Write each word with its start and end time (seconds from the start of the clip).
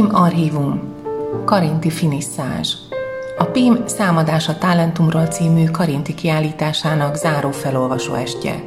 PIM 0.00 0.14
Archívum 0.14 0.94
Karinti 1.44 1.90
Finisszázs 1.90 2.74
A 3.38 3.44
PIM 3.44 3.82
Számadása 3.86 4.58
Talentumról 4.58 5.26
című 5.26 5.64
Karinti 5.64 6.14
kiállításának 6.14 7.14
záró 7.14 7.50
felolvasó 7.50 8.14
estje. 8.14 8.64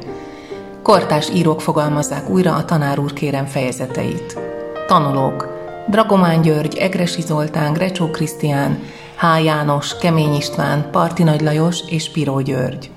Kortás 0.82 1.30
írók 1.30 1.60
fogalmazzák 1.60 2.28
újra 2.28 2.54
a 2.54 2.64
tanár 2.64 2.98
úr 2.98 3.12
kérem 3.12 3.46
fejezeteit. 3.46 4.38
Tanulók 4.86 5.48
Dragomán 5.88 6.40
György, 6.40 6.76
Egresi 6.76 7.20
Zoltán, 7.20 7.72
Grecsó 7.72 8.10
Krisztián, 8.10 8.78
H. 9.16 9.44
János, 9.44 9.96
Kemény 9.96 10.34
István, 10.34 10.90
Parti 10.90 11.22
Nagy 11.22 11.40
Lajos 11.40 11.80
és 11.86 12.10
Piró 12.10 12.40
György. 12.40 12.90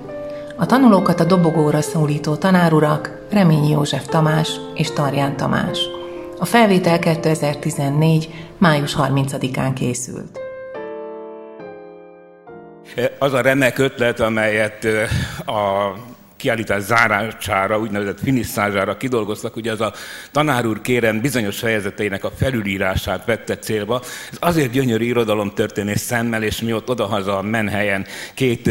A 0.57 0.65
tanulókat 0.65 1.19
a 1.19 1.23
dobogóra 1.23 1.81
szólító 1.81 2.35
tanárurak 2.35 3.25
Reményi 3.31 3.69
József 3.69 4.05
Tamás 4.05 4.51
és 4.73 4.91
Tarján 4.91 5.37
Tamás. 5.37 5.96
A 6.39 6.45
felvétel 6.45 6.99
2014. 6.99 8.29
május 8.57 8.95
30-án 8.99 9.71
készült. 9.75 10.39
Az 13.19 13.33
a 13.33 13.41
remek 13.41 13.77
ötlet, 13.77 14.19
amelyet 14.19 14.87
a 15.45 15.93
kiállítás 16.37 16.81
zárására, 16.81 17.79
úgynevezett 17.79 18.19
finisszázsára 18.19 18.97
kidolgoztak, 18.97 19.55
ugye 19.55 19.71
az 19.71 19.81
a 19.81 19.93
tanár 20.31 20.65
úr 20.65 20.81
kérem 20.81 21.21
bizonyos 21.21 21.59
fejezeteinek 21.59 22.23
a 22.23 22.31
felülírását 22.37 23.25
vette 23.25 23.57
célba. 23.57 24.01
Ez 24.31 24.37
azért 24.39 24.71
gyönyörű 24.71 25.05
irodalomtörténés 25.05 25.99
szemmel, 25.99 26.43
és 26.43 26.61
mi 26.61 26.73
ott 26.73 26.89
odahaza 26.89 27.37
a 27.37 27.41
menhelyen 27.41 28.05
két 28.33 28.69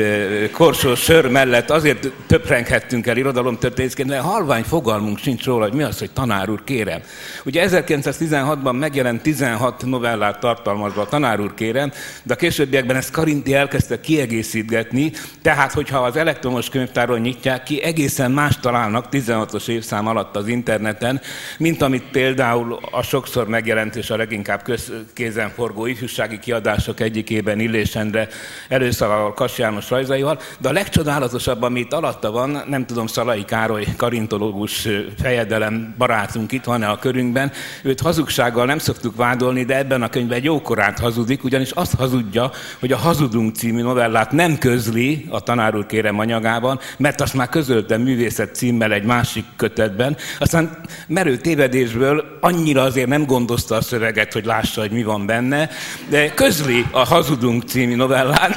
korsó 0.52 0.94
sör 0.94 1.30
mellett 1.30 1.70
azért 1.70 2.10
töprenghettünk 2.26 3.06
el 3.06 3.16
irodalomtörténészként, 3.16 4.08
de 4.08 4.18
halvány 4.18 4.62
fogalmunk 4.62 5.18
sincs 5.18 5.44
róla, 5.44 5.64
hogy 5.64 5.74
mi 5.76 5.82
az, 5.82 5.98
hogy 5.98 6.10
tanár 6.10 6.50
úr 6.50 6.64
kérem. 6.64 7.00
Ugye 7.44 7.68
1916-ban 7.68 8.78
megjelent 8.78 9.22
16 9.22 9.84
novellát 9.84 10.40
tartalmazva 10.40 11.00
a 11.00 11.06
tanár 11.06 11.40
úr 11.40 11.54
kérem, 11.54 11.92
de 12.22 12.32
a 12.32 12.36
későbbiekben 12.36 12.96
ezt 12.96 13.10
Karinti 13.10 13.54
elkezdte 13.54 14.00
kiegészítgetni, 14.00 15.12
tehát 15.42 15.72
hogyha 15.72 15.98
az 15.98 16.16
elektromos 16.16 16.68
könyvtáron 16.68 17.20
nyitják, 17.20 17.55
ki, 17.62 17.82
egészen 17.82 18.30
más 18.30 18.60
találnak 18.60 19.06
16-os 19.10 19.68
évszám 19.68 20.06
alatt 20.06 20.36
az 20.36 20.48
interneten, 20.48 21.20
mint 21.58 21.82
amit 21.82 22.04
például 22.10 22.78
a 22.90 23.02
sokszor 23.02 23.48
megjelent 23.48 23.96
és 23.96 24.10
a 24.10 24.16
leginkább 24.16 24.62
köz, 24.62 24.92
kézenforgó 25.14 25.86
ifjúsági 25.86 26.38
kiadások 26.38 27.00
egyikében 27.00 27.60
Illésendre 27.60 28.28
előszavával 28.68 29.34
Kas 29.34 29.58
János 29.58 29.90
rajzaival, 29.90 30.40
de 30.58 30.68
a 30.68 30.72
legcsodálatosabb, 30.72 31.62
amit 31.62 31.92
alatta 31.92 32.30
van, 32.30 32.62
nem 32.68 32.86
tudom, 32.86 33.06
Szalai 33.06 33.44
Károly 33.44 33.86
karintológus 33.96 34.88
fejedelem 35.22 35.94
barátunk 35.98 36.52
itt 36.52 36.64
van-e 36.64 36.88
a 36.88 36.98
körünkben, 36.98 37.52
őt 37.82 38.00
hazugsággal 38.00 38.66
nem 38.66 38.78
szoktuk 38.78 39.16
vádolni, 39.16 39.64
de 39.64 39.76
ebben 39.76 40.02
a 40.02 40.08
könyvben 40.08 40.42
jókorát 40.42 40.98
hazudik, 40.98 41.44
ugyanis 41.44 41.70
azt 41.70 41.94
hazudja, 41.94 42.50
hogy 42.80 42.92
a 42.92 42.96
Hazudunk 42.96 43.54
című 43.54 43.82
novellát 43.82 44.32
nem 44.32 44.58
közli 44.58 45.26
a 45.28 45.40
tanár 45.40 45.76
úr 45.76 45.86
kérem 45.86 46.18
anyagában, 46.18 46.80
mert 46.98 47.20
azt 47.20 47.34
már 47.34 47.45
már 47.46 47.64
közöltem 47.64 48.00
művészet 48.00 48.54
címmel 48.54 48.92
egy 48.92 49.02
másik 49.02 49.44
kötetben, 49.56 50.16
aztán 50.38 50.78
merő 51.06 51.36
tévedésből 51.36 52.38
annyira 52.40 52.82
azért 52.82 53.08
nem 53.08 53.26
gondozta 53.26 53.74
a 53.74 53.80
szöveget, 53.80 54.32
hogy 54.32 54.44
lássa, 54.44 54.80
hogy 54.80 54.90
mi 54.90 55.02
van 55.02 55.26
benne, 55.26 55.68
de 56.08 56.34
közli 56.34 56.84
a 56.90 57.04
Hazudunk 57.04 57.62
című 57.62 57.96
novellán, 57.96 58.56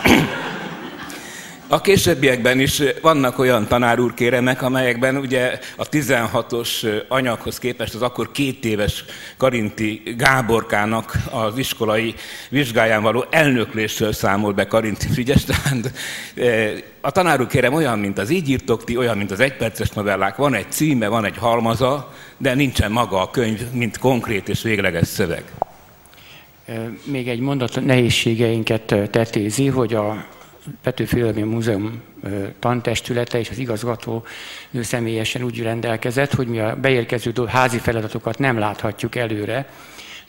a 1.72 1.82
későbbiekben 1.82 2.60
is 2.60 2.82
vannak 3.02 3.40
olyan 3.40 3.68
tanárúr 3.68 4.14
kéremek, 4.14 4.62
amelyekben 4.62 5.18
ugye 5.18 5.60
a 5.76 5.90
16-os 5.90 7.04
anyaghoz 7.08 7.60
képest 7.60 7.94
az 7.96 8.02
akkor 8.02 8.32
két 8.32 8.66
éves 8.66 9.06
Karinti 9.38 10.02
Gáborkának 10.18 11.14
az 11.32 11.58
iskolai 11.58 12.16
vizsgáján 12.50 13.02
való 13.02 13.26
elnöklésről 13.30 14.14
számol 14.14 14.54
be 14.54 14.68
Karinti 14.68 15.08
Frigyes. 15.08 15.44
Tehát 15.44 15.92
a 17.02 17.12
tanárúr 17.12 17.48
kérem 17.48 17.74
olyan, 17.74 18.00
mint 18.00 18.18
az 18.18 18.30
így 18.30 18.50
írtok 18.50 18.84
ti, 18.84 18.98
olyan, 18.98 19.18
mint 19.18 19.32
az 19.32 19.40
egyperces 19.40 19.90
novellák. 19.90 20.36
Van 20.36 20.54
egy 20.54 20.72
címe, 20.72 21.08
van 21.08 21.26
egy 21.26 21.38
halmaza, 21.38 22.14
de 22.38 22.54
nincsen 22.54 22.92
maga 22.92 23.22
a 23.22 23.30
könyv, 23.30 23.62
mint 23.72 23.98
konkrét 23.98 24.50
és 24.50 24.62
végleges 24.62 25.08
szöveg. 25.08 25.44
Még 27.04 27.28
egy 27.28 27.40
mondat 27.40 27.86
nehézségeinket 27.86 28.96
tetézi, 29.12 29.68
hogy 29.68 29.94
a 29.94 30.26
Petőfi 30.84 31.22
Múzeum 31.22 32.02
tantestülete 32.60 33.40
és 33.40 33.50
az 33.50 33.58
igazgató 33.58 34.26
ő 34.72 34.82
személyesen 34.82 35.44
úgy 35.44 35.62
rendelkezett, 35.62 36.34
hogy 36.34 36.48
mi 36.48 36.60
a 36.60 36.76
beérkező 36.76 37.34
házi 37.48 37.78
feladatokat 37.78 38.40
nem 38.40 38.58
láthatjuk 38.58 39.16
előre. 39.16 39.70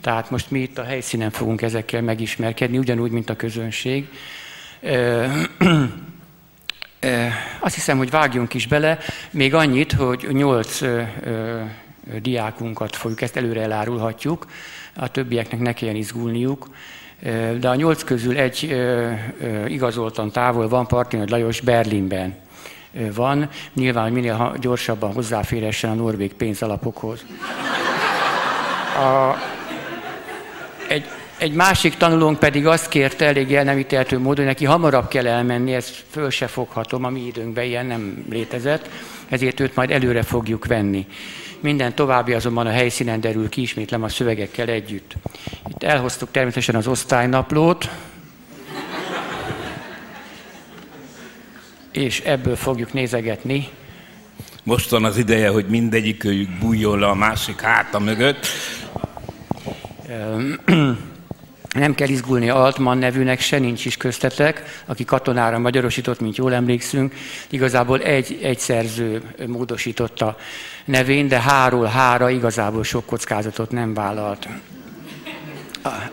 Tehát 0.01 0.31
most 0.31 0.51
mi 0.51 0.59
itt 0.59 0.79
a 0.79 0.85
helyszínen 0.85 1.31
fogunk 1.31 1.63
ezekkel 1.63 2.03
megismerkedni, 2.03 2.79
ugyanúgy, 2.79 3.11
mint 3.11 3.31
a 3.31 3.37
közönség. 3.37 4.09
Azt 7.61 7.75
hiszem, 7.75 7.99
hogy 7.99 8.11
vágjunk 8.11 8.55
is 8.55 8.67
bele, 8.67 8.99
még 9.31 9.55
annyit, 9.55 9.93
hogy 9.93 10.29
nyolc 10.31 10.81
diákunkat 12.23 12.97
fogjuk, 12.97 13.21
ezt 13.21 13.37
előre 13.37 13.63
elárulhatjuk, 13.63 14.47
a 14.95 15.11
többieknek 15.11 15.61
ne 15.61 15.73
kelljen 15.73 15.97
izgulniuk 15.97 16.69
de 17.59 17.69
a 17.69 17.75
nyolc 17.75 18.05
közül 18.05 18.37
egy 18.37 18.77
igazoltan 19.67 20.31
távol 20.31 20.69
van, 20.69 20.87
Parti 20.87 21.19
Lajos 21.27 21.61
Berlinben 21.61 22.35
van, 23.15 23.49
nyilván, 23.75 24.13
minél 24.13 24.57
gyorsabban 24.61 25.13
hozzáférhessen 25.13 25.91
a 25.91 25.95
norvég 25.95 26.33
pénzalapokhoz. 26.33 27.25
A, 28.97 29.37
egy, 30.89 31.05
egy 31.39 31.53
másik 31.53 31.97
tanulónk 31.97 32.39
pedig 32.39 32.67
azt 32.67 32.89
kérte 32.89 33.27
elég 33.27 33.55
elnemíteltő 33.55 34.19
módon, 34.19 34.37
hogy 34.37 34.45
neki 34.45 34.65
hamarabb 34.65 35.09
kell 35.09 35.27
elmenni, 35.27 35.75
ezt 35.75 36.05
föl 36.11 36.31
se 36.31 36.47
foghatom, 36.47 37.05
a 37.05 37.09
mi 37.09 37.27
időnkben 37.27 37.65
ilyen 37.65 37.87
nem 37.87 38.25
létezett, 38.31 38.89
ezért 39.29 39.61
őt 39.61 39.75
majd 39.75 39.91
előre 39.91 40.23
fogjuk 40.23 40.67
venni. 40.67 41.07
Minden 41.61 41.95
további 41.95 42.33
azonban 42.33 42.67
a 42.67 42.71
helyszínen 42.71 43.21
derül 43.21 43.49
ki, 43.49 43.61
ismétlem 43.61 44.03
a 44.03 44.09
szövegekkel 44.09 44.69
együtt. 44.69 45.15
Itt 45.69 45.83
elhoztuk 45.83 46.31
természetesen 46.31 46.75
az 46.75 46.87
osztálynaplót, 46.87 47.91
és 51.93 52.21
ebből 52.21 52.57
fogjuk 52.57 52.93
nézegetni. 52.93 53.69
Most 54.63 54.91
van 54.91 55.05
az 55.05 55.17
ideje, 55.17 55.49
hogy 55.49 55.67
mindegyikőjük 55.67 56.59
bújjon 56.59 56.99
le 56.99 57.07
a 57.07 57.15
másik 57.15 57.61
háta 57.61 57.99
mögött. 57.99 58.47
Nem 61.75 61.95
kell 61.95 62.09
izgulni 62.09 62.49
Altman 62.49 62.99
nevűnek, 62.99 63.41
se 63.41 63.59
nincs 63.59 63.85
is 63.85 63.97
köztetek, 63.97 64.83
aki 64.87 65.05
katonára 65.05 65.59
magyarosított, 65.59 66.21
mint 66.21 66.37
jól 66.37 66.55
emlékszünk. 66.55 67.15
Igazából 67.49 68.01
egy, 68.01 68.39
egy 68.43 68.59
szerző 68.59 69.23
módosította 69.47 70.37
nevén, 70.91 71.29
de 71.29 71.41
háról 71.41 71.87
hára 71.87 72.31
igazából 72.31 72.85
sok 72.85 73.07
kockázatot 73.07 73.71
nem 73.71 73.95
vállalt. 73.95 74.49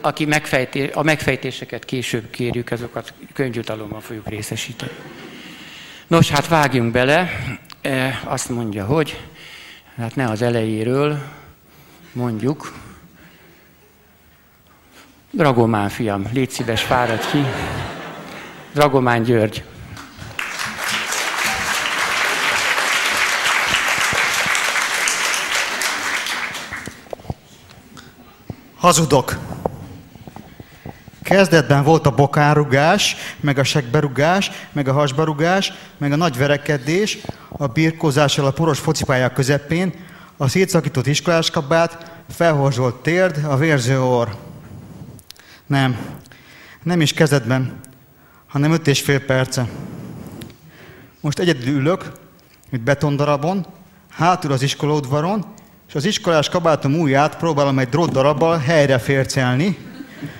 Aki 0.01 0.25
megfejté, 0.25 0.89
a 0.93 1.03
megfejtéseket 1.03 1.85
később 1.85 2.29
kérjük, 2.29 2.71
azokat 2.71 3.13
könyvjutalommal 3.33 4.01
fogjuk 4.01 4.27
részesíteni. 4.27 4.91
Nos, 6.07 6.29
hát 6.29 6.47
vágjunk 6.47 6.91
bele. 6.91 7.29
E, 7.81 8.21
azt 8.23 8.49
mondja, 8.49 8.85
hogy 8.85 9.19
hát 9.97 10.15
ne 10.15 10.29
az 10.29 10.41
elejéről 10.41 11.19
mondjuk, 12.11 12.73
Dragomán 15.31 15.89
fiam, 15.89 16.29
légy 16.33 16.49
szíves, 16.49 16.83
fáradj 16.83 17.27
ki. 17.31 17.43
Dragomán 18.73 19.23
György. 19.23 19.63
Hazudok. 28.77 29.37
Kezdetben 31.23 31.83
volt 31.83 32.05
a 32.05 32.11
bokárugás, 32.15 33.15
meg 33.39 33.57
a 33.57 33.63
segberugás, 33.63 34.51
meg 34.71 34.87
a 34.87 34.93
hasbarugás, 34.93 35.73
meg 35.97 36.11
a 36.11 36.15
nagy 36.15 36.37
verekedés, 36.37 37.17
a 37.49 37.67
birkózással 37.67 38.45
a 38.45 38.51
poros 38.51 38.79
focipályák 38.79 39.33
közepén, 39.33 39.93
a 40.37 40.47
szétszakított 40.47 41.07
iskoláskabát, 41.07 42.11
felhorzsolt 42.29 42.95
térd, 42.95 43.45
a 43.45 43.57
vérző 43.57 44.01
orr. 44.01 44.27
Nem, 45.65 45.97
nem 46.83 47.01
is 47.01 47.13
kezdetben, 47.13 47.79
hanem 48.47 48.71
öt 48.71 48.87
és 48.87 49.01
fél 49.01 49.25
perce. 49.25 49.67
Most 51.19 51.39
egyedül 51.39 51.75
ülök, 51.75 52.11
mint 52.69 52.83
betondarabon, 52.83 53.65
hátul 54.09 54.51
az 54.51 54.61
iskolaudvaron, 54.61 55.45
és 55.87 55.95
az 55.95 56.05
iskolás 56.05 56.49
kabátom 56.49 56.99
ujját 56.99 57.37
próbálom 57.37 57.79
egy 57.79 57.89
drót 57.89 58.11
darabbal 58.11 58.57
helyre 58.57 58.99
fércelni, 58.99 59.77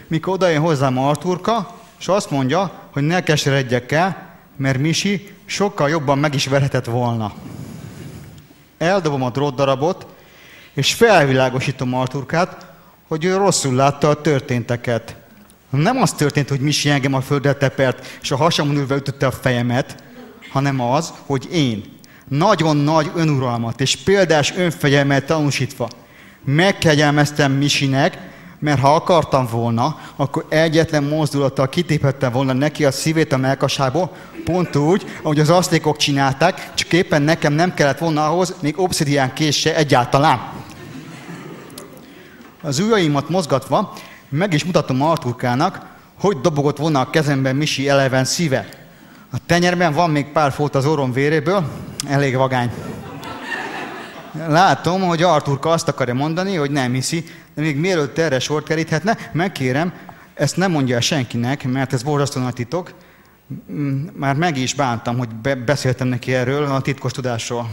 mikor 0.08 0.34
odajön 0.34 0.62
hozzám 0.62 0.98
Arturka, 0.98 1.76
és 2.00 2.08
azt 2.08 2.32
mondja, 2.32 2.72
hogy 2.92 3.04
ne 3.04 3.24
keseredjek 3.24 3.92
el, 3.92 4.38
mert 4.56 4.78
Misi 4.78 5.36
sokkal 5.46 5.90
jobban 5.90 6.18
meg 6.18 6.34
is 6.34 6.48
verhetett 6.48 6.86
volna. 6.86 7.34
Eldobom 8.78 9.24
a 9.24 9.30
drót 9.30 9.56
darabot, 9.56 10.06
és 10.74 10.94
felvilágosítom 10.94 11.94
Arturkát, 11.94 12.66
hogy 13.08 13.26
ő 13.26 13.38
rosszul 13.38 13.76
látta 13.76 14.10
a 14.10 14.22
történteket. 14.22 15.16
Nem 15.70 15.98
az 15.98 16.14
történt, 16.14 16.50
hogy 16.50 16.60
Misi 16.60 16.90
engem 16.90 17.14
a 17.14 17.22
földre 17.22 17.54
tepert, 17.54 18.18
és 18.22 18.32
a 18.32 18.38
hasamon 18.38 18.76
ülve 18.76 18.96
ütötte 18.96 19.28
a 19.28 19.32
fejemet, 19.32 20.04
hanem 20.52 20.82
az, 20.82 21.14
hogy 21.26 21.48
én, 21.52 21.97
nagyon 22.28 22.78
nagy 22.78 23.12
önuralmat 23.16 23.82
és 23.82 23.96
példás 23.96 24.54
önfegyelmet 24.56 25.26
tanúsítva, 25.26 25.88
megkegyelmeztem 26.46 27.52
Misinek, 27.52 28.18
mert 28.60 28.80
ha 28.80 28.96
akartam 28.96 29.48
volna, 29.52 30.00
akkor 30.16 30.46
egyetlen 30.50 31.04
mozdulattal 31.04 31.70
kitéphettem 31.70 32.32
volna 32.32 32.54
neki 32.54 32.86
a 32.86 32.92
szívét 32.92 33.34
a 33.34 33.38
melkasából, 33.38 34.12
pont 34.44 34.76
úgy, 34.76 35.06
ahogy 35.22 35.40
az 35.40 35.50
asztékok 35.50 35.98
csinálták, 35.98 36.74
csak 36.74 36.94
éppen 36.94 37.22
nekem 37.22 37.54
nem 37.54 37.74
kellett 37.74 37.98
volna 37.98 38.28
ahhoz, 38.28 38.56
még 38.62 38.80
obszidián 38.80 39.34
késse 39.34 39.76
egyáltalán. 39.76 40.42
Az 42.62 42.80
ujjaimat 42.80 43.30
mozgatva 43.30 43.94
meg 44.30 44.54
is 44.54 44.64
mutatom 44.64 45.02
Arturkának, 45.02 45.86
hogy 46.20 46.42
dobogott 46.42 46.78
volna 46.78 47.00
a 47.00 47.10
kezemben 47.10 47.56
Misi 47.56 47.90
eleven 47.90 48.26
szíve. 48.26 48.77
A 49.32 49.38
tenyerben 49.46 49.94
van 49.94 50.10
még 50.10 50.26
pár 50.26 50.52
fót 50.52 50.76
az 50.76 50.86
orrom 50.86 51.12
véréből, 51.12 51.72
elég 52.08 52.36
vagány. 52.36 52.72
Látom, 54.48 55.02
hogy 55.02 55.24
Arturka 55.24 55.70
azt 55.70 55.88
akarja 55.88 56.14
mondani, 56.14 56.56
hogy 56.56 56.72
nem 56.72 56.94
hiszi, 56.94 57.26
de 57.56 57.62
még 57.62 57.78
mielőtt 57.78 58.18
erre 58.18 58.40
sor 58.40 58.64
keríthetne, 58.64 59.18
megkérem, 59.32 59.94
ezt 60.34 60.58
nem 60.58 60.72
mondja 60.72 60.96
el 60.96 61.02
senkinek, 61.02 61.64
mert 61.64 61.94
ez 61.94 62.04
borzasztó 62.04 62.42
nagy 62.42 62.54
titok. 62.54 62.94
Már 64.14 64.36
meg 64.36 64.58
is 64.58 64.74
bántam, 64.74 65.18
hogy 65.18 65.30
be- 65.30 65.56
beszéltem 65.56 66.08
neki 66.08 66.34
erről 66.34 66.66
a 66.66 66.82
titkos 66.82 67.12
tudásról. 67.12 67.70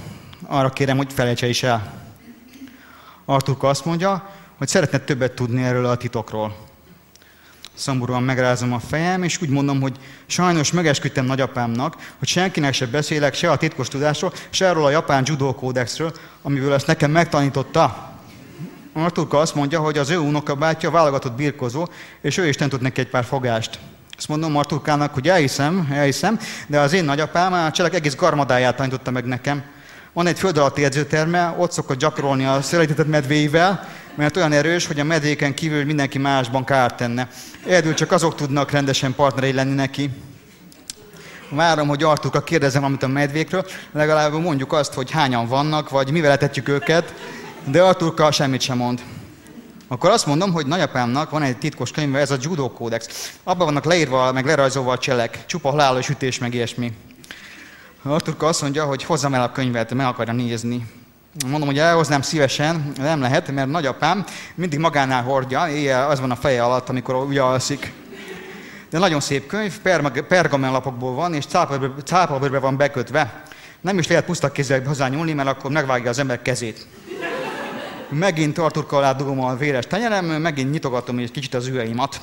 Arra 0.46 0.70
kérem, 0.70 0.96
hogy 0.96 1.12
felejtse 1.12 1.48
is 1.48 1.62
el. 1.62 1.92
Arturka 3.24 3.68
azt 3.68 3.84
mondja, 3.84 4.30
hogy 4.58 4.68
szeretne 4.68 4.98
többet 4.98 5.32
tudni 5.32 5.62
erről 5.62 5.86
a 5.86 5.96
titokról. 5.96 6.56
Szomorúan 7.74 8.22
megrázom 8.22 8.72
a 8.72 8.78
fejem, 8.78 9.22
és 9.22 9.42
úgy 9.42 9.48
mondom, 9.48 9.80
hogy 9.80 9.96
sajnos 10.26 10.72
megesküdtem 10.72 11.24
nagyapámnak, 11.24 11.96
hogy 12.18 12.28
senkinek 12.28 12.72
se 12.72 12.86
beszélek 12.86 13.34
se 13.34 13.50
a 13.50 13.56
titkos 13.56 13.88
tudásról, 13.88 14.32
se 14.50 14.70
arról 14.70 14.84
a 14.84 14.90
japán 14.90 15.22
judo 15.26 15.54
kódexről, 15.54 16.12
amiből 16.42 16.72
ezt 16.72 16.86
nekem 16.86 17.10
megtanította. 17.10 18.12
Arturka 18.92 19.38
azt 19.38 19.54
mondja, 19.54 19.80
hogy 19.80 19.98
az 19.98 20.10
ő 20.10 20.18
unokabátyja 20.18 20.90
válogatott 20.90 21.32
birkozó, 21.32 21.88
és 22.20 22.36
ő 22.36 22.48
is 22.48 22.56
tud 22.56 22.82
neki 22.82 23.00
egy 23.00 23.08
pár 23.08 23.24
fogást. 23.24 23.78
Azt 24.16 24.28
mondom 24.28 24.56
Arturkának, 24.56 25.14
hogy 25.14 25.28
elhiszem, 25.28 25.88
elhiszem, 25.92 26.38
de 26.66 26.80
az 26.80 26.92
én 26.92 27.04
nagyapám 27.04 27.52
a 27.52 27.70
cselek 27.70 27.94
egész 27.94 28.14
garmadáját 28.14 28.76
tanította 28.76 29.10
meg 29.10 29.24
nekem. 29.24 29.62
Van 30.12 30.26
egy 30.26 30.38
föld 30.38 30.56
alatti 30.56 30.84
edzőterme, 30.84 31.54
ott 31.58 31.72
szokott 31.72 31.98
gyakorolni 31.98 32.44
a 32.44 32.62
szeretetett 32.62 33.06
medvéivel, 33.06 33.88
mert 34.14 34.36
olyan 34.36 34.52
erős, 34.52 34.86
hogy 34.86 35.00
a 35.00 35.04
medvéken 35.04 35.54
kívül 35.54 35.84
mindenki 35.84 36.18
másban 36.18 36.64
kárt 36.64 36.96
tenne. 36.96 37.28
Egyedül 37.66 37.94
csak 37.94 38.12
azok 38.12 38.34
tudnak 38.34 38.70
rendesen 38.70 39.14
partnerei 39.14 39.52
lenni 39.52 39.74
neki. 39.74 40.10
Várom, 41.48 41.88
hogy 41.88 42.02
Arturka 42.02 42.42
kérdezem 42.42 42.84
amit 42.84 43.02
a 43.02 43.08
medvékről, 43.08 43.66
legalább 43.92 44.32
mondjuk 44.32 44.72
azt, 44.72 44.92
hogy 44.92 45.10
hányan 45.10 45.46
vannak, 45.46 45.90
vagy 45.90 46.10
mivel 46.10 46.30
etetjük 46.30 46.68
őket, 46.68 47.14
de 47.64 47.82
Arturka 47.82 48.30
semmit 48.30 48.60
sem 48.60 48.76
mond. 48.76 49.02
Akkor 49.88 50.10
azt 50.10 50.26
mondom, 50.26 50.52
hogy 50.52 50.66
nagyapámnak 50.66 51.30
van 51.30 51.42
egy 51.42 51.56
titkos 51.56 51.90
könyve, 51.90 52.18
ez 52.18 52.30
a 52.30 52.36
judo 52.40 52.70
kódex. 52.70 53.32
Abban 53.42 53.66
vannak 53.66 53.84
leírva, 53.84 54.32
meg 54.32 54.46
lerajzolva 54.46 54.92
a 54.92 54.98
cselek, 54.98 55.46
csupa 55.46 55.70
halálos 55.70 56.08
ütés, 56.08 56.38
meg 56.38 56.54
ilyesmi. 56.54 56.92
Arturka 58.02 58.46
azt 58.46 58.62
mondja, 58.62 58.84
hogy 58.84 59.04
hozzam 59.04 59.34
el 59.34 59.42
a 59.42 59.52
könyvet, 59.52 59.94
meg 59.94 60.06
akarja 60.06 60.32
nézni. 60.32 60.86
Mondom, 61.42 61.68
hogy 61.68 61.78
elhoznám 61.78 62.22
szívesen, 62.22 62.92
nem 62.96 63.20
lehet, 63.20 63.50
mert 63.50 63.68
nagyapám 63.68 64.24
mindig 64.54 64.78
magánál 64.78 65.22
hordja, 65.22 65.68
éjjel 65.68 66.10
az 66.10 66.20
van 66.20 66.30
a 66.30 66.36
feje 66.36 66.62
alatt, 66.62 66.88
amikor 66.88 67.14
úgy 67.14 67.38
alszik. 67.38 67.92
De 68.90 68.98
nagyon 68.98 69.20
szép 69.20 69.46
könyv, 69.46 69.78
pergamenlapokból 70.28 71.14
van, 71.14 71.34
és 71.34 71.44
cápabőrbe 72.04 72.58
van 72.58 72.76
bekötve. 72.76 73.42
Nem 73.80 73.98
is 73.98 74.06
lehet 74.06 74.24
puszta 74.24 74.52
kézzel 74.52 74.82
hozzányúlni, 74.82 75.32
mert 75.32 75.48
akkor 75.48 75.70
megvágja 75.70 76.10
az 76.10 76.18
ember 76.18 76.42
kezét. 76.42 76.86
Megint 78.08 78.58
Arturka 78.58 78.96
alá 78.96 79.12
dugom 79.12 79.40
a 79.40 79.56
véres 79.56 79.86
tenyerem, 79.86 80.24
megint 80.24 80.70
nyitogatom 80.70 81.18
egy 81.18 81.30
kicsit 81.30 81.54
az 81.54 81.66
üveimat. 81.66 82.20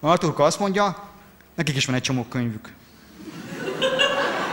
Arturka 0.00 0.44
azt 0.44 0.58
mondja, 0.58 1.08
nekik 1.54 1.76
is 1.76 1.86
van 1.86 1.94
egy 1.94 2.02
csomó 2.02 2.26
könyvük. 2.28 2.72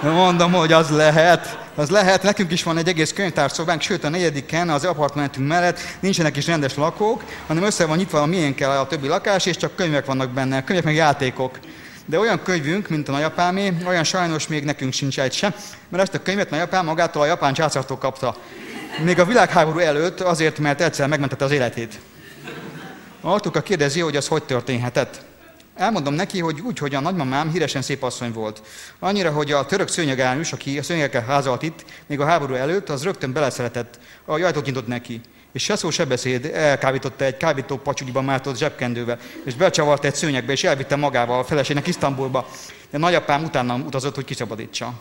Mondom, 0.02 0.52
hogy 0.52 0.74
az 0.74 0.90
lehet. 0.90 1.61
Az 1.76 1.90
lehet, 1.90 2.24
nekünk 2.24 2.52
is 2.52 2.64
van 2.64 2.78
egy 2.78 2.88
egész 2.88 3.14
könyvtárszobánk, 3.14 3.82
sőt 3.82 4.04
a 4.04 4.10
negyediken 4.10 4.70
az 4.70 4.86
apartmentünk 4.86 5.48
mellett 5.48 5.80
nincsenek 6.00 6.38
is 6.38 6.46
rendes 6.48 6.76
lakók, 6.76 7.24
hanem 7.48 7.64
össze 7.64 7.86
van 7.86 7.98
nyitva 7.98 8.22
a 8.22 8.26
miénkkel 8.26 8.80
a 8.80 8.88
többi 8.88 9.08
lakás, 9.08 9.46
és 9.46 9.58
csak 9.58 9.76
könyvek 9.76 10.06
vannak 10.06 10.30
benne, 10.30 10.64
könyvek 10.64 10.86
meg 10.86 10.96
játékok. 10.96 11.60
De 12.06 12.20
olyan 12.20 12.44
könyvünk, 12.44 12.90
mint 12.90 13.08
a 13.08 13.12
nagyapámé, 13.12 13.74
olyan 13.88 14.04
sajnos 14.04 14.48
még 14.48 14.64
nekünk 14.64 14.94
sincs 14.94 15.20
egy 15.20 15.34
sem, 15.34 15.54
mert 15.90 16.04
ezt 16.04 16.14
a 16.14 16.22
könyvet 16.22 16.50
nagyapám 16.50 16.86
magától 16.86 17.22
a 17.22 17.26
japán 17.26 17.54
császártól 17.54 17.98
kapta. 17.98 18.36
Még 19.04 19.20
a 19.20 19.26
világháború 19.26 19.78
előtt 19.78 20.20
azért, 20.20 20.60
mert 20.60 20.82
egyszer 20.82 21.08
megmentette 21.08 21.46
az 21.46 21.52
életét. 21.52 22.00
Artuka 23.22 23.62
kérdezi, 23.62 24.00
hogy 24.00 24.16
az 24.16 24.28
hogy 24.28 24.44
történhetett. 24.44 25.22
Elmondom 25.82 26.14
neki, 26.14 26.40
hogy 26.40 26.62
úgy, 26.62 26.78
hogy 26.78 26.96
a 26.96 27.00
nagymamám 27.00 27.52
híresen 27.52 27.82
szép 27.82 28.04
asszony 28.04 28.32
volt. 28.32 28.62
Annyira, 29.00 29.32
hogy 29.32 29.52
a 29.52 29.66
török 29.66 29.88
szőnyegálnus, 29.88 30.54
aki 30.54 30.78
a 30.78 30.84
szőnyegekkel 30.84 31.24
házalt 31.24 31.62
itt, 31.62 31.86
még 32.08 32.20
a 32.20 32.26
háború 32.26 32.54
előtt, 32.54 32.90
az 32.90 33.04
rögtön 33.04 33.34
beleszeretett, 33.34 34.00
a 34.26 34.32
ajtót 34.32 34.66
nyitott 34.66 34.88
neki. 34.88 35.22
És 35.52 35.64
se 35.64 35.76
szó, 35.76 35.90
se 35.90 36.06
beszéd, 36.06 36.46
elkávította 36.46 37.26
egy 37.26 37.38
kábító 37.38 37.78
pacsúgyiba 37.78 38.22
mártott 38.22 38.58
zsebkendővel, 38.58 39.20
és 39.46 39.56
becsavart 39.56 40.06
egy 40.06 40.16
szőnyegbe, 40.16 40.52
és 40.52 40.64
elvitte 40.64 40.96
magával 40.96 41.40
a 41.40 41.44
feleségnek 41.44 41.88
Isztambulba. 41.88 42.50
De 42.90 42.98
nagyapám 42.98 43.44
utána 43.44 43.76
utazott, 43.76 44.16
hogy 44.16 44.26
kiszabadítsa. 44.26 44.94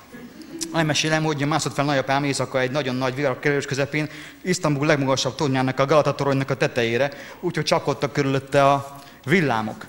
Elmesélem, 0.75 1.25
hogy 1.25 1.47
mászott 1.47 1.75
fel 1.75 1.85
nagyapám 1.85 2.25
éjszaka 2.25 2.61
egy 2.61 2.71
nagyon 2.71 2.95
nagy 2.95 3.15
viharkerülés 3.15 3.65
közepén, 3.65 4.09
Isztambul 4.43 4.87
legmagasabb 4.87 5.35
tornyának, 5.35 5.79
a 5.79 5.87
Galata 5.87 6.15
toronynak 6.15 6.51
a 6.51 6.57
tetejére, 6.57 7.11
úgyhogy 7.41 7.65
csapkodtak 7.65 8.13
körülötte 8.13 8.69
a 8.69 8.97
villámok. 9.25 9.87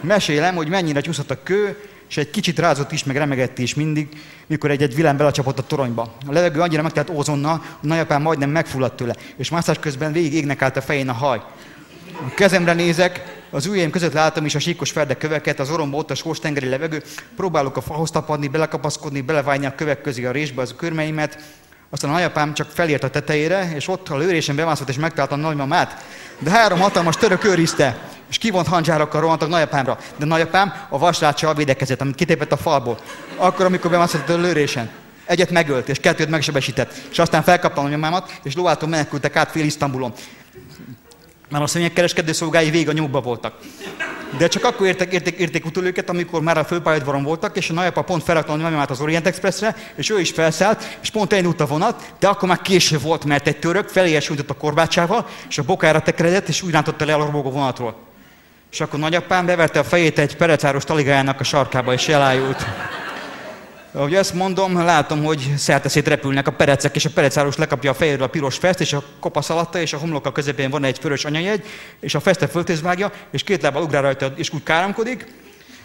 Mesélem, 0.00 0.54
hogy 0.54 0.68
mennyire 0.68 1.00
csúszott 1.00 1.30
a 1.30 1.42
kő, 1.42 1.76
és 2.08 2.16
egy 2.16 2.30
kicsit 2.30 2.58
rázott 2.58 2.92
is, 2.92 3.04
meg 3.04 3.16
remegett 3.16 3.58
is 3.58 3.74
mindig, 3.74 4.08
mikor 4.46 4.70
egy-egy 4.70 4.94
villám 4.94 5.16
belecsapott 5.16 5.58
a 5.58 5.66
toronyba. 5.66 6.14
A 6.26 6.32
levegő 6.32 6.60
annyira 6.60 6.82
megtelt 6.82 7.10
ózonnal, 7.10 7.56
hogy 7.80 7.88
nagyapám 7.88 8.22
majdnem 8.22 8.50
megfulladt 8.50 8.96
tőle, 8.96 9.16
és 9.36 9.50
mászás 9.50 9.78
közben 9.78 10.12
végig 10.12 10.34
égnek 10.34 10.62
állt 10.62 10.76
a 10.76 10.80
fején 10.80 11.08
a 11.08 11.12
haj. 11.12 11.38
A 12.12 12.34
kezemre 12.34 12.72
nézek, 12.72 13.42
az 13.50 13.66
ujjaim 13.66 13.90
között 13.90 14.12
látom 14.12 14.44
is 14.44 14.54
a 14.54 14.58
síkos 14.58 14.90
ferdek 14.90 15.18
köveket, 15.18 15.60
az 15.60 15.70
oromba 15.70 15.96
ott 15.96 16.10
a 16.10 16.14
sós 16.14 16.38
tengeri 16.38 16.68
levegő, 16.68 17.02
próbálok 17.36 17.76
a 17.76 17.80
fahoz 17.80 18.10
tapadni, 18.10 18.48
belekapaszkodni, 18.48 19.20
belevágni 19.20 19.66
a 19.66 19.74
kövek 19.74 20.00
közé 20.00 20.24
a 20.24 20.30
résbe 20.30 20.62
az 20.62 20.74
körmeimet, 20.76 21.38
aztán 21.92 22.10
a 22.10 22.12
nagyapám 22.12 22.54
csak 22.54 22.70
felért 22.74 23.04
a 23.04 23.10
tetejére, 23.10 23.72
és 23.74 23.88
ott 23.88 24.08
a 24.08 24.16
lőrésen 24.16 24.56
bemászott 24.56 24.88
és 24.88 24.96
megtalálta 24.96 25.34
a 25.34 25.38
nagymamát. 25.38 26.04
De 26.38 26.50
három 26.50 26.80
hatalmas 26.80 27.16
török 27.16 27.44
őrizte, 27.44 27.98
és 28.30 28.38
kivont 28.38 28.66
handzsárokkal 28.66 29.20
rohantak 29.20 29.48
nagyapámra. 29.48 29.98
De 30.16 30.24
nagyapám 30.24 30.74
a 30.88 30.98
vasráccsal 30.98 31.54
védekezett, 31.54 32.00
amit 32.00 32.14
kitépett 32.14 32.52
a 32.52 32.56
falból. 32.56 32.98
Akkor, 33.36 33.66
amikor 33.66 33.90
bemászott 33.90 34.28
a 34.28 34.36
lőrésen. 34.36 34.90
Egyet 35.24 35.50
megölt, 35.50 35.88
és 35.88 35.98
kettőt 35.98 36.28
megsebesített. 36.28 36.92
És 37.10 37.18
aztán 37.18 37.42
felkapta 37.42 37.80
a 37.80 37.82
nagymamámat, 37.82 38.40
és 38.42 38.54
lovától 38.54 38.88
menekültek 38.88 39.36
át 39.36 39.50
fél 39.50 39.64
Isztambulon. 39.64 40.12
Már 41.52 41.62
a 41.62 41.66
szőnyegkereskedő 41.66 42.32
szolgái 42.32 42.70
vég 42.70 42.88
a 42.88 42.92
nyugba 42.92 43.20
voltak. 43.20 43.54
De 44.38 44.48
csak 44.48 44.64
akkor 44.64 44.86
értek, 44.86 45.12
érték, 45.12 45.38
érték 45.38 45.66
utol 45.66 45.84
őket, 45.84 46.08
amikor 46.08 46.42
már 46.42 46.58
a 46.58 46.64
főpályaudvaron 46.64 47.22
voltak, 47.22 47.56
és 47.56 47.70
a 47.70 47.72
nagyapa 47.72 48.02
pont 48.02 48.22
felrakta 48.22 48.52
a 48.52 48.56
nagymamát 48.56 48.90
az 48.90 49.00
Orient 49.00 49.26
Expressre, 49.26 49.76
és 49.94 50.10
ő 50.10 50.20
is 50.20 50.30
felszállt, 50.30 50.98
és 51.02 51.10
pont 51.10 51.32
elindult 51.32 51.60
a 51.60 51.66
vonat, 51.66 52.12
de 52.18 52.28
akkor 52.28 52.48
már 52.48 52.60
késő 52.60 52.98
volt, 52.98 53.24
mert 53.24 53.46
egy 53.46 53.58
török 53.58 53.88
feléjes 53.88 54.30
a 54.46 54.52
korbácsával, 54.52 55.26
és 55.48 55.58
a 55.58 55.62
bokára 55.62 56.02
tekeredett, 56.02 56.48
és 56.48 56.62
úgy 56.62 56.70
rántotta 56.70 57.04
le 57.04 57.14
a 57.14 57.24
robogó 57.24 57.50
vonatról. 57.50 57.96
És 58.70 58.80
akkor 58.80 58.98
nagyapám 58.98 59.46
beverte 59.46 59.78
a 59.78 59.84
fejét 59.84 60.18
egy 60.18 60.36
perecáros 60.36 60.84
taligájának 60.84 61.40
a 61.40 61.44
sarkába, 61.44 61.92
és 61.92 62.08
elájult. 62.08 62.66
Ahogy 63.94 64.14
ezt 64.14 64.34
mondom, 64.34 64.84
látom, 64.84 65.24
hogy 65.24 65.52
szerteszét 65.56 66.08
repülnek 66.08 66.46
a 66.46 66.52
perecek, 66.52 66.96
és 66.96 67.04
a 67.04 67.10
perecáros 67.14 67.56
lekapja 67.56 67.90
a 67.90 67.94
fejéről 67.94 68.22
a 68.22 68.26
piros 68.26 68.56
fest, 68.56 68.80
és 68.80 68.92
a 68.92 69.02
kopasz 69.20 69.50
alatta, 69.50 69.80
és 69.80 69.92
a 69.92 69.98
homloka 69.98 70.32
közepén 70.32 70.70
van 70.70 70.84
egy 70.84 70.98
vörös 71.02 71.24
anyajegy, 71.24 71.64
és 72.00 72.14
a 72.14 72.20
festet 72.20 72.50
föltézvágja, 72.50 73.12
és 73.30 73.42
két 73.42 73.62
lábbal 73.62 73.82
ugrál 73.82 74.02
rajta, 74.02 74.32
és 74.36 74.50
úgy 74.50 74.62
káromkodik, 74.62 75.26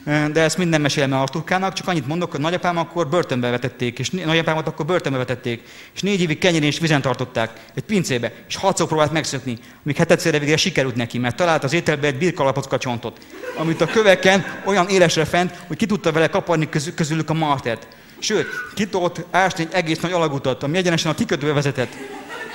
de 0.08 0.42
ezt 0.42 0.58
minden 0.58 0.82
mesélem 0.82 1.14
el 1.14 1.22
Arturkának, 1.22 1.74
csak 1.74 1.88
annyit 1.88 2.08
mondok, 2.08 2.32
hogy 2.32 2.40
nagyapám 2.40 2.78
akkor 2.78 3.08
börtönbe 3.08 3.50
vetették, 3.50 4.00
és 4.00 4.10
nagyapámat 4.10 4.68
akkor 4.68 4.86
börtönbe 4.86 5.18
vetették, 5.18 5.62
és 5.96 6.02
négy 6.02 6.22
évig 6.22 6.38
kenyerén 6.38 6.68
és 6.68 6.80
vizen 6.80 7.02
tartották, 7.02 7.52
egy 7.76 7.84
pincébe, 7.84 8.32
és 8.48 8.56
hatszor 8.56 8.88
próbált 8.88 9.12
megszökni, 9.12 9.58
míg 9.84 9.96
hetedszerre 9.96 10.40
végre 10.40 10.58
sikerült 10.58 10.96
neki, 10.96 11.18
mert 11.18 11.36
talált 11.36 11.64
az 11.64 11.74
ételbe 11.74 12.08
egy 12.08 12.18
birkalapocka 12.18 12.78
csontot, 12.78 13.18
amit 13.58 13.82
a 13.82 13.86
köveken 13.86 14.46
olyan 14.66 14.88
élesre 14.88 15.26
fent, 15.26 15.64
hogy 15.68 15.78
ki 15.78 15.86
tudta 15.86 16.12
vele 16.12 16.28
kaparni 16.28 16.70
közülük 16.96 17.30
a 17.30 17.34
martert. 17.34 17.88
Sőt, 18.20 18.48
ki 18.76 18.88
tudott 18.88 19.26
ásni 19.32 19.64
egy 19.64 19.74
egész 19.74 20.00
nagy 20.00 20.12
alagutat, 20.12 20.64
ami 20.64 20.78
egyenesen 20.78 21.12
a 21.12 21.16
kikötőbe 21.16 21.54
vezetett. 21.54 21.98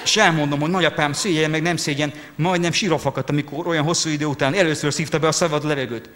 És 0.05 0.17
elmondom, 0.17 0.61
hogy 0.61 0.71
nagyapám 0.71 1.13
szégyen, 1.13 1.51
meg 1.51 1.63
nem 1.63 1.77
szégyen, 1.77 2.13
majdnem 2.35 2.73
sírva 2.73 2.99
fakadt, 2.99 3.31
amikor 3.31 3.67
olyan 3.67 3.85
hosszú 3.85 4.09
idő 4.09 4.25
után 4.25 4.55
először 4.55 4.93
szívta 4.93 5.19
be 5.19 5.27
a 5.27 5.33
szabad 5.33 5.65
levegőt. 5.65 6.09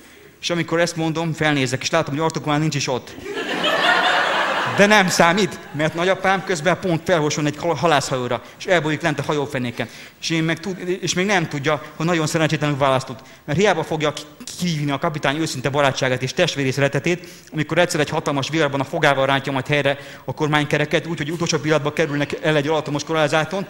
És 0.46 0.52
amikor 0.52 0.80
ezt 0.80 0.96
mondom, 0.96 1.32
felnézek, 1.32 1.82
és 1.82 1.90
látom, 1.90 2.14
hogy 2.14 2.24
Artuk 2.24 2.44
már 2.44 2.58
nincs 2.58 2.74
is 2.74 2.88
ott. 2.88 3.14
De 4.76 4.86
nem 4.86 5.08
számít, 5.08 5.58
mert 5.72 5.94
nagyapám 5.94 6.44
közben 6.44 6.80
pont 6.80 7.00
felhoson 7.04 7.46
egy 7.46 7.56
halászhajóra, 7.76 8.42
és 8.58 8.66
elbújik 8.66 9.00
lent 9.00 9.18
a 9.18 9.22
hajófenéken. 9.22 9.88
És, 10.20 10.30
én 10.30 10.42
meg 10.42 10.60
tud, 10.60 10.78
és 11.00 11.14
még 11.14 11.26
nem 11.26 11.48
tudja, 11.48 11.82
hogy 11.96 12.06
nagyon 12.06 12.26
szerencsétlenül 12.26 12.76
választott. 12.76 13.18
Mert 13.44 13.58
hiába 13.58 13.84
fogja 13.84 14.12
kívni 14.58 14.90
a 14.90 14.98
kapitány 14.98 15.38
őszinte 15.38 15.68
barátságát 15.68 16.22
és 16.22 16.32
testvéri 16.32 16.70
szeretetét, 16.70 17.28
amikor 17.52 17.78
egyszer 17.78 18.00
egy 18.00 18.10
hatalmas 18.10 18.48
viharban 18.48 18.80
a 18.80 18.84
fogával 18.84 19.26
rántja 19.26 19.52
majd 19.52 19.66
helyre 19.66 19.98
a 20.24 20.34
kormánykereket, 20.34 21.06
úgyhogy 21.06 21.30
utolsó 21.30 21.58
pillanatban 21.58 21.92
kerülnek 21.92 22.38
el 22.42 22.56
egy 22.56 22.68
alatomos 22.68 23.04
korázáton, 23.04 23.66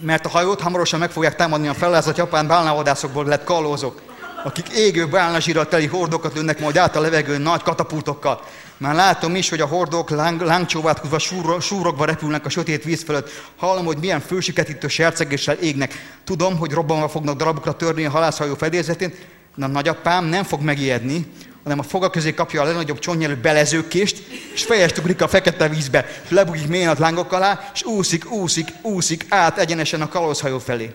mert 0.00 0.26
a 0.26 0.28
hajót 0.28 0.60
hamarosan 0.60 0.98
meg 0.98 1.10
fogják 1.10 1.36
támadni 1.36 1.68
a 1.68 1.74
fellázott 1.74 2.16
japán 2.16 2.46
bálnavadászokból 2.46 3.24
lett 3.24 3.44
kalózok, 3.44 4.14
akik 4.46 4.68
égő 4.68 5.06
bálnazsírat 5.06 5.68
teli 5.68 5.86
hordokat 5.86 6.34
lőnek 6.34 6.60
majd 6.60 6.76
át 6.76 6.96
a 6.96 7.00
levegőn 7.00 7.40
nagy 7.40 7.62
katapultokkal. 7.62 8.42
Már 8.76 8.94
látom 8.94 9.34
is, 9.34 9.48
hogy 9.48 9.60
a 9.60 9.66
hordók 9.66 10.10
láng, 10.10 10.40
lángcsóvátkozva 10.40 11.18
súrogva 11.60 12.04
repülnek 12.04 12.46
a 12.46 12.48
sötét 12.48 12.84
víz 12.84 13.02
fölött. 13.02 13.30
Hallom, 13.56 13.84
hogy 13.84 13.98
milyen 13.98 14.20
fősiketítő 14.20 14.88
sercegéssel 14.88 15.54
égnek. 15.54 16.18
Tudom, 16.24 16.56
hogy 16.56 16.72
robbanva 16.72 17.08
fognak 17.08 17.36
darabokra 17.36 17.72
törni 17.72 18.04
a 18.04 18.10
halászhajó 18.10 18.54
fedélzetén, 18.54 19.14
de 19.54 19.64
a 19.64 19.68
nagyapám 19.68 20.24
nem 20.24 20.44
fog 20.44 20.60
megijedni, 20.60 21.32
hanem 21.62 21.78
a 21.78 21.82
foga 21.82 22.10
közé 22.10 22.34
kapja 22.34 22.62
a 22.62 22.64
legnagyobb 22.64 22.98
csonnyelő 22.98 23.36
belezőkést, 23.36 24.18
és 24.54 24.64
fejest 24.64 24.98
ugrik 24.98 25.22
a 25.22 25.28
fekete 25.28 25.68
vízbe, 25.68 26.06
és 26.24 26.30
lebugik 26.30 26.68
mélyen 26.68 26.96
a 26.96 26.96
lángok 26.98 27.32
alá, 27.32 27.70
és 27.74 27.84
úszik, 27.84 28.30
úszik, 28.30 28.68
úszik 28.82 29.26
át 29.28 29.58
egyenesen 29.58 30.00
a 30.00 30.08
kalózhajó 30.08 30.58
felé. 30.58 30.90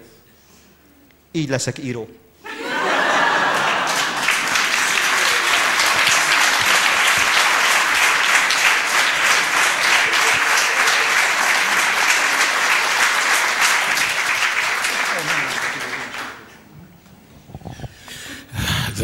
Így 1.31 1.49
leszek 1.49 1.83
író. 1.83 2.07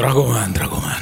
Dragomán, 0.08 0.52
Dragomán. 0.52 1.02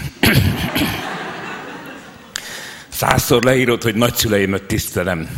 Százszor 2.88 3.43
leírod, 3.43 3.83
hogy 3.83 3.95
nagyszüleimet 3.95 4.63
tisztelem. 4.63 5.29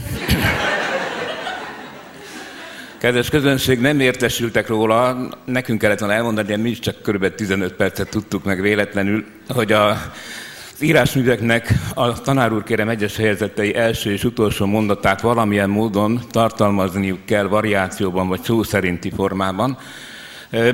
Kedves 2.97 3.29
közönség, 3.29 3.79
nem 3.79 3.99
értesültek 3.99 4.67
róla, 4.67 5.29
nekünk 5.45 5.79
kellett 5.79 5.99
volna 5.99 6.13
elmondani, 6.13 6.47
de 6.47 6.57
mi 6.57 6.69
is 6.69 6.79
csak 6.79 7.01
kb. 7.01 7.35
15 7.35 7.73
percet 7.73 8.09
tudtuk 8.09 8.43
meg 8.43 8.61
véletlenül, 8.61 9.25
hogy 9.47 9.71
a, 9.71 9.89
az 9.89 10.81
írásműveknek 10.81 11.73
a 11.93 12.21
tanár 12.21 12.53
úr 12.53 12.63
kérem 12.63 12.89
egyes 12.89 13.15
helyezettei 13.15 13.75
első 13.75 14.11
és 14.11 14.23
utolsó 14.23 14.65
mondatát 14.65 15.21
valamilyen 15.21 15.69
módon 15.69 16.21
tartalmazniuk 16.31 17.25
kell 17.25 17.47
variációban 17.47 18.27
vagy 18.27 18.41
szó 18.43 18.63
szerinti 18.63 19.11
formában. 19.15 19.77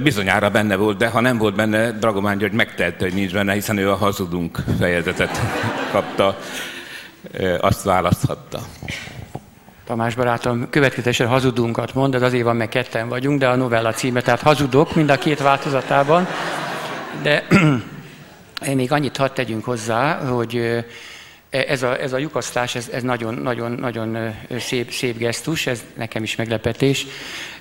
Bizonyára 0.01 0.49
benne 0.49 0.75
volt, 0.75 0.97
de 0.97 1.07
ha 1.07 1.19
nem 1.19 1.37
volt 1.37 1.55
benne, 1.55 1.91
Dragomán 1.91 2.37
György 2.37 2.53
megtehette, 2.53 3.03
hogy 3.03 3.13
nincs 3.13 3.33
benne, 3.33 3.53
hiszen 3.53 3.77
ő 3.77 3.91
a 3.91 3.95
hazudunk 3.95 4.63
fejezetet 4.79 5.39
kapta, 5.91 6.37
azt 7.59 7.83
választhatta. 7.83 8.59
Tamás 9.85 10.15
barátom 10.15 10.69
következetesen 10.69 11.27
hazudunkat 11.27 11.93
mond, 11.93 12.15
ez 12.15 12.21
azért 12.21 12.43
van, 12.43 12.55
mert 12.55 12.69
ketten 12.69 13.09
vagyunk, 13.09 13.39
de 13.39 13.47
a 13.47 13.55
novella 13.55 13.91
címe, 13.91 14.21
tehát 14.21 14.41
hazudok 14.41 14.95
mind 14.95 15.09
a 15.09 15.17
két 15.17 15.41
változatában. 15.41 16.27
De 17.21 17.47
még 18.75 18.91
annyit 18.91 19.17
hadd 19.17 19.33
tegyünk 19.33 19.65
hozzá, 19.65 20.15
hogy 20.15 20.85
ez 21.53 21.83
a, 21.83 21.99
ez 21.99 22.13
a 22.13 22.17
lyukasztás, 22.17 22.75
ez, 22.75 22.89
ez 22.93 23.03
nagyon, 23.03 23.33
nagyon, 23.33 23.71
nagyon 23.71 24.35
szép, 24.59 24.91
szép 24.91 25.17
gesztus, 25.17 25.67
ez 25.67 25.83
nekem 25.93 26.23
is 26.23 26.35
meglepetés, 26.35 27.05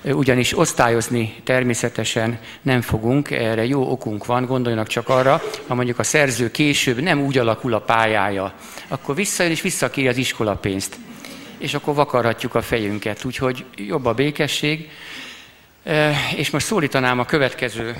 ugyanis 0.03 0.57
osztályozni 0.57 1.35
természetesen 1.43 2.39
nem 2.61 2.81
fogunk, 2.81 3.31
erre 3.31 3.65
jó 3.65 3.91
okunk 3.91 4.25
van, 4.25 4.45
gondoljanak 4.45 4.87
csak 4.87 5.09
arra, 5.09 5.41
ha 5.67 5.75
mondjuk 5.75 5.99
a 5.99 6.03
szerző 6.03 6.51
később 6.51 7.01
nem 7.01 7.21
úgy 7.21 7.37
alakul 7.37 7.73
a 7.73 7.79
pályája, 7.79 8.53
akkor 8.87 9.15
visszajön 9.15 9.51
és 9.51 9.61
visszakéri 9.61 10.07
az 10.07 10.17
iskolapénzt, 10.17 10.95
és 11.57 11.73
akkor 11.73 11.95
vakarhatjuk 11.95 12.55
a 12.55 12.61
fejünket, 12.61 13.25
úgyhogy 13.25 13.65
jobb 13.75 14.05
a 14.05 14.13
békesség, 14.13 14.89
és 16.35 16.49
most 16.49 16.65
szólítanám 16.65 17.19
a 17.19 17.25
következő 17.25 17.95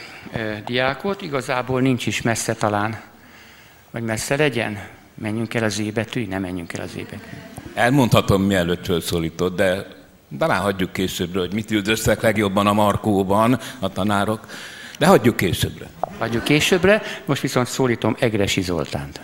diákot, 0.65 1.21
igazából 1.21 1.81
nincs 1.81 2.05
is 2.05 2.21
messze 2.21 2.53
talán, 2.53 3.01
vagy 3.91 4.03
messze 4.03 4.35
legyen. 4.35 5.01
Menjünk 5.15 5.53
el 5.53 5.63
az 5.63 5.79
ébetűig? 5.79 6.27
Nem 6.27 6.41
menjünk 6.41 6.73
el 6.73 6.81
az 6.83 6.95
ébetűig. 6.95 7.41
Elmondhatom, 7.73 8.43
mielőtt 8.43 8.85
felszólítod, 8.85 9.55
de 9.55 9.87
talán 10.37 10.61
hagyjuk 10.61 10.93
későbbre, 10.93 11.39
hogy 11.39 11.53
mit 11.53 11.71
üldöztek 11.71 12.21
legjobban 12.21 12.67
a 12.67 12.73
Markóban 12.73 13.59
a 13.79 13.89
tanárok, 13.89 14.47
de 14.99 15.05
hagyjuk 15.05 15.35
későbbre. 15.35 15.89
Hagyjuk 16.17 16.43
későbbre, 16.43 17.01
most 17.25 17.41
viszont 17.41 17.67
szólítom 17.67 18.15
Egresi 18.19 18.61
Zoltánt. 18.61 19.19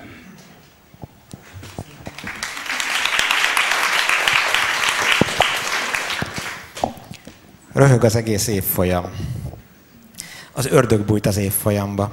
Röhög 7.74 8.04
az 8.04 8.16
egész 8.16 8.48
évfolyam. 8.48 9.06
Az 10.52 10.66
ördög 10.66 11.02
bújt 11.02 11.26
az 11.26 11.38
évfolyamba. 11.38 12.12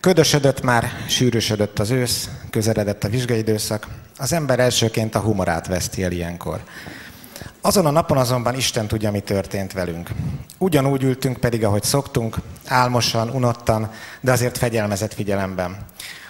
Ködösödött 0.00 0.62
már, 0.62 0.90
sűrűsödött 1.08 1.78
az 1.78 1.90
ősz, 1.90 2.28
közeledett 2.50 3.04
a 3.04 3.08
vizsgaidőszak, 3.08 3.86
az 4.18 4.32
ember 4.32 4.58
elsőként 4.60 5.14
a 5.14 5.18
humorát 5.18 5.66
veszti 5.66 6.02
el 6.02 6.12
ilyenkor. 6.12 6.60
Azon 7.60 7.86
a 7.86 7.90
napon 7.90 8.16
azonban 8.16 8.54
Isten 8.54 8.86
tudja, 8.86 9.10
mi 9.10 9.20
történt 9.20 9.72
velünk. 9.72 10.10
Ugyanúgy 10.58 11.02
ültünk 11.02 11.36
pedig, 11.36 11.64
ahogy 11.64 11.82
szoktunk, 11.82 12.36
álmosan, 12.66 13.30
unottan, 13.30 13.90
de 14.20 14.32
azért 14.32 14.58
fegyelmezett 14.58 15.14
figyelemben. 15.14 15.76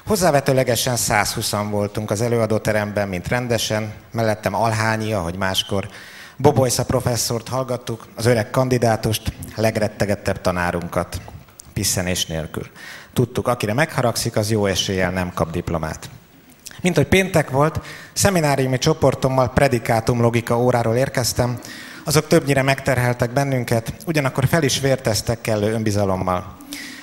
Hozzávetőlegesen 0.07 0.97
120 0.97 1.51
voltunk 1.71 2.11
az 2.11 2.21
előadóteremben, 2.21 3.09
mint 3.09 3.29
rendesen, 3.29 3.93
mellettem 4.11 4.55
Alhányi, 4.55 5.13
ahogy 5.13 5.37
máskor. 5.37 5.89
Bobolysza 6.37 6.85
professzort 6.85 7.49
hallgattuk, 7.49 8.07
az 8.15 8.27
öreg 8.27 8.51
kandidátust, 8.51 9.33
legrettegettebb 9.57 10.41
tanárunkat, 10.41 11.21
piszenés 11.73 12.27
nélkül. 12.27 12.67
Tudtuk, 13.19 13.49
akire 13.49 13.73
megharagszik, 13.73 14.37
az 14.37 14.51
jó 14.51 14.67
eséllyel 14.67 15.11
nem 15.11 15.33
kap 15.35 15.51
diplomát. 15.51 16.11
Mint 16.83 16.97
hogy 16.97 17.07
péntek 17.07 17.51
volt, 17.51 17.81
szemináriumi 18.13 18.79
csoportommal 18.79 19.53
predikátum 19.53 20.21
logika 20.21 20.59
óráról 20.59 20.97
érkeztem, 20.97 21.59
azok 22.05 22.27
többnyire 22.27 22.63
megterheltek 22.63 23.33
bennünket, 23.33 23.93
ugyanakkor 24.07 24.47
fel 24.47 24.63
is 24.63 24.81
vérteztek 24.81 25.41
kellő 25.41 25.73
önbizalommal. 25.73 26.57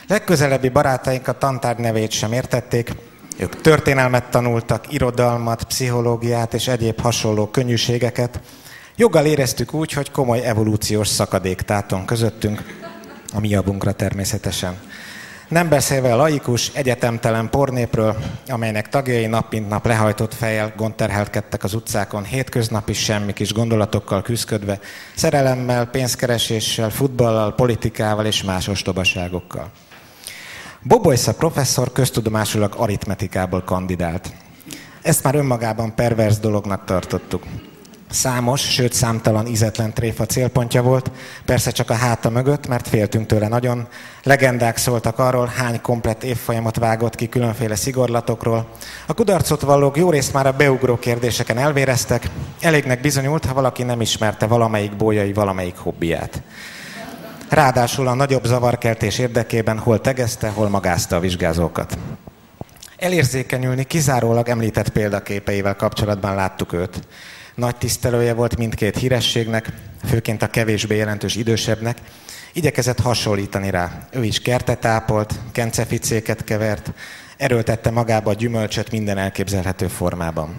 Legközelebbi 0.08 0.70
barátaink 0.70 1.28
a 1.28 1.38
tantárgy 1.38 1.80
nevét 1.80 2.12
sem 2.12 2.34
értették, 2.34 2.92
ők 3.38 3.62
történelmet 3.62 4.30
tanultak, 4.30 4.94
irodalmat, 4.94 5.64
pszichológiát 5.64 6.54
és 6.54 6.68
egyéb 6.68 7.02
hasonló 7.02 7.48
könnyűségeket. 7.48 8.40
Joggal 8.96 9.26
éreztük 9.26 9.74
úgy, 9.74 9.92
hogy 9.92 10.12
komoly 10.12 10.46
evolúciós 10.46 11.08
szakadék 11.08 11.62
táton 11.62 12.06
közöttünk, 12.06 12.64
a 13.34 13.40
mi 13.40 13.50
javunkra 13.50 13.92
természetesen. 13.92 14.78
Nem 15.48 15.70
beszélve 15.70 16.14
a 16.14 16.16
laikus, 16.16 16.72
egyetemtelen 16.74 17.50
pornépről, 17.50 18.16
amelynek 18.48 18.90
tagjai 18.90 19.26
nap 19.26 19.52
mint 19.52 19.70
nap 19.70 19.86
lehajtott 19.86 20.34
fejjel 20.34 20.74
gondterhelkedtek 20.78 21.64
az 21.64 21.74
utcákon, 21.74 22.24
hétköznapi 22.24 22.94
semmi 22.94 23.34
kis 23.34 23.54
gondolatokkal 23.54 24.22
küzdködve, 24.22 24.80
szerelemmel, 25.16 25.86
pénzkereséssel, 25.86 26.90
futballal, 26.90 27.56
politikával 27.56 28.26
és 28.26 28.44
más 28.44 28.68
ostobaságokkal. 28.68 29.72
Boboysza 30.82 31.34
professzor 31.34 31.92
köztudomásulag 31.92 32.74
aritmetikából 32.78 33.64
kandidált. 33.64 34.32
Ezt 35.02 35.24
már 35.24 35.36
önmagában 35.36 35.96
pervers 35.96 36.40
dolognak 36.40 36.86
tartottuk. 36.86 37.44
Számos, 38.16 38.62
sőt 38.62 38.94
számtalan 38.94 39.48
ízetlen 39.48 39.94
tréfa 39.94 40.26
célpontja 40.26 40.82
volt, 40.82 41.12
persze 41.46 41.72
csak 41.72 41.90
a 41.90 41.94
háta 41.94 42.30
mögött, 42.30 42.68
mert 42.68 42.88
féltünk 42.88 43.26
tőle 43.26 43.48
nagyon. 43.48 43.88
Legendák 44.24 44.78
szóltak 44.78 45.20
arról, 45.20 45.52
hány 45.56 45.82
komplett 45.82 46.24
évfolyamot 46.24 46.78
vágott 46.78 47.16
ki 47.16 47.30
különféle 47.30 47.76
szigorlatokról. 47.76 48.68
A 49.08 49.14
kudarcot 49.14 49.62
vallók 49.62 49.98
jó 49.98 50.10
részt 50.10 50.34
már 50.34 50.48
a 50.48 50.52
beugró 50.52 51.00
kérdéseken 51.00 51.58
elvéreztek, 51.58 52.30
elégnek 52.60 53.02
bizonyult, 53.02 53.46
ha 53.46 53.54
valaki 53.54 53.84
nem 53.84 54.02
ismerte 54.02 54.46
valamelyik 54.46 54.96
bójai 54.96 55.34
valamelyik 55.34 55.78
hobbiját. 55.78 56.42
Ráadásul 57.50 58.08
a 58.08 58.14
nagyobb 58.14 58.46
zavarkeltés 58.46 59.20
érdekében 59.20 59.80
hol 59.80 60.02
tegezte, 60.02 60.50
hol 60.50 60.70
magázta 60.70 61.16
a 61.16 61.20
vizsgázókat. 61.20 61.98
Elérzékenyülni 62.98 63.84
kizárólag 63.84 64.50
említett 64.50 64.90
példaképeivel 64.90 65.76
kapcsolatban 65.76 66.36
láttuk 66.36 66.74
őt. 66.74 67.00
Nagy 67.56 67.76
tisztelője 67.76 68.34
volt 68.34 68.58
mindkét 68.58 68.98
hírességnek, 68.98 69.72
főként 70.06 70.42
a 70.42 70.48
kevésbé 70.48 70.96
jelentős 70.96 71.36
idősebbnek, 71.36 71.98
igyekezett 72.54 73.00
hasonlítani 73.00 73.70
rá. 73.70 74.08
Ő 74.12 74.24
is 74.24 74.40
kertet 74.40 74.86
ápolt, 74.86 75.34
kenceficéket 75.52 76.44
kevert, 76.44 76.92
erőltette 77.38 77.90
magába 77.92 78.30
a 78.30 78.34
gyümölcsöt 78.34 78.92
minden 78.92 79.18
elképzelhető 79.18 79.88
formában. 79.88 80.56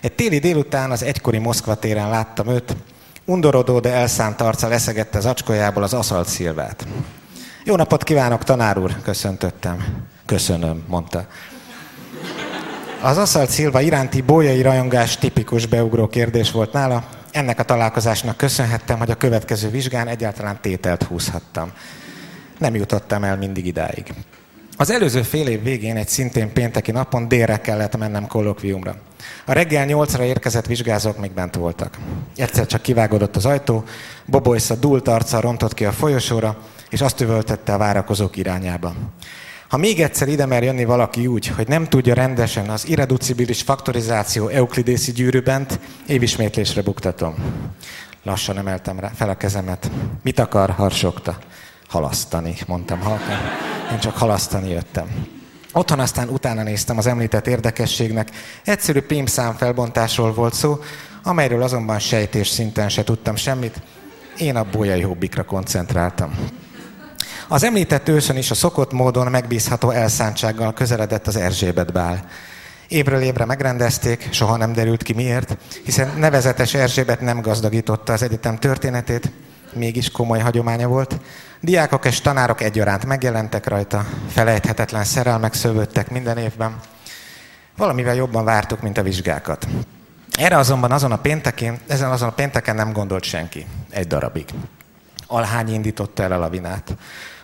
Egy 0.00 0.12
téli 0.12 0.38
délután 0.38 0.90
az 0.90 1.02
egykori 1.02 1.38
Moszkva 1.38 1.74
téren 1.74 2.08
láttam 2.08 2.48
őt, 2.48 2.76
undorodó, 3.24 3.80
de 3.80 3.92
elszánt 3.92 4.40
arca 4.40 4.68
leszegette 4.68 5.18
az 5.18 5.26
acskójából 5.26 5.82
az 5.82 5.94
aszalt 5.94 6.28
szilvát. 6.28 6.86
Jó 7.64 7.76
napot 7.76 8.02
kívánok, 8.02 8.44
tanár 8.44 8.78
úr, 8.78 9.02
köszöntöttem. 9.02 10.04
Köszönöm, 10.26 10.84
mondta. 10.86 11.26
Az 13.00 13.16
aszalt 13.16 13.50
szilva 13.50 13.80
iránti 13.80 14.20
bolyai 14.20 14.62
rajongás 14.62 15.16
tipikus 15.16 15.66
beugró 15.66 16.08
kérdés 16.08 16.50
volt 16.50 16.72
nála. 16.72 17.04
Ennek 17.30 17.58
a 17.58 17.62
találkozásnak 17.62 18.36
köszönhettem, 18.36 18.98
hogy 18.98 19.10
a 19.10 19.14
következő 19.14 19.68
vizsgán 19.68 20.08
egyáltalán 20.08 20.58
tételt 20.60 21.02
húzhattam. 21.02 21.72
Nem 22.58 22.74
jutottam 22.74 23.24
el 23.24 23.36
mindig 23.36 23.66
idáig. 23.66 24.14
Az 24.76 24.90
előző 24.90 25.22
fél 25.22 25.46
év 25.46 25.62
végén 25.62 25.96
egy 25.96 26.08
szintén 26.08 26.52
pénteki 26.52 26.90
napon 26.90 27.28
délre 27.28 27.60
kellett 27.60 27.96
mennem 27.96 28.26
kollokviumra. 28.26 28.94
A 29.44 29.52
reggel 29.52 29.84
nyolcra 29.84 30.24
érkezett 30.24 30.66
vizsgázók 30.66 31.18
még 31.18 31.30
bent 31.30 31.54
voltak. 31.54 31.98
Egyszer 32.36 32.66
csak 32.66 32.82
kivágodott 32.82 33.36
az 33.36 33.46
ajtó, 33.46 33.84
Boboisza 34.24 34.74
dúlt 34.74 35.08
arccal 35.08 35.40
rontott 35.40 35.74
ki 35.74 35.84
a 35.84 35.92
folyosóra, 35.92 36.58
és 36.90 37.00
azt 37.00 37.20
üvöltette 37.20 37.74
a 37.74 37.78
várakozók 37.78 38.36
irányába. 38.36 38.94
Ha 39.68 39.76
még 39.76 40.00
egyszer 40.00 40.28
ide 40.28 40.46
mer 40.46 40.62
jönni 40.62 40.84
valaki 40.84 41.26
úgy, 41.26 41.46
hogy 41.46 41.68
nem 41.68 41.84
tudja 41.84 42.14
rendesen 42.14 42.68
az 42.68 42.88
irreducibilis 42.88 43.62
faktorizáció 43.62 44.48
euklidészi 44.48 45.12
gyűrűbent, 45.12 45.80
évismétlésre 46.06 46.82
buktatom. 46.82 47.34
Lassan 48.22 48.58
emeltem 48.58 49.00
rá 49.00 49.10
fel 49.14 49.28
a 49.28 49.36
kezemet. 49.36 49.90
Mit 50.22 50.38
akar? 50.38 50.70
Harsogta. 50.70 51.38
Halasztani, 51.88 52.54
mondtam 52.66 53.00
halkan. 53.00 53.38
Én 53.92 53.98
csak 53.98 54.16
halasztani 54.16 54.70
jöttem. 54.70 55.26
Otthon 55.72 56.00
aztán 56.00 56.28
utána 56.28 56.62
néztem 56.62 56.98
az 56.98 57.06
említett 57.06 57.46
érdekességnek. 57.46 58.30
Egyszerű 58.64 59.00
pémszám 59.00 59.54
felbontásról 59.54 60.32
volt 60.34 60.54
szó, 60.54 60.78
amelyről 61.22 61.62
azonban 61.62 61.98
sejtés 61.98 62.48
szinten 62.48 62.88
se 62.88 63.04
tudtam 63.04 63.36
semmit. 63.36 63.82
Én 64.38 64.56
a 64.56 64.66
bolyai 64.70 65.00
hobbikra 65.00 65.44
koncentráltam. 65.44 66.38
Az 67.48 67.62
említett 67.62 68.08
ősön 68.08 68.36
is 68.36 68.50
a 68.50 68.54
szokott 68.54 68.92
módon 68.92 69.26
megbízható 69.26 69.90
elszántsággal 69.90 70.72
közeledett 70.72 71.26
az 71.26 71.36
Erzsébet 71.36 71.92
bál. 71.92 72.24
Évről 72.88 73.20
évre 73.20 73.44
megrendezték, 73.44 74.28
soha 74.30 74.56
nem 74.56 74.72
derült 74.72 75.02
ki 75.02 75.12
miért, 75.12 75.56
hiszen 75.84 76.12
nevezetes 76.18 76.74
Erzsébet 76.74 77.20
nem 77.20 77.40
gazdagította 77.40 78.12
az 78.12 78.22
egyetem 78.22 78.58
történetét, 78.58 79.30
mégis 79.72 80.10
komoly 80.10 80.38
hagyománya 80.38 80.88
volt. 80.88 81.20
Diákok 81.60 82.04
és 82.04 82.20
tanárok 82.20 82.60
egyaránt 82.60 83.04
megjelentek 83.04 83.66
rajta, 83.66 84.06
felejthetetlen 84.28 85.04
szerelmek 85.04 85.54
szövődtek 85.54 86.10
minden 86.10 86.38
évben. 86.38 86.76
Valamivel 87.76 88.14
jobban 88.14 88.44
vártuk, 88.44 88.82
mint 88.82 88.98
a 88.98 89.02
vizsgákat. 89.02 89.66
Erre 90.38 90.56
azonban 90.56 90.92
azon 90.92 91.12
a 91.12 91.18
péntekén, 91.18 91.78
ezen 91.86 92.10
azon 92.10 92.28
a 92.28 92.32
pénteken 92.32 92.74
nem 92.74 92.92
gondolt 92.92 93.24
senki. 93.24 93.66
Egy 93.90 94.06
darabig. 94.06 94.44
Alhány 95.26 95.74
indította 95.74 96.22
el 96.22 96.32
a 96.32 96.38
lavinát. 96.38 96.96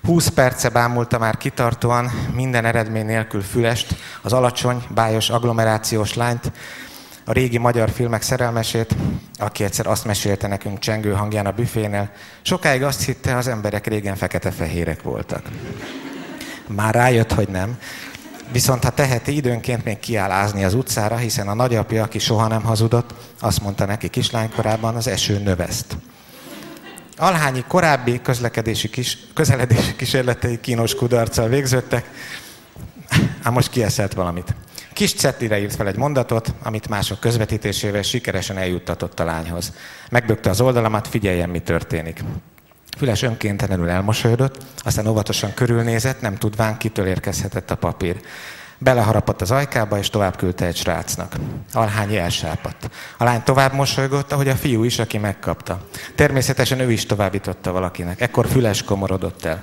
20 0.04 0.28
perce 0.28 0.68
bámulta 0.68 1.18
már 1.18 1.36
kitartóan, 1.36 2.10
minden 2.34 2.64
eredmény 2.64 3.06
nélkül 3.06 3.42
fülest, 3.42 3.94
az 4.22 4.32
alacsony, 4.32 4.84
bájos 4.94 5.30
agglomerációs 5.30 6.14
lányt, 6.14 6.52
a 7.24 7.32
régi 7.32 7.58
magyar 7.58 7.90
filmek 7.90 8.22
szerelmesét, 8.22 8.96
aki 9.38 9.64
egyszer 9.64 9.86
azt 9.86 10.04
mesélte 10.04 10.46
nekünk 10.46 10.78
csengő 10.78 11.12
hangján 11.12 11.46
a 11.46 11.52
büfénél, 11.52 12.10
sokáig 12.42 12.82
azt 12.82 13.04
hitte, 13.04 13.36
az 13.36 13.48
emberek 13.48 13.86
régen 13.86 14.16
fekete-fehérek 14.16 15.02
voltak. 15.02 15.42
Már 16.66 16.94
rájött, 16.94 17.32
hogy 17.32 17.48
nem, 17.48 17.78
Viszont 18.52 18.84
ha 18.84 18.90
teheti, 18.90 19.36
időnként 19.36 19.84
még 19.84 19.98
kiáll 19.98 20.30
ázni 20.30 20.64
az 20.64 20.74
utcára, 20.74 21.16
hiszen 21.16 21.48
a 21.48 21.54
nagyapja, 21.54 22.02
aki 22.02 22.18
soha 22.18 22.48
nem 22.48 22.62
hazudott, 22.62 23.14
azt 23.40 23.62
mondta 23.62 23.84
neki 23.84 24.08
kislánykorában, 24.08 24.96
az 24.96 25.06
eső 25.06 25.38
növeszt. 25.38 25.96
Alhányi 27.22 27.64
korábbi 27.68 28.20
közlekedési 28.22 28.90
kis, 28.90 29.18
közeledési 29.34 29.96
kísérletei 29.96 30.60
kínos 30.60 30.94
kudarccal 30.94 31.48
végződtek, 31.48 32.10
ám 33.42 33.52
most 33.52 33.70
kieszelt 33.70 34.12
valamit. 34.12 34.54
Kis 34.92 35.14
cetlire 35.14 35.60
írt 35.60 35.74
fel 35.74 35.86
egy 35.86 35.96
mondatot, 35.96 36.54
amit 36.62 36.88
mások 36.88 37.20
közvetítésével 37.20 38.02
sikeresen 38.02 38.58
eljuttatott 38.58 39.20
a 39.20 39.24
lányhoz. 39.24 39.72
Megbökte 40.10 40.50
az 40.50 40.60
oldalamat, 40.60 41.08
figyeljen, 41.08 41.48
mi 41.48 41.58
történik. 41.58 42.24
Füles 42.98 43.22
önkéntelenül 43.22 43.88
elmosolyodott, 43.88 44.56
aztán 44.78 45.06
óvatosan 45.06 45.54
körülnézett, 45.54 46.20
nem 46.20 46.36
tudván, 46.36 46.78
kitől 46.78 47.06
érkezhetett 47.06 47.70
a 47.70 47.76
papír. 47.76 48.20
Beleharapott 48.82 49.40
az 49.40 49.50
ajkába, 49.50 49.98
és 49.98 50.10
tovább 50.10 50.36
küldte 50.36 50.66
egy 50.66 50.76
srácnak. 50.76 51.36
Alhányi 51.72 52.16
elsápadt. 52.16 52.90
A 53.18 53.24
lány 53.24 53.42
tovább 53.42 53.72
mosolygott, 53.72 54.32
ahogy 54.32 54.48
a 54.48 54.54
fiú 54.54 54.84
is, 54.84 54.98
aki 54.98 55.18
megkapta. 55.18 55.80
Természetesen 56.14 56.80
ő 56.80 56.92
is 56.92 57.06
továbbította 57.06 57.72
valakinek. 57.72 58.20
Ekkor 58.20 58.46
Füles 58.46 58.82
komorodott 58.82 59.44
el. 59.44 59.62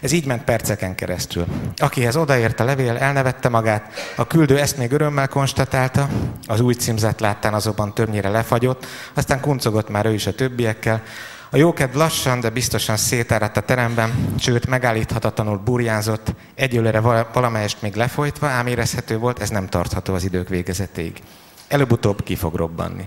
Ez 0.00 0.12
így 0.12 0.26
ment 0.26 0.44
perceken 0.44 0.94
keresztül. 0.94 1.44
Akihez 1.76 2.16
odaért 2.16 2.60
a 2.60 2.64
levél, 2.64 2.96
elnevette 2.96 3.48
magát, 3.48 4.12
a 4.16 4.26
küldő 4.26 4.58
ezt 4.58 4.76
még 4.76 4.92
örömmel 4.92 5.28
konstatálta, 5.28 6.08
az 6.46 6.60
új 6.60 6.74
címzet 6.74 7.20
láttán 7.20 7.54
azonban 7.54 7.94
többnyire 7.94 8.28
lefagyott, 8.28 8.86
aztán 9.14 9.40
kuncogott 9.40 9.88
már 9.88 10.06
ő 10.06 10.12
is 10.12 10.26
a 10.26 10.34
többiekkel, 10.34 11.02
a 11.50 11.56
jókedv 11.56 11.96
lassan, 11.96 12.40
de 12.40 12.50
biztosan 12.50 12.96
szétáradt 12.96 13.56
a 13.56 13.60
teremben, 13.60 14.34
sőt 14.38 14.66
megállíthatatlanul 14.66 15.58
burjánzott, 15.58 16.34
egyelőre 16.54 17.00
valamelyest 17.32 17.82
még 17.82 17.94
lefolytva, 17.94 18.46
ám 18.46 18.66
érezhető 18.66 19.18
volt, 19.18 19.40
ez 19.40 19.48
nem 19.48 19.68
tartható 19.68 20.14
az 20.14 20.24
idők 20.24 20.48
végezetéig. 20.48 21.22
Előbb-utóbb 21.68 22.22
ki 22.22 22.34
fog 22.36 22.54
robbanni. 22.54 23.04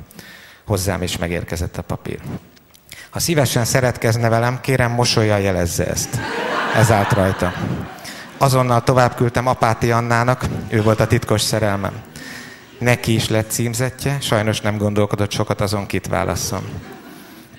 Hozzám 0.65 1.01
is 1.01 1.17
megérkezett 1.17 1.77
a 1.77 1.81
papír. 1.81 2.19
Ha 3.09 3.19
szívesen 3.19 3.65
szeretkezne 3.65 4.29
velem, 4.29 4.61
kérem 4.61 4.91
mosolya 4.91 5.37
jelezze 5.37 5.87
ezt. 5.87 6.19
Ez 6.75 6.91
állt 6.91 7.11
rajta. 7.11 7.53
Azonnal 8.37 8.83
tovább 8.83 9.15
küldtem 9.15 9.47
Apáti 9.47 9.91
Annának, 9.91 10.45
ő 10.69 10.81
volt 10.81 10.99
a 10.99 11.07
titkos 11.07 11.41
szerelmem. 11.41 11.93
Neki 12.79 13.13
is 13.13 13.29
lett 13.29 13.51
címzetje, 13.51 14.17
sajnos 14.19 14.61
nem 14.61 14.77
gondolkodott 14.77 15.31
sokat 15.31 15.61
azon, 15.61 15.85
kit 15.85 16.07
válaszom. 16.07 16.63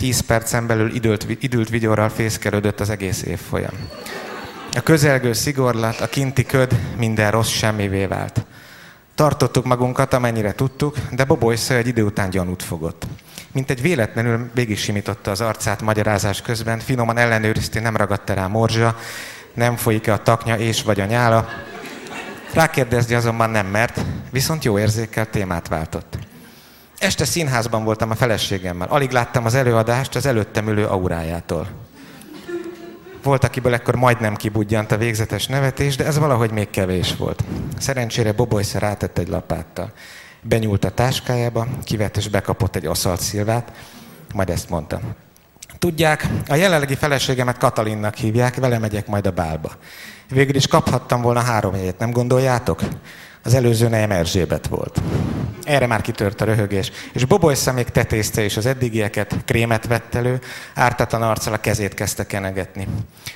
Tíz 0.05 0.21
percen 0.21 0.67
belül 0.67 0.95
időlt, 0.95 1.27
időlt 1.41 1.69
vigyorral 1.69 2.09
fészkelődött 2.09 2.81
az 2.81 2.91
egész 2.91 3.23
év 3.23 3.39
folyam. 3.39 3.73
A 4.75 4.81
közelgő 4.81 5.33
szigorlat, 5.33 6.01
a 6.01 6.07
kinti 6.07 6.45
köd, 6.45 6.81
minden 6.97 7.31
rossz 7.31 7.49
semmivé 7.49 8.07
vált. 8.07 8.45
Tartottuk 9.15 9.65
magunkat, 9.65 10.13
amennyire 10.13 10.53
tudtuk, 10.53 10.97
de 11.11 11.25
Bobolysző 11.25 11.75
egy 11.75 11.87
idő 11.87 12.03
után 12.03 12.31
gyanút 12.31 12.63
fogott. 12.63 13.07
Mint 13.53 13.71
egy 13.71 13.83
véletlenül 13.83 14.51
végig 14.55 15.03
az 15.25 15.41
arcát 15.41 15.83
magyarázás 15.83 16.43
közben, 16.43 16.79
finoman 16.79 17.17
ellenőrizti, 17.17 17.79
nem 17.79 17.97
ragadt 17.97 18.31
rá 18.31 18.47
morzsa, 18.47 18.99
nem 19.55 19.77
folyik-e 19.77 20.13
a 20.13 20.23
taknya 20.23 20.59
és 20.59 20.83
vagy 20.83 21.01
a 21.01 21.05
nyála. 21.05 21.49
Rákérdezni 22.53 23.15
azonban 23.15 23.51
nem 23.51 23.67
mert, 23.67 24.01
viszont 24.31 24.65
jó 24.65 24.79
érzékkel 24.79 25.31
témát 25.31 25.69
váltott. 25.69 26.19
Este 27.05 27.25
színházban 27.25 27.85
voltam 27.85 28.11
a 28.11 28.15
feleségemmel. 28.15 28.89
Alig 28.89 29.11
láttam 29.11 29.45
az 29.45 29.55
előadást 29.55 30.15
az 30.15 30.27
előttem 30.27 30.69
ülő 30.69 30.87
aurájától. 30.87 31.69
Volt, 33.23 33.45
akiből 33.45 33.75
ekkor 33.75 33.97
majdnem 33.97 34.35
kibudjant 34.35 34.93
a 34.93 34.97
végzetes 34.97 35.47
nevetés, 35.47 35.97
de 35.97 36.05
ez 36.05 36.19
valahogy 36.19 36.51
még 36.51 36.71
kevés 36.71 37.17
volt. 37.17 37.45
Szerencsére 37.79 38.33
Bobolysze 38.33 38.79
rátett 38.79 39.19
egy 39.19 39.29
lapáttal. 39.29 39.93
Benyúlt 40.41 40.85
a 40.85 40.91
táskájába, 40.91 41.67
kivett 41.83 42.17
és 42.17 42.29
bekapott 42.29 42.77
egy 42.77 42.87
aszalt 42.87 43.21
szilvát, 43.21 43.73
majd 44.35 44.51
ezt 44.51 44.71
mondta. 44.71 45.01
Tudják, 45.79 46.29
a 46.49 46.55
jelenlegi 46.55 46.95
feleségemet 46.95 47.59
Katalinnak 47.59 48.15
hívják, 48.15 48.55
vele 48.55 48.79
megyek 48.79 49.07
majd 49.07 49.27
a 49.27 49.31
bálba. 49.31 49.73
Végül 50.29 50.55
is 50.55 50.67
kaphattam 50.67 51.23
volna 51.23 51.41
három 51.41 51.75
jegyet, 51.75 51.99
nem 51.99 52.11
gondoljátok? 52.11 52.81
Az 53.45 53.55
előző 53.55 53.89
nejem 53.89 54.11
Erzsébet 54.11 54.67
volt. 54.67 55.03
Erre 55.65 55.87
már 55.87 56.01
kitört 56.01 56.41
a 56.41 56.45
röhögés. 56.45 56.91
És 57.13 57.25
Boboly 57.25 57.57
még 57.75 57.89
tetézte 57.89 58.43
és 58.43 58.57
az 58.57 58.67
eddigieket, 58.67 59.37
krémet 59.45 59.87
vett 59.87 60.15
elő, 60.15 60.41
ártatlan 60.75 61.23
arccal 61.23 61.53
a 61.53 61.61
kezét 61.61 61.95
kezdte 61.95 62.27
kenegetni. 62.27 62.87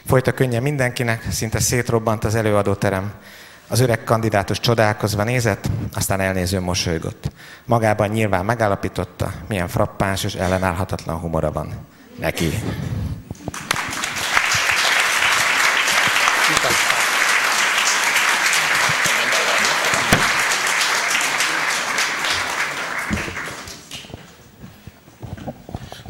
Folyt 0.06 0.26
a 0.26 0.32
könnye 0.32 0.60
mindenkinek, 0.60 1.26
szinte 1.30 1.60
szétrobbant 1.60 2.24
az 2.24 2.34
előadóterem. 2.34 3.12
Az 3.68 3.80
öreg 3.80 4.04
kandidátus 4.04 4.60
csodálkozva 4.60 5.24
nézett, 5.24 5.68
aztán 5.94 6.20
elnéző 6.20 6.60
mosolygott. 6.60 7.30
Magában 7.64 8.08
nyilván 8.08 8.44
megállapította, 8.44 9.32
milyen 9.48 9.68
frappáns 9.68 10.24
és 10.24 10.34
ellenállhatatlan 10.34 11.16
humora 11.16 11.52
van 11.52 11.72
neki. 12.18 12.62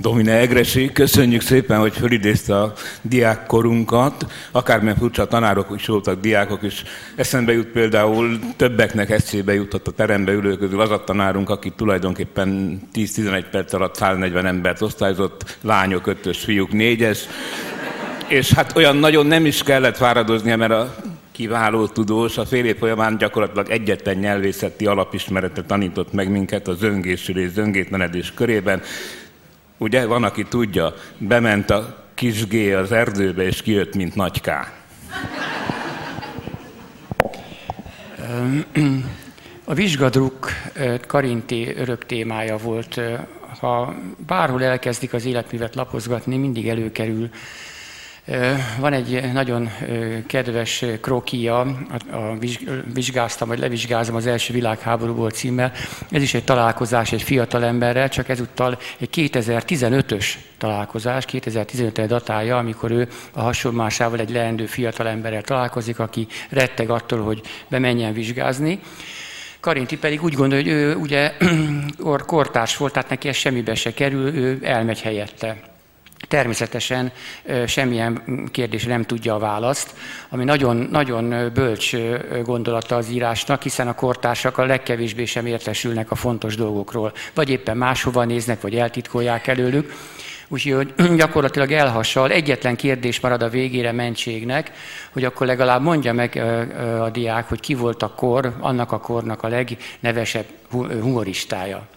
Domine 0.00 0.32
Egresi, 0.32 0.92
köszönjük 0.92 1.40
szépen, 1.40 1.78
hogy 1.78 1.92
fölidézte 1.92 2.60
a 2.60 2.72
diákkorunkat. 3.02 4.26
Akármilyen 4.50 4.96
furcsa 4.96 5.26
tanárok 5.26 5.66
is 5.76 5.86
voltak, 5.86 6.20
diákok 6.20 6.62
is. 6.62 6.82
Eszembe 7.16 7.52
jut 7.52 7.66
például, 7.66 8.38
többeknek 8.56 9.10
eszébe 9.10 9.54
jutott 9.54 9.86
a 9.86 9.90
terembe 9.90 10.32
ülő 10.32 10.56
közül 10.56 10.80
az 10.80 10.90
a 10.90 11.04
tanárunk, 11.04 11.50
aki 11.50 11.72
tulajdonképpen 11.76 12.80
10-11 12.94 13.44
perc 13.50 13.72
alatt 13.72 13.94
140 13.94 14.46
embert 14.46 14.82
osztályozott, 14.82 15.58
lányok 15.60 16.06
ötös, 16.06 16.38
fiúk 16.38 16.72
négyes. 16.72 17.26
És 18.28 18.52
hát 18.52 18.76
olyan 18.76 18.96
nagyon 18.96 19.26
nem 19.26 19.46
is 19.46 19.62
kellett 19.62 19.96
fáradoznia, 19.96 20.56
mert 20.56 20.72
a 20.72 20.94
kiváló 21.32 21.86
tudós, 21.86 22.38
a 22.38 22.46
fél 22.46 22.64
év 22.64 22.76
folyamán 22.76 23.16
gyakorlatilag 23.16 23.70
egyetlen 23.70 24.16
nyelvészeti 24.16 24.86
alapismeretet 24.86 25.66
tanított 25.66 26.12
meg 26.12 26.30
minket 26.30 26.68
a 26.68 26.74
zöngésülés, 26.74 27.50
zöngétlenedés 27.50 28.32
körében. 28.34 28.82
Ugye 29.78 30.06
van, 30.06 30.24
aki 30.24 30.44
tudja, 30.44 30.94
bement 31.18 31.70
a 31.70 32.04
kis 32.14 32.46
G 32.46 32.54
az 32.54 32.92
erdőbe, 32.92 33.42
és 33.42 33.62
kijött, 33.62 33.94
mint 33.94 34.14
nagy 34.14 34.40
K. 34.40 34.48
A 39.64 39.74
vizsgadruk 39.74 40.50
Karinti 41.06 41.74
örök 41.76 42.06
témája 42.06 42.56
volt. 42.56 43.00
Ha 43.60 43.94
bárhol 44.26 44.62
elkezdik 44.62 45.12
az 45.12 45.24
életművet 45.24 45.74
lapozgatni, 45.74 46.36
mindig 46.36 46.68
előkerül 46.68 47.30
van 48.78 48.92
egy 48.92 49.32
nagyon 49.32 49.70
kedves 50.26 50.84
krokia, 51.00 51.60
a 52.10 52.38
vizsgáztam, 52.94 53.48
vagy 53.48 53.58
levizsgázom 53.58 54.14
az 54.14 54.26
első 54.26 54.52
világháborúból 54.52 55.30
címmel. 55.30 55.72
Ez 56.10 56.22
is 56.22 56.34
egy 56.34 56.44
találkozás 56.44 57.12
egy 57.12 57.22
fiatal 57.22 57.64
emberrel, 57.64 58.08
csak 58.08 58.28
ezúttal 58.28 58.78
egy 58.98 59.08
2015-ös 59.12 60.26
találkozás, 60.58 61.24
2015-re 61.32 62.06
datálja, 62.06 62.58
amikor 62.58 62.90
ő 62.90 63.08
a 63.32 63.40
hasonlásával 63.40 64.18
egy 64.18 64.30
leendő 64.30 64.66
fiatal 64.66 65.08
emberrel 65.08 65.42
találkozik, 65.42 65.98
aki 65.98 66.26
retteg 66.50 66.90
attól, 66.90 67.22
hogy 67.22 67.40
bemenjen 67.68 68.12
vizsgázni. 68.12 68.80
Karinti 69.60 69.98
pedig 69.98 70.22
úgy 70.22 70.34
gondolja, 70.34 70.64
hogy 70.64 70.72
ő 70.72 70.94
ugye 70.94 71.32
kortárs 72.26 72.76
volt, 72.76 72.92
tehát 72.92 73.08
neki 73.08 73.28
ez 73.28 73.36
semmibe 73.36 73.74
se 73.74 73.94
kerül, 73.94 74.34
ő 74.34 74.58
elmegy 74.62 75.00
helyette. 75.00 75.76
Természetesen 76.28 77.12
semmilyen 77.66 78.22
kérdés 78.50 78.84
nem 78.84 79.02
tudja 79.02 79.34
a 79.34 79.38
választ, 79.38 79.94
ami 80.28 80.44
nagyon, 80.44 80.76
nagyon 80.76 81.52
bölcs 81.54 81.96
gondolata 82.44 82.96
az 82.96 83.10
írásnak, 83.10 83.62
hiszen 83.62 83.88
a 83.88 83.94
kortársak 83.94 84.58
a 84.58 84.64
legkevésbé 84.64 85.24
sem 85.24 85.46
értesülnek 85.46 86.10
a 86.10 86.14
fontos 86.14 86.56
dolgokról, 86.56 87.12
vagy 87.34 87.50
éppen 87.50 87.76
máshova 87.76 88.24
néznek, 88.24 88.60
vagy 88.60 88.74
eltitkolják 88.74 89.46
előlük. 89.46 89.92
Úgyhogy 90.48 90.94
gyakorlatilag 91.16 91.72
elhassal. 91.72 92.30
Egyetlen 92.30 92.76
kérdés 92.76 93.20
marad 93.20 93.42
a 93.42 93.48
végére 93.48 93.92
mentségnek, 93.92 94.72
hogy 95.12 95.24
akkor 95.24 95.46
legalább 95.46 95.82
mondja 95.82 96.12
meg 96.12 96.36
a 97.00 97.10
diák, 97.10 97.48
hogy 97.48 97.60
ki 97.60 97.74
volt 97.74 98.02
a 98.02 98.14
kor, 98.14 98.56
annak 98.60 98.92
a 98.92 99.00
kornak 99.00 99.42
a 99.42 99.48
legnevesebb 99.48 100.46
humoristája 100.70 101.88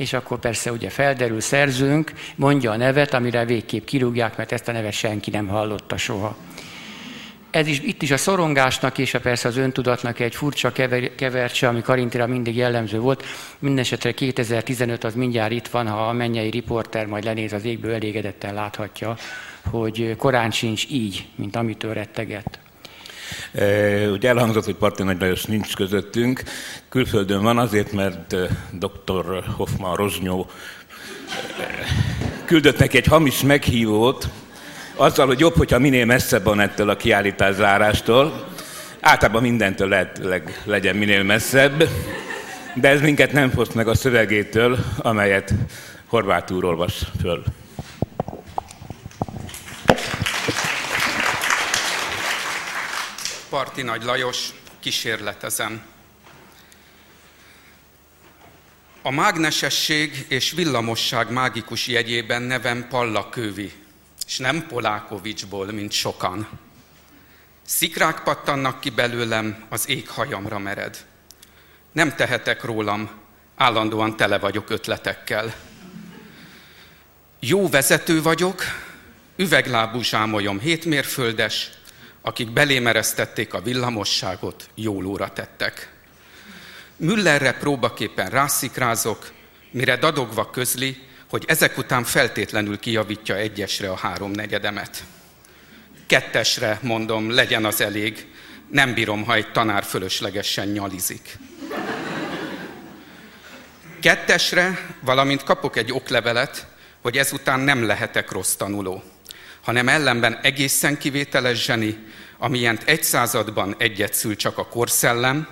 és 0.00 0.12
akkor 0.12 0.38
persze 0.38 0.72
ugye 0.72 0.90
felderül 0.90 1.40
szerzőnk, 1.40 2.12
mondja 2.36 2.70
a 2.70 2.76
nevet, 2.76 3.14
amire 3.14 3.44
végképp 3.44 3.84
kirúgják, 3.84 4.36
mert 4.36 4.52
ezt 4.52 4.68
a 4.68 4.72
nevet 4.72 4.92
senki 4.92 5.30
nem 5.30 5.48
hallotta 5.48 5.96
soha. 5.96 6.36
Ez 7.50 7.66
is, 7.66 7.80
itt 7.80 8.02
is 8.02 8.10
a 8.10 8.16
szorongásnak 8.16 8.98
és 8.98 9.14
a 9.14 9.20
persze 9.20 9.48
az 9.48 9.56
öntudatnak 9.56 10.20
egy 10.20 10.34
furcsa 10.34 10.72
kever, 10.72 11.14
kevercse, 11.14 11.68
ami 11.68 11.82
Karintira 11.82 12.26
mindig 12.26 12.56
jellemző 12.56 13.00
volt. 13.00 13.24
Mindenesetre 13.58 14.12
2015 14.12 15.04
az 15.04 15.14
mindjárt 15.14 15.52
itt 15.52 15.68
van, 15.68 15.88
ha 15.88 16.08
a 16.08 16.12
mennyei 16.12 16.50
riporter 16.50 17.06
majd 17.06 17.24
lenéz 17.24 17.52
az 17.52 17.64
égből, 17.64 17.94
elégedetten 17.94 18.54
láthatja, 18.54 19.16
hogy 19.70 20.14
korán 20.18 20.50
sincs 20.50 20.86
így, 20.90 21.26
mint 21.34 21.56
amitől 21.56 21.92
rettegett. 21.92 22.58
Ugye 24.12 24.28
elhangzott, 24.28 24.64
hogy 24.64 24.74
Parti 24.74 25.02
Nagy 25.02 25.20
Lajos 25.20 25.44
nincs 25.44 25.74
közöttünk. 25.74 26.42
Külföldön 26.88 27.42
van 27.42 27.58
azért, 27.58 27.92
mert 27.92 28.36
dr. 28.72 29.44
Hoffman 29.56 29.96
Rozsnyó 29.96 30.50
küldött 32.44 32.78
neki 32.78 32.96
egy 32.96 33.06
hamis 33.06 33.42
meghívót, 33.42 34.28
azzal, 34.94 35.26
hogy 35.26 35.40
jobb, 35.40 35.56
hogyha 35.56 35.78
minél 35.78 36.04
messzebb 36.04 36.44
van 36.44 36.60
ettől 36.60 36.88
a 36.88 36.96
kiállítás 36.96 37.54
zárástól. 37.54 38.48
Általában 39.00 39.42
mindentől 39.42 39.88
lehetőleg 39.88 40.62
legyen 40.64 40.96
minél 40.96 41.22
messzebb, 41.22 41.88
de 42.74 42.88
ez 42.88 43.00
minket 43.00 43.32
nem 43.32 43.50
foszt 43.50 43.74
meg 43.74 43.88
a 43.88 43.94
szövegétől, 43.94 44.78
amelyet 44.98 45.54
Horváth 46.06 46.64
olvas 46.64 47.02
föl. 47.20 47.42
Parti 53.50 53.82
Nagy 53.82 54.02
Lajos, 54.02 54.48
kísérletezem. 54.80 55.82
A 59.02 59.10
mágnesesség 59.10 60.26
és 60.28 60.50
villamosság 60.50 61.30
mágikus 61.30 61.86
jegyében 61.86 62.42
nevem 62.42 62.88
Palla 62.88 63.28
Kövi, 63.28 63.72
és 64.26 64.38
nem 64.38 64.66
Polákovicsból, 64.66 65.66
mint 65.66 65.92
sokan. 65.92 66.48
Szikrák 67.66 68.22
pattannak 68.22 68.80
ki 68.80 68.90
belőlem, 68.90 69.64
az 69.68 69.88
ég 69.88 70.08
hajamra 70.08 70.58
mered. 70.58 71.06
Nem 71.92 72.14
tehetek 72.16 72.64
rólam, 72.64 73.10
állandóan 73.56 74.16
tele 74.16 74.38
vagyok 74.38 74.70
ötletekkel. 74.70 75.54
Jó 77.40 77.68
vezető 77.68 78.22
vagyok, 78.22 78.62
üveglábú 79.36 80.02
zsámolyom 80.02 80.60
hétmérföldes, 80.60 81.70
akik 82.22 82.50
belémereztették 82.50 83.54
a 83.54 83.60
villamosságot, 83.60 84.68
jól 84.74 85.06
óra 85.06 85.28
tettek. 85.28 85.92
Müllerre 86.96 87.52
próbaképpen 87.52 88.30
rászikrázok, 88.30 89.32
mire 89.70 89.96
dadogva 89.96 90.50
közli, 90.50 90.96
hogy 91.28 91.44
ezek 91.46 91.78
után 91.78 92.04
feltétlenül 92.04 92.78
kijavítja 92.78 93.36
egyesre 93.36 93.90
a 93.90 93.96
háromnegyedemet. 93.96 95.04
Kettesre, 96.06 96.78
mondom, 96.82 97.30
legyen 97.30 97.64
az 97.64 97.80
elég, 97.80 98.26
nem 98.70 98.94
bírom, 98.94 99.24
ha 99.24 99.34
egy 99.34 99.52
tanár 99.52 99.84
fölöslegesen 99.84 100.68
nyalizik. 100.68 101.38
Kettesre, 104.00 104.96
valamint 105.00 105.42
kapok 105.42 105.76
egy 105.76 105.92
oklevelet, 105.92 106.66
hogy 107.02 107.18
ezután 107.18 107.60
nem 107.60 107.86
lehetek 107.86 108.30
rossz 108.30 108.54
tanuló 108.54 109.02
hanem 109.70 109.88
ellenben 109.88 110.38
egészen 110.42 110.98
kivételes 110.98 111.64
zseni, 111.64 111.98
amilyent 112.38 112.82
egy 112.82 113.02
században 113.02 113.74
egyet 113.78 114.14
szül 114.14 114.36
csak 114.36 114.58
a 114.58 114.66
korszellem, 114.66 115.48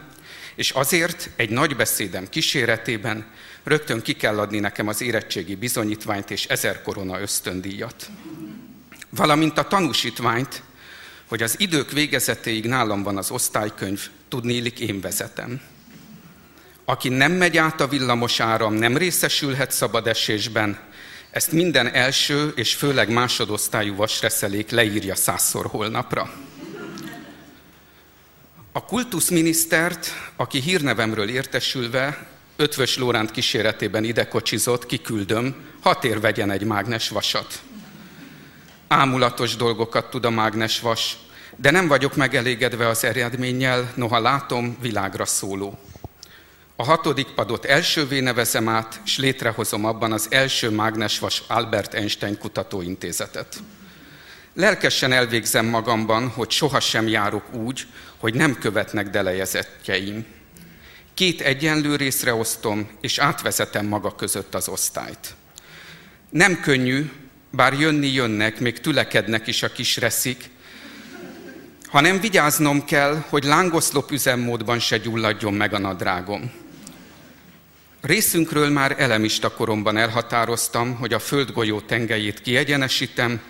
és 0.54 0.70
azért 0.70 1.30
egy 1.36 1.50
nagy 1.50 1.76
beszédem 1.76 2.28
kíséretében 2.28 3.26
rögtön 3.64 4.02
ki 4.02 4.12
kell 4.12 4.38
adni 4.38 4.58
nekem 4.58 4.88
az 4.88 5.02
érettségi 5.02 5.54
bizonyítványt 5.54 6.30
és 6.30 6.44
ezer 6.44 6.82
korona 6.82 7.20
ösztöndíjat. 7.20 8.10
Valamint 9.10 9.58
a 9.58 9.68
tanúsítványt, 9.68 10.62
hogy 11.28 11.42
az 11.42 11.54
idők 11.60 11.92
végezetéig 11.92 12.66
nálam 12.66 13.02
van 13.02 13.16
az 13.16 13.30
osztálykönyv, 13.30 14.08
tudnélik 14.28 14.80
én 14.80 15.00
vezetem. 15.00 15.60
Aki 16.84 17.08
nem 17.08 17.32
megy 17.32 17.56
át 17.56 17.80
a 17.80 17.88
villamos 17.88 18.40
áram, 18.40 18.74
nem 18.74 18.96
részesülhet 18.96 19.72
szabad 19.72 20.06
esésben, 20.06 20.78
ezt 21.38 21.52
minden 21.52 21.92
első 21.92 22.52
és 22.56 22.74
főleg 22.74 23.10
másodosztályú 23.10 23.94
vasreszelék 23.94 24.70
leírja 24.70 25.14
százszor 25.14 25.66
holnapra. 25.66 26.30
A 28.72 28.84
kultuszminisztert, 28.84 30.08
aki 30.36 30.60
hírnevemről 30.60 31.28
értesülve, 31.28 32.26
Ötvös 32.56 32.96
Lóránt 32.96 33.30
kíséretében 33.30 34.04
ide 34.04 34.28
kocsizott, 34.28 34.86
kiküldöm, 34.86 35.54
hat 35.80 36.04
ér 36.04 36.20
vegyen 36.20 36.50
egy 36.50 36.64
mágnes 36.64 37.08
vasat. 37.08 37.60
Ámulatos 38.88 39.56
dolgokat 39.56 40.10
tud 40.10 40.24
a 40.24 40.30
mágnes 40.30 40.80
vas, 40.80 41.16
de 41.56 41.70
nem 41.70 41.88
vagyok 41.88 42.16
megelégedve 42.16 42.88
az 42.88 43.04
eredménnyel, 43.04 43.92
noha 43.94 44.20
látom 44.20 44.76
világra 44.80 45.24
szóló. 45.24 45.78
A 46.80 46.84
hatodik 46.84 47.26
padot 47.26 47.64
elsővé 47.64 48.20
nevezem 48.20 48.68
át, 48.68 49.00
és 49.04 49.18
létrehozom 49.18 49.84
abban 49.84 50.12
az 50.12 50.26
első 50.30 50.70
mágnesvas 50.70 51.42
Albert 51.46 51.94
Einstein 51.94 52.38
kutatóintézetet. 52.38 53.62
Lelkesen 54.54 55.12
elvégzem 55.12 55.66
magamban, 55.66 56.28
hogy 56.28 56.50
sohasem 56.50 57.08
járok 57.08 57.54
úgy, 57.54 57.86
hogy 58.16 58.34
nem 58.34 58.58
követnek 58.58 59.10
delejezettjeim. 59.10 60.26
Két 61.14 61.40
egyenlő 61.40 61.96
részre 61.96 62.34
osztom, 62.34 62.90
és 63.00 63.18
átvezetem 63.18 63.86
maga 63.86 64.14
között 64.14 64.54
az 64.54 64.68
osztályt. 64.68 65.34
Nem 66.30 66.60
könnyű, 66.60 67.10
bár 67.50 67.72
jönni 67.72 68.12
jönnek, 68.12 68.60
még 68.60 68.80
tülekednek 68.80 69.46
is 69.46 69.62
a 69.62 69.72
kis 69.72 69.96
reszik, 69.96 70.50
hanem 71.88 72.20
vigyáznom 72.20 72.84
kell, 72.84 73.24
hogy 73.28 73.44
lángoszlop 73.44 74.10
üzemmódban 74.10 74.78
se 74.78 74.96
gyulladjon 74.96 75.54
meg 75.54 75.74
a 75.74 75.78
nadrágom. 75.78 76.57
Részünkről 78.00 78.68
már 78.70 78.94
elemista 78.98 79.50
koromban 79.54 79.96
elhatároztam, 79.96 80.94
hogy 80.94 81.12
a 81.12 81.18
földgolyó 81.18 81.80
tengelyét 81.80 82.40
kiegyenesítem, 82.40 83.40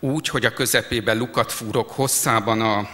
úgy, 0.00 0.28
hogy 0.28 0.44
a 0.44 0.52
közepébe 0.52 1.12
lukat 1.12 1.52
fúrok 1.52 1.90
hosszában 1.90 2.60
a 2.60 2.88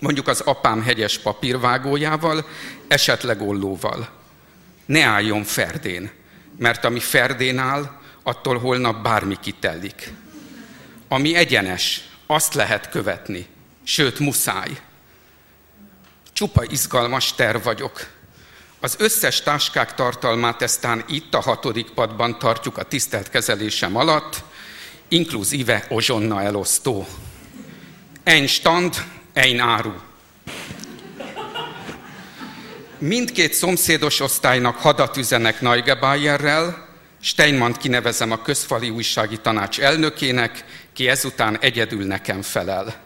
mondjuk 0.00 0.28
az 0.28 0.40
apám 0.40 0.82
hegyes 0.82 1.18
papírvágójával, 1.18 2.46
esetleg 2.88 3.42
ollóval. 3.42 4.08
Ne 4.86 5.04
álljon 5.04 5.44
ferdén, 5.44 6.10
mert 6.58 6.84
ami 6.84 7.00
ferdén 7.00 7.58
áll, 7.58 7.90
attól 8.22 8.58
holnap 8.58 9.02
bármi 9.02 9.36
kitellik. 9.40 10.12
Ami 11.08 11.34
egyenes, 11.34 12.08
azt 12.26 12.54
lehet 12.54 12.88
követni, 12.88 13.46
sőt 13.82 14.18
muszáj. 14.18 14.80
Csupa 16.32 16.64
izgalmas 16.64 17.34
terv 17.34 17.62
vagyok. 17.62 18.06
Az 18.84 18.96
összes 18.98 19.40
táskák 19.42 19.94
tartalmát 19.94 20.62
eztán 20.62 21.04
itt 21.08 21.34
a 21.34 21.40
hatodik 21.40 21.90
padban 21.90 22.38
tartjuk 22.38 22.78
a 22.78 22.82
tisztelt 22.82 23.28
kezelésem 23.28 23.96
alatt, 23.96 24.42
inkluzíve 25.08 25.86
ozsonna 25.88 26.42
elosztó. 26.42 27.06
Ein 28.24 28.46
stand, 28.46 29.04
ein 29.32 29.60
áru. 29.60 29.92
Mindkét 32.98 33.52
szomszédos 33.52 34.20
osztálynak 34.20 34.76
hadat 34.76 35.16
üzenek 35.16 35.60
Neugebauerrel, 35.60 36.88
Steinmann 37.20 37.72
kinevezem 37.72 38.30
a 38.30 38.42
közfali 38.42 38.90
újsági 38.90 39.38
tanács 39.40 39.80
elnökének, 39.80 40.64
ki 40.92 41.08
ezután 41.08 41.58
egyedül 41.60 42.04
nekem 42.04 42.42
felel. 42.42 43.02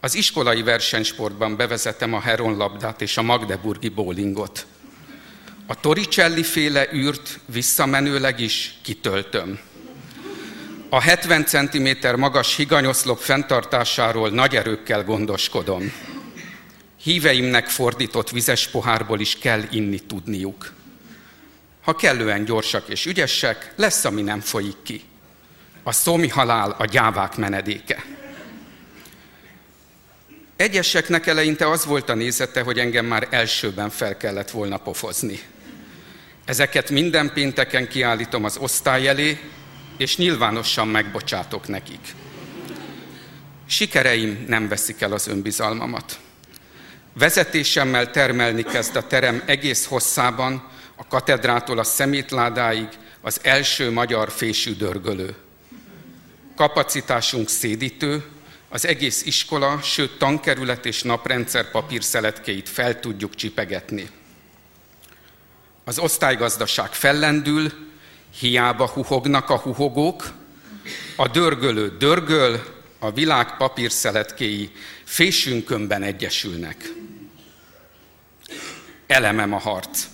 Az 0.00 0.14
iskolai 0.14 0.62
versenysportban 0.62 1.56
bevezetem 1.56 2.14
a 2.14 2.20
heronlabdát 2.20 3.00
és 3.00 3.16
a 3.16 3.22
magdeburgi 3.22 3.88
bowlingot. 3.88 4.66
A 5.68 5.80
Toricelli 5.80 6.42
féle 6.42 6.92
űrt 6.92 7.38
visszamenőleg 7.44 8.40
is 8.40 8.74
kitöltöm. 8.82 9.58
A 10.88 11.00
70 11.00 11.44
cm 11.44 11.88
magas 12.16 12.56
higanyoszlop 12.56 13.18
fenntartásáról 13.18 14.30
nagy 14.30 14.56
erőkkel 14.56 15.04
gondoskodom. 15.04 15.92
Híveimnek 17.02 17.68
fordított 17.68 18.30
vizes 18.30 18.68
pohárból 18.68 19.20
is 19.20 19.38
kell 19.38 19.62
inni 19.70 19.98
tudniuk. 19.98 20.72
Ha 21.82 21.94
kellően 21.94 22.44
gyorsak 22.44 22.88
és 22.88 23.06
ügyesek, 23.06 23.72
lesz, 23.76 24.04
ami 24.04 24.22
nem 24.22 24.40
folyik 24.40 24.76
ki. 24.82 25.02
A 25.82 25.92
szomi 25.92 26.28
halál 26.28 26.76
a 26.78 26.84
gyávák 26.84 27.36
menedéke. 27.36 28.04
Egyeseknek 30.56 31.26
eleinte 31.26 31.70
az 31.70 31.84
volt 31.84 32.08
a 32.08 32.14
nézete, 32.14 32.60
hogy 32.60 32.78
engem 32.78 33.06
már 33.06 33.28
elsőben 33.30 33.90
fel 33.90 34.16
kellett 34.16 34.50
volna 34.50 34.76
pofozni. 34.76 35.40
Ezeket 36.46 36.90
minden 36.90 37.32
pénteken 37.32 37.88
kiállítom 37.88 38.44
az 38.44 38.56
osztály 38.56 39.08
elé, 39.08 39.40
és 39.96 40.16
nyilvánosan 40.16 40.88
megbocsátok 40.88 41.68
nekik. 41.68 42.14
Sikereim 43.66 44.44
nem 44.48 44.68
veszik 44.68 45.00
el 45.00 45.12
az 45.12 45.26
önbizalmamat. 45.26 46.18
Vezetésemmel 47.12 48.10
termelni 48.10 48.62
kezd 48.62 48.96
a 48.96 49.06
terem 49.06 49.42
egész 49.46 49.86
hosszában, 49.86 50.68
a 50.96 51.06
katedrától 51.06 51.78
a 51.78 51.84
szemétládáig 51.84 52.88
az 53.20 53.40
első 53.42 53.90
magyar 53.90 54.30
fésű 54.30 54.74
dörgölő. 54.74 55.34
Kapacitásunk 56.56 57.48
szédítő, 57.48 58.24
az 58.68 58.86
egész 58.86 59.24
iskola, 59.24 59.80
sőt 59.82 60.18
tankerület 60.18 60.86
és 60.86 61.02
naprendszer 61.02 61.70
papírszeletkeit 61.70 62.68
fel 62.68 63.00
tudjuk 63.00 63.34
csipegetni. 63.34 64.08
Az 65.88 65.98
osztálygazdaság 65.98 66.92
fellendül, 66.92 67.72
hiába 68.38 68.88
huhognak 68.88 69.50
a 69.50 69.58
huhogók, 69.58 70.32
a 71.16 71.28
dörgölő 71.28 71.96
dörgöl, 71.98 72.64
a 72.98 73.10
világ 73.10 73.56
papírszeletkéi 73.56 74.70
fésünkönben 75.04 76.02
egyesülnek. 76.02 76.92
Elemem 79.06 79.52
a 79.52 79.58
harc. 79.58 80.06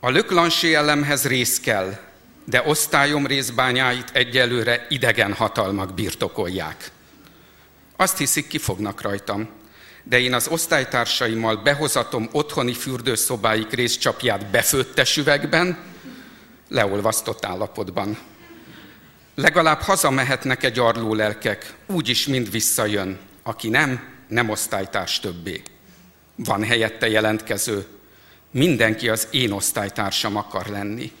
A 0.00 0.10
löklansé 0.10 0.74
elemhez 0.74 1.26
rész 1.26 1.60
kell, 1.60 1.98
de 2.44 2.62
osztályom 2.66 3.26
részbányáit 3.26 4.10
egyelőre 4.12 4.86
idegen 4.88 5.32
hatalmak 5.32 5.94
birtokolják. 5.94 6.90
Azt 7.96 8.18
hiszik, 8.18 8.46
kifognak 8.46 9.00
rajtam, 9.00 9.48
de 10.02 10.20
én 10.20 10.34
az 10.34 10.48
osztálytársaimmal 10.48 11.56
behozatom 11.56 12.28
otthoni 12.32 12.72
fürdőszobáik 12.72 13.70
részcsapját 13.70 14.46
befőttes 14.50 15.16
üvegben, 15.16 15.78
leolvasztott 16.68 17.44
állapotban. 17.44 18.18
Legalább 19.34 19.80
hazamehetnek 19.80 20.62
egy 20.64 20.72
gyarló 20.72 21.14
lelkek, 21.14 21.74
úgyis 21.86 22.26
mind 22.26 22.50
visszajön. 22.50 23.18
Aki 23.42 23.68
nem, 23.68 24.08
nem 24.28 24.48
osztálytárs 24.48 25.20
többé. 25.20 25.62
Van 26.34 26.64
helyette 26.64 27.08
jelentkező. 27.08 27.86
Mindenki 28.50 29.08
az 29.08 29.28
én 29.30 29.52
osztálytársam 29.52 30.36
akar 30.36 30.66
lenni. 30.66 31.12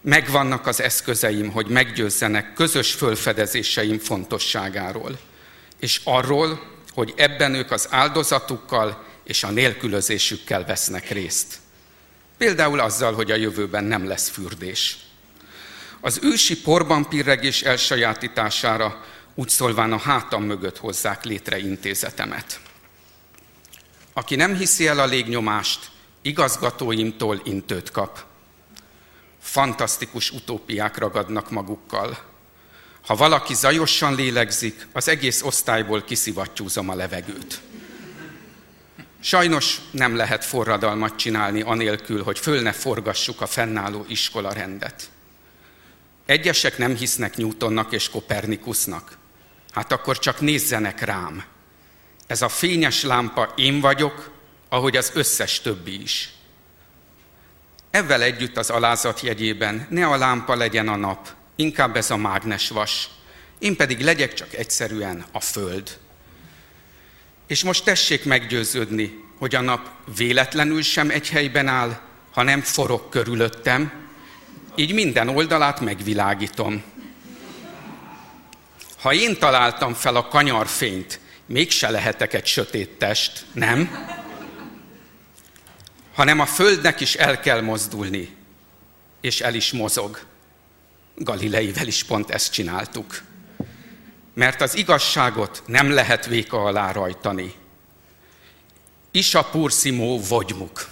Megvannak 0.00 0.66
az 0.66 0.80
eszközeim, 0.80 1.50
hogy 1.50 1.66
meggyőzzenek 1.66 2.52
közös 2.52 2.92
fölfedezéseim 2.92 3.98
fontosságáról, 3.98 5.18
és 5.80 6.00
arról, 6.04 6.77
hogy 6.98 7.14
ebben 7.16 7.54
ők 7.54 7.70
az 7.70 7.86
áldozatukkal 7.90 9.04
és 9.24 9.42
a 9.42 9.50
nélkülözésükkel 9.50 10.64
vesznek 10.64 11.10
részt. 11.10 11.58
Például 12.36 12.80
azzal, 12.80 13.14
hogy 13.14 13.30
a 13.30 13.36
jövőben 13.36 13.84
nem 13.84 14.06
lesz 14.06 14.28
fürdés. 14.28 14.98
Az 16.00 16.18
ősi 16.22 16.60
porban 16.60 17.08
pirregés 17.08 17.62
elsajátítására 17.62 19.04
úgy 19.34 19.48
szólván 19.48 19.92
a 19.92 19.98
hátam 19.98 20.42
mögött 20.42 20.78
hozzák 20.78 21.24
létre 21.24 21.58
intézetemet. 21.58 22.60
Aki 24.12 24.36
nem 24.36 24.56
hiszi 24.56 24.86
el 24.86 24.98
a 24.98 25.06
légnyomást, 25.06 25.90
igazgatóimtól 26.22 27.40
intőt 27.44 27.90
kap. 27.90 28.24
Fantasztikus 29.40 30.30
utópiák 30.30 30.98
ragadnak 30.98 31.50
magukkal. 31.50 32.27
Ha 33.08 33.14
valaki 33.14 33.54
zajosan 33.54 34.14
lélegzik, 34.14 34.86
az 34.92 35.08
egész 35.08 35.42
osztályból 35.42 36.02
kiszivattyúzom 36.02 36.88
a 36.88 36.94
levegőt. 36.94 37.60
Sajnos 39.20 39.80
nem 39.90 40.16
lehet 40.16 40.44
forradalmat 40.44 41.16
csinálni 41.16 41.60
anélkül, 41.60 42.22
hogy 42.22 42.38
föl 42.38 42.62
ne 42.62 42.72
forgassuk 42.72 43.40
a 43.40 43.46
fennálló 43.46 44.04
iskola 44.08 44.52
rendet. 44.52 45.10
Egyesek 46.26 46.78
nem 46.78 46.96
hisznek 46.96 47.36
Newtonnak 47.36 47.92
és 47.92 48.08
Kopernikusnak. 48.08 49.18
Hát 49.70 49.92
akkor 49.92 50.18
csak 50.18 50.40
nézzenek 50.40 51.00
rám. 51.00 51.44
Ez 52.26 52.42
a 52.42 52.48
fényes 52.48 53.02
lámpa 53.02 53.52
én 53.56 53.80
vagyok, 53.80 54.30
ahogy 54.68 54.96
az 54.96 55.10
összes 55.14 55.60
többi 55.60 56.02
is. 56.02 56.32
Ezzel 57.90 58.22
együtt 58.22 58.56
az 58.56 58.70
alázat 58.70 59.20
jegyében 59.20 59.86
ne 59.90 60.06
a 60.06 60.16
lámpa 60.16 60.54
legyen 60.54 60.88
a 60.88 60.96
nap, 60.96 61.36
inkább 61.58 61.96
ez 61.96 62.10
a 62.10 62.16
mágnesvas. 62.16 63.08
Én 63.58 63.76
pedig 63.76 64.00
legyek 64.00 64.34
csak 64.34 64.54
egyszerűen 64.54 65.24
a 65.32 65.40
föld. 65.40 65.98
És 67.46 67.64
most 67.64 67.84
tessék 67.84 68.24
meggyőződni, 68.24 69.24
hogy 69.38 69.54
a 69.54 69.60
nap 69.60 69.90
véletlenül 70.16 70.82
sem 70.82 71.10
egy 71.10 71.28
helyben 71.28 71.68
áll, 71.68 72.00
hanem 72.30 72.60
forog 72.60 73.08
körülöttem, 73.08 73.92
így 74.74 74.92
minden 74.92 75.28
oldalát 75.28 75.80
megvilágítom. 75.80 76.82
Ha 79.00 79.12
én 79.12 79.38
találtam 79.38 79.94
fel 79.94 80.16
a 80.16 80.28
kanyarfényt, 80.28 81.20
mégse 81.46 81.90
lehetek 81.90 82.34
egy 82.34 82.46
sötét 82.46 82.90
test, 82.90 83.44
nem? 83.52 84.06
Hanem 86.14 86.40
a 86.40 86.46
földnek 86.46 87.00
is 87.00 87.14
el 87.14 87.40
kell 87.40 87.60
mozdulni, 87.60 88.36
és 89.20 89.40
el 89.40 89.54
is 89.54 89.72
mozog. 89.72 90.20
Galileivel 91.18 91.86
is 91.86 92.04
pont 92.04 92.30
ezt 92.30 92.52
csináltuk 92.52 93.22
mert 94.38 94.60
az 94.60 94.76
igazságot 94.76 95.62
nem 95.66 95.90
lehet 95.90 96.26
véka 96.26 96.64
alá 96.64 96.92
rajtani. 96.92 97.54
Isa 99.10 99.44
pursimó 99.44 100.20
vagymuk. 100.28 100.88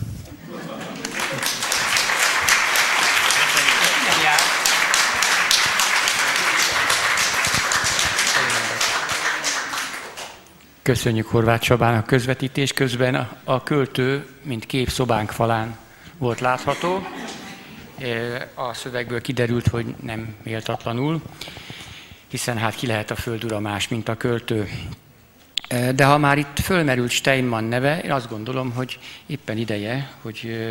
Köszönjük 10.82 11.26
Horváth 11.26 11.62
Csabának 11.62 12.06
közvetítés 12.06 12.72
közben 12.72 13.40
a 13.44 13.62
költő, 13.62 14.26
mint 14.42 14.66
kép 14.66 14.88
szobánk 14.88 15.30
falán 15.30 15.78
volt 16.18 16.40
látható. 16.40 17.06
E, 17.98 18.48
a 18.54 18.74
szövegből 18.74 19.20
kiderült, 19.20 19.66
hogy 19.66 19.94
nem 20.02 20.34
méltatlanul 20.42 21.22
hiszen 22.30 22.58
hát 22.58 22.74
ki 22.74 22.86
lehet 22.86 23.10
a 23.10 23.14
földura 23.14 23.60
más, 23.60 23.88
mint 23.88 24.08
a 24.08 24.14
költő. 24.14 24.68
De 25.94 26.04
ha 26.04 26.18
már 26.18 26.38
itt 26.38 26.60
fölmerült 26.62 27.10
Steinmann 27.10 27.64
neve, 27.64 28.00
én 28.00 28.12
azt 28.12 28.28
gondolom, 28.28 28.72
hogy 28.72 28.98
éppen 29.26 29.56
ideje, 29.56 30.10
hogy 30.22 30.68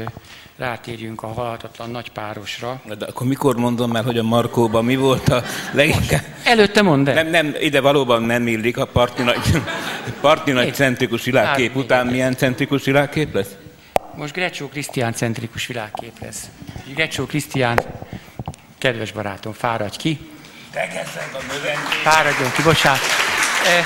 rátérjünk 0.58 1.24
a 1.24 1.28
halhatatlan 1.28 1.90
nagy 1.90 2.12
párosra. 2.12 2.82
De 2.98 3.06
akkor 3.06 3.28
mikor 3.28 3.56
mondom 3.56 3.96
el, 3.96 4.04
hogy 4.04 4.18
a 4.18 4.24
Markóban 4.24 4.86
mi 4.86 4.96
volt 4.96 5.30
a 5.30 5.44
leginkább... 5.72 6.24
Előtte 6.44 6.82
mondd 6.82 7.10
el. 7.10 7.14
Nem, 7.14 7.28
nem, 7.28 7.56
ide 7.60 7.82
valóban 7.82 8.24
nem 8.24 8.48
illik 8.48 8.78
a 8.78 8.86
parti 8.86 9.24
nagy, 9.24 9.62
parti 10.22 10.52
nagy 10.52 10.74
centrikus 10.74 11.24
világkép 11.24 11.74
hát, 11.74 11.84
után 11.84 12.08
milyen 12.08 12.36
centrikus 12.36 12.84
világkép 12.84 13.34
lesz? 13.34 13.56
Most 14.18 14.34
Grecsó 14.34 14.68
Krisztián 14.68 15.14
centrikus 15.14 15.68
világkép 15.68 16.20
lesz. 16.22 16.50
Grecsó 16.94 17.26
Krisztián, 17.26 17.80
kedves 18.78 19.12
barátom, 19.12 19.54
fáradj 19.54 19.98
ki. 19.98 20.30
Tegeszeg 20.72 21.30
a 21.34 21.42
növendék. 21.42 22.02
Fáradjon 22.04 22.52
ki, 22.52 22.62
bocsánat. 22.62 23.00
E, 23.66 23.86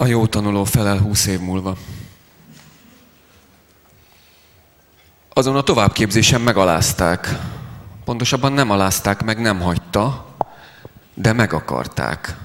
A 0.00 0.06
jó 0.06 0.26
tanuló 0.26 0.64
felel 0.64 0.98
húsz 0.98 1.26
év 1.26 1.40
múlva. 1.40 1.76
Azon 5.32 5.56
a 5.56 5.62
továbbképzésen 5.62 6.40
megalázták. 6.40 7.28
Pontosabban 8.04 8.52
nem 8.52 8.70
alázták 8.70 9.22
meg, 9.22 9.40
nem 9.40 9.60
hagyta, 9.60 10.34
de 11.14 11.32
meg 11.32 11.52
akarták. 11.52 12.36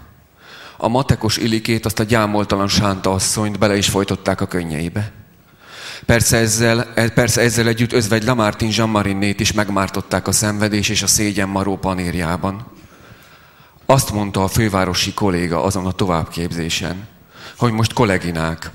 A 0.78 0.88
matekos 0.88 1.38
ilikét, 1.38 1.86
azt 1.86 2.00
a 2.00 2.04
gyámoltalan 2.04 2.68
sánta 2.68 3.12
asszonyt 3.12 3.60
bele 3.60 3.78
is 3.78 3.90
folytották 3.90 4.42
a 4.42 4.48
könnyeibe. 4.48 5.12
Persze 6.06 6.38
ezzel, 6.38 6.94
persze 7.14 7.42
ezzel 7.42 7.68
együtt 7.68 7.94
özvegy 7.94 8.24
Lamartin 8.24 8.70
Jean-Marinnét 8.72 9.40
is 9.40 9.52
megmártották 9.52 10.28
a 10.28 10.32
szenvedés 10.32 10.90
és 10.90 11.02
a 11.02 11.08
szégyen 11.08 11.50
maró 11.50 11.78
panérjában. 11.78 12.66
Azt 13.86 14.12
mondta 14.12 14.44
a 14.44 14.48
fővárosi 14.48 15.14
kolléga 15.14 15.64
azon 15.64 15.86
a 15.86 15.92
továbbképzésen, 15.92 17.08
hogy 17.58 17.72
most 17.72 17.94
kolleginák, 17.94 18.72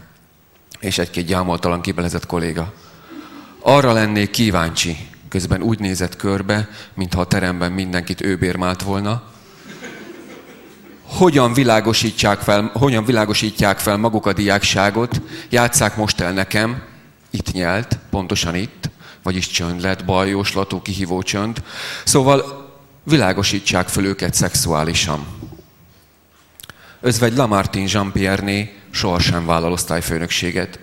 és 0.81 0.99
egy-két 0.99 1.27
gyámoltalan 1.27 1.81
kibelezett 1.81 2.27
kolléga. 2.27 2.73
Arra 3.61 3.93
lennék 3.93 4.31
kíváncsi, 4.31 4.97
közben 5.29 5.63
úgy 5.63 5.79
nézett 5.79 6.17
körbe, 6.17 6.69
mintha 6.95 7.21
a 7.21 7.27
teremben 7.27 7.73
mindenkit 7.73 8.21
ő 8.21 8.37
bérmált 8.37 8.83
volna, 8.83 9.23
hogyan 11.21 11.53
világosítják 11.53 12.41
fel, 12.41 12.71
hogyan 12.75 13.05
világosítják 13.05 13.79
fel 13.79 13.97
maguk 13.97 14.27
a 14.27 14.33
diákságot, 14.33 15.21
játsszák 15.49 15.97
most 15.97 16.21
el 16.21 16.33
nekem, 16.33 16.83
itt 17.31 17.53
nyelt, 17.53 17.99
pontosan 18.11 18.55
itt, 18.55 18.91
vagyis 19.23 19.47
csönd 19.47 19.81
lett, 19.81 20.05
bajjóslató, 20.05 20.83
kihívó 20.83 21.23
csönd. 21.23 21.63
Szóval 22.05 22.69
világosítsák 23.03 23.89
fel 23.89 24.05
őket 24.05 24.35
szexuálisan. 24.35 25.27
Özvegy 27.01 27.37
Lamartin 27.37 27.89
Jean-Pierre-né 27.89 28.79
sohasem 28.91 29.47
vállal 29.47 29.73
osztályfőnökséget. 29.73 30.79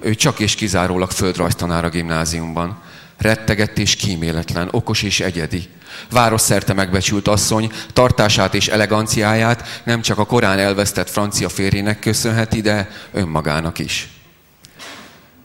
Ő 0.00 0.14
csak 0.14 0.40
és 0.40 0.54
kizárólag 0.54 1.10
földrajztanár 1.10 1.84
a 1.84 1.88
gimnáziumban. 1.88 2.81
Rettegett 3.22 3.78
és 3.78 3.96
kíméletlen, 3.96 4.68
okos 4.70 5.02
és 5.02 5.20
egyedi. 5.20 5.68
Városszerte 6.10 6.72
megbecsült 6.72 7.28
asszony 7.28 7.72
tartását 7.92 8.54
és 8.54 8.68
eleganciáját 8.68 9.82
nem 9.84 10.00
csak 10.00 10.18
a 10.18 10.26
korán 10.26 10.58
elvesztett 10.58 11.10
francia 11.10 11.48
férjének 11.48 11.98
köszönheti, 11.98 12.60
de 12.60 12.90
önmagának 13.12 13.78
is. 13.78 14.08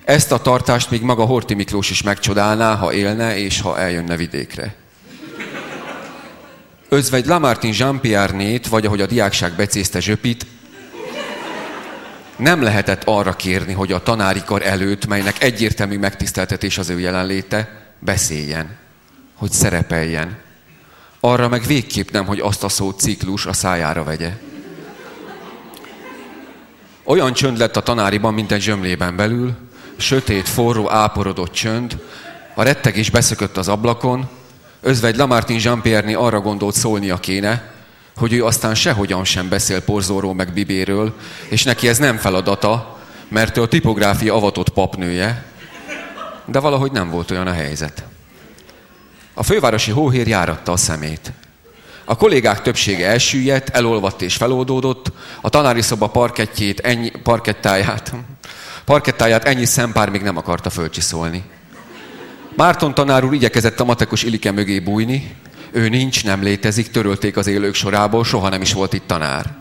Ezt 0.05 0.31
a 0.31 0.41
tartást 0.41 0.91
még 0.91 1.01
maga 1.01 1.25
Horti 1.25 1.53
Miklós 1.53 1.89
is 1.89 2.01
megcsodálná, 2.01 2.75
ha 2.75 2.93
élne 2.93 3.37
és 3.37 3.61
ha 3.61 3.79
eljönne 3.79 4.15
vidékre. 4.15 4.75
Özvegy 6.89 7.25
Lamartin 7.25 7.73
Jean-Pierre-nét, 7.77 8.67
vagy 8.67 8.85
ahogy 8.85 9.01
a 9.01 9.05
diákság 9.05 9.53
becézte 9.55 9.99
Zsöpit, 9.99 10.45
nem 12.37 12.61
lehetett 12.61 13.01
arra 13.05 13.33
kérni, 13.33 13.73
hogy 13.73 13.91
a 13.91 14.03
tanári 14.03 14.41
kar 14.45 14.61
előtt, 14.61 15.07
melynek 15.07 15.43
egyértelmű 15.43 15.97
megtiszteltetés 15.97 16.77
az 16.77 16.89
ő 16.89 16.99
jelenléte, 16.99 17.87
beszéljen, 17.99 18.77
hogy 19.35 19.51
szerepeljen. 19.51 20.37
Arra 21.19 21.47
meg 21.47 21.63
végképp 21.63 22.09
nem, 22.09 22.25
hogy 22.25 22.39
azt 22.39 22.63
a 22.63 22.69
szót 22.69 22.99
ciklus 22.99 23.45
a 23.45 23.53
szájára 23.53 24.03
vegye. 24.03 24.31
Olyan 27.03 27.33
csönd 27.33 27.57
lett 27.57 27.75
a 27.75 27.83
tanáriban, 27.83 28.33
mint 28.33 28.51
egy 28.51 28.61
zsömlében 28.61 29.15
belül, 29.15 29.53
sötét, 29.97 30.49
forró, 30.49 30.89
áporodott 30.89 31.51
csönd, 31.51 31.97
a 32.55 32.63
rettegés 32.63 33.09
beszökött 33.09 33.57
az 33.57 33.67
ablakon, 33.67 34.29
özvegy 34.81 35.15
Lamartin 35.15 35.59
jean 35.61 35.81
arra 36.15 36.39
gondolt 36.39 36.75
szólnia 36.75 37.17
kéne, 37.17 37.76
hogy 38.17 38.33
ő 38.33 38.45
aztán 38.45 38.75
sehogyan 38.75 39.23
sem 39.23 39.49
beszél 39.49 39.81
Porzóról 39.81 40.33
meg 40.33 40.53
Bibéről, 40.53 41.13
és 41.47 41.63
neki 41.63 41.87
ez 41.87 41.97
nem 41.97 42.17
feladata, 42.17 42.97
mert 43.27 43.57
ő 43.57 43.61
a 43.61 43.67
tipográfia 43.67 44.35
avatott 44.35 44.69
papnője, 44.69 45.45
de 46.45 46.59
valahogy 46.59 46.91
nem 46.91 47.09
volt 47.09 47.31
olyan 47.31 47.47
a 47.47 47.51
helyzet. 47.51 48.03
A 49.33 49.43
fővárosi 49.43 49.91
hóhér 49.91 50.27
járatta 50.27 50.71
a 50.71 50.77
szemét. 50.77 51.31
A 52.05 52.15
kollégák 52.15 52.61
többsége 52.61 53.07
elsüllyedt, 53.07 53.69
elolvadt 53.69 54.21
és 54.21 54.35
feloldódott, 54.35 55.11
a 55.41 55.49
tanári 55.49 55.81
szoba 55.81 56.07
parkettjét, 56.07 56.79
ennyi, 56.79 57.09
parkettáját, 57.09 58.13
parkettáját 58.85 59.43
ennyi 59.43 59.65
szempár 59.65 60.09
még 60.09 60.21
nem 60.21 60.37
akarta 60.37 60.69
fölcsiszolni. 60.69 61.43
Márton 62.55 62.93
tanár 62.93 63.23
úr 63.23 63.33
igyekezett 63.33 63.79
a 63.79 63.85
matekos 63.85 64.23
Ilike 64.23 64.51
mögé 64.51 64.79
bújni, 64.79 65.35
ő 65.77 65.89
nincs, 65.89 66.23
nem 66.23 66.43
létezik, 66.43 66.91
törölték 66.91 67.37
az 67.37 67.47
élők 67.47 67.73
sorából, 67.73 68.23
soha 68.23 68.49
nem 68.49 68.61
is 68.61 68.73
volt 68.73 68.93
itt 68.93 69.07
tanár. 69.07 69.55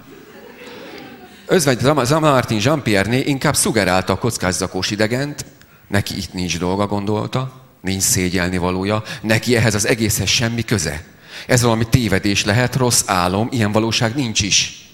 Özvegy 1.46 1.82
Martin 2.20 2.60
Jean-Pierre 2.62 3.24
inkább 3.24 3.56
szugerálta 3.56 4.12
a 4.12 4.18
kockázzakós 4.18 4.90
idegent, 4.90 5.44
neki 5.88 6.16
itt 6.16 6.32
nincs 6.32 6.58
dolga, 6.58 6.86
gondolta, 6.86 7.62
nincs 7.80 8.02
szégyelni 8.02 8.56
valója, 8.56 9.02
neki 9.20 9.56
ehhez 9.56 9.74
az 9.74 9.86
egészhez 9.86 10.28
semmi 10.28 10.64
köze. 10.64 11.04
Ez 11.46 11.62
valami 11.62 11.84
tévedés 11.88 12.44
lehet, 12.44 12.76
rossz 12.76 13.02
álom, 13.06 13.48
ilyen 13.50 13.72
valóság 13.72 14.14
nincs 14.14 14.40
is. 14.40 14.88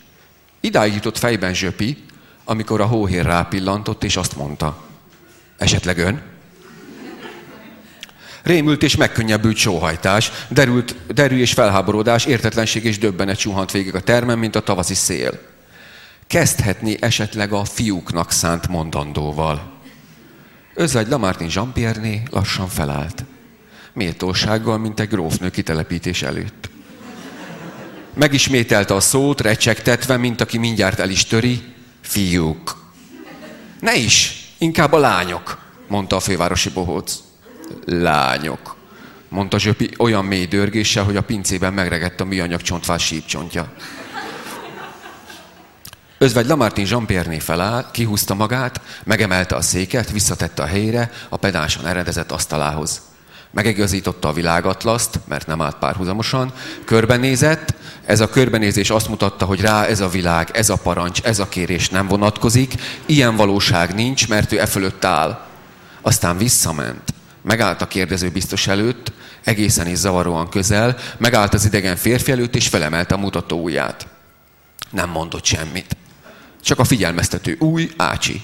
Idáig 0.60 0.94
jutott 0.94 1.18
fejben 1.18 1.54
Zsöpi, 1.54 2.04
amikor 2.44 2.80
a 2.80 2.86
hóhér 2.86 3.24
rápillantott, 3.24 4.04
és 4.04 4.16
azt 4.16 4.36
mondta, 4.36 4.82
esetleg 5.58 5.98
ön? 5.98 6.31
Rémült 8.42 8.82
és 8.82 8.96
megkönnyebbült 8.96 9.56
sóhajtás, 9.56 10.32
derült, 10.48 10.96
derű 11.14 11.38
és 11.38 11.52
felháborodás, 11.52 12.24
értetlenség 12.24 12.84
és 12.84 12.98
döbbenet 12.98 13.38
suhant 13.38 13.70
végig 13.70 13.94
a 13.94 14.00
termen, 14.00 14.38
mint 14.38 14.56
a 14.56 14.60
tavaszi 14.60 14.94
szél. 14.94 15.40
Kezdhetni 16.26 16.96
esetleg 17.00 17.52
a 17.52 17.64
fiúknak 17.64 18.30
szánt 18.30 18.68
mondandóval. 18.68 19.72
Özvegy 20.74 21.08
Lamartin 21.08 21.48
Jean-Pierre 21.50 22.22
lassan 22.30 22.68
felállt. 22.68 23.24
Méltósággal, 23.92 24.78
mint 24.78 25.00
egy 25.00 25.08
grófnő 25.08 25.50
kitelepítés 25.50 26.22
előtt. 26.22 26.70
Megismételte 28.14 28.94
a 28.94 29.00
szót, 29.00 29.40
recsegtetve, 29.40 30.16
mint 30.16 30.40
aki 30.40 30.58
mindjárt 30.58 30.98
el 30.98 31.10
is 31.10 31.24
töri. 31.24 31.62
Fiúk. 32.00 32.76
Ne 33.80 33.94
is, 33.94 34.46
inkább 34.58 34.92
a 34.92 34.98
lányok, 34.98 35.58
mondta 35.88 36.16
a 36.16 36.20
fővárosi 36.20 36.70
bohóc 36.70 37.30
lányok, 37.84 38.76
mondta 39.28 39.58
Zsöpi 39.58 39.90
olyan 39.98 40.24
mély 40.24 40.46
dörgéssel, 40.46 41.04
hogy 41.04 41.16
a 41.16 41.22
pincében 41.22 41.72
megregett 41.72 42.20
a 42.20 42.24
műanyag 42.24 42.62
csontvás 42.62 43.04
sípcsontja. 43.04 43.72
Özvegy 46.18 46.46
Lamartin 46.46 46.86
Jean-Pierre 46.88 47.40
feláll, 47.40 47.90
kihúzta 47.90 48.34
magát, 48.34 48.80
megemelte 49.04 49.54
a 49.54 49.60
széket, 49.60 50.10
visszatette 50.10 50.62
a 50.62 50.66
helyére, 50.66 51.10
a 51.28 51.36
pedánsan 51.36 51.86
eredezett 51.86 52.32
asztalához. 52.32 53.00
Megegazította 53.50 54.28
a 54.28 54.32
világatlaszt, 54.32 55.20
mert 55.28 55.46
nem 55.46 55.62
állt 55.62 55.78
párhuzamosan, 55.78 56.52
körbenézett, 56.84 57.74
ez 58.04 58.20
a 58.20 58.28
körbenézés 58.28 58.90
azt 58.90 59.08
mutatta, 59.08 59.44
hogy 59.44 59.60
rá 59.60 59.84
ez 59.84 60.00
a 60.00 60.08
világ, 60.08 60.50
ez 60.52 60.70
a 60.70 60.76
parancs, 60.76 61.22
ez 61.22 61.38
a 61.38 61.48
kérés 61.48 61.88
nem 61.88 62.06
vonatkozik, 62.06 62.74
ilyen 63.06 63.36
valóság 63.36 63.94
nincs, 63.94 64.28
mert 64.28 64.52
ő 64.52 64.60
e 64.60 64.66
fölött 64.66 65.04
áll. 65.04 65.46
Aztán 66.00 66.36
visszament. 66.36 67.14
Megállt 67.42 67.82
a 67.82 67.88
kérdező 67.88 68.28
biztos 68.28 68.66
előtt, 68.66 69.12
egészen 69.44 69.86
is 69.86 69.96
zavaróan 69.96 70.48
közel, 70.48 70.96
megállt 71.18 71.54
az 71.54 71.64
idegen 71.64 71.96
férfi 71.96 72.32
előtt, 72.32 72.54
és 72.56 72.68
felemelte 72.68 73.14
a 73.14 73.18
mutató 73.18 73.62
ujját. 73.62 74.06
Nem 74.90 75.10
mondott 75.10 75.44
semmit. 75.44 75.96
Csak 76.62 76.78
a 76.78 76.84
figyelmeztető 76.84 77.56
új 77.58 77.90
Ácsi. 77.96 78.42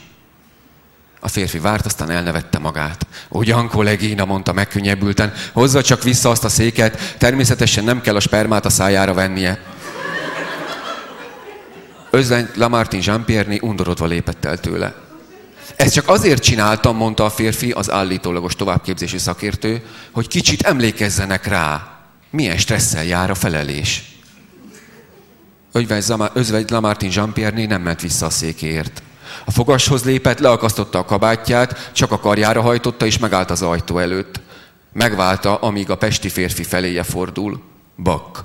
A 1.20 1.28
férfi 1.28 1.58
várt, 1.58 1.86
aztán 1.86 2.10
elnevette 2.10 2.58
magát. 2.58 3.06
Ugyan, 3.28 3.68
kollégina, 3.68 4.24
mondta 4.24 4.52
megkönnyebbülten, 4.52 5.32
hozza 5.52 5.82
csak 5.82 6.02
vissza 6.02 6.30
azt 6.30 6.44
a 6.44 6.48
széket, 6.48 7.16
természetesen 7.18 7.84
nem 7.84 8.00
kell 8.00 8.16
a 8.16 8.20
spermát 8.20 8.64
a 8.64 8.70
szájára 8.70 9.14
vennie. 9.14 9.62
Özleny 12.10 12.48
Lamartin 12.54 13.00
Jean-Pierre 13.04 13.58
undorodva 13.60 14.06
lépett 14.06 14.44
el 14.44 14.58
tőle. 14.58 15.07
Ezt 15.76 15.94
csak 15.94 16.08
azért 16.08 16.42
csináltam, 16.42 16.96
mondta 16.96 17.24
a 17.24 17.30
férfi, 17.30 17.70
az 17.70 17.90
állítólagos 17.90 18.56
továbbképzési 18.56 19.18
szakértő, 19.18 19.86
hogy 20.10 20.28
kicsit 20.28 20.62
emlékezzenek 20.62 21.46
rá. 21.46 21.98
Milyen 22.30 22.58
stresszel 22.58 23.04
jár 23.04 23.30
a 23.30 23.34
felelés? 23.34 24.16
Özvegy 26.32 26.70
Lamartin 26.70 27.10
Jean-Pierre 27.12 27.66
nem 27.66 27.82
ment 27.82 28.00
vissza 28.00 28.26
a 28.26 28.30
székéért. 28.30 29.02
A 29.44 29.50
fogashoz 29.50 30.04
lépett, 30.04 30.38
leakasztotta 30.38 30.98
a 30.98 31.04
kabátját, 31.04 31.90
csak 31.92 32.12
a 32.12 32.18
karjára 32.18 32.60
hajtotta, 32.60 33.06
és 33.06 33.18
megállt 33.18 33.50
az 33.50 33.62
ajtó 33.62 33.98
előtt. 33.98 34.40
Megválta, 34.92 35.56
amíg 35.56 35.90
a 35.90 35.96
pesti 35.96 36.28
férfi 36.28 36.62
feléje 36.62 37.02
fordul. 37.02 37.62
Bak. 38.02 38.44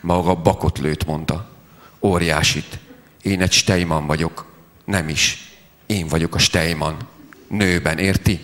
Maga 0.00 0.34
bakot 0.34 0.78
lőtt, 0.78 1.06
mondta. 1.06 1.46
Óriásit. 2.00 2.78
Én 3.22 3.42
egy 3.42 3.52
Steyman 3.52 4.06
vagyok. 4.06 4.44
Nem 4.84 5.08
is. 5.08 5.47
Én 5.88 6.06
vagyok 6.08 6.34
a 6.34 6.38
Steyman. 6.38 6.96
Nőben, 7.48 7.98
érti? 7.98 8.40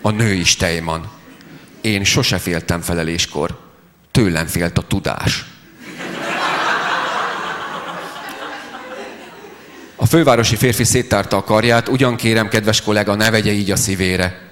A 0.00 0.10
nő 0.10 0.32
is. 0.32 0.56
Én 1.80 2.04
sose 2.04 2.38
féltem 2.38 2.80
feleléskor. 2.80 3.58
Tőlem 4.10 4.46
félt 4.46 4.78
a 4.78 4.82
tudás. 4.82 5.44
A 9.96 10.06
fővárosi 10.06 10.56
férfi 10.56 10.84
széttárta 10.84 11.36
a 11.36 11.44
karját, 11.44 11.88
ugyan 11.88 12.16
kérem, 12.16 12.48
kedves 12.48 12.82
kollega, 12.82 13.14
ne 13.14 13.30
vegye 13.30 13.52
így 13.52 13.70
a 13.70 13.76
szívére. 13.76 14.50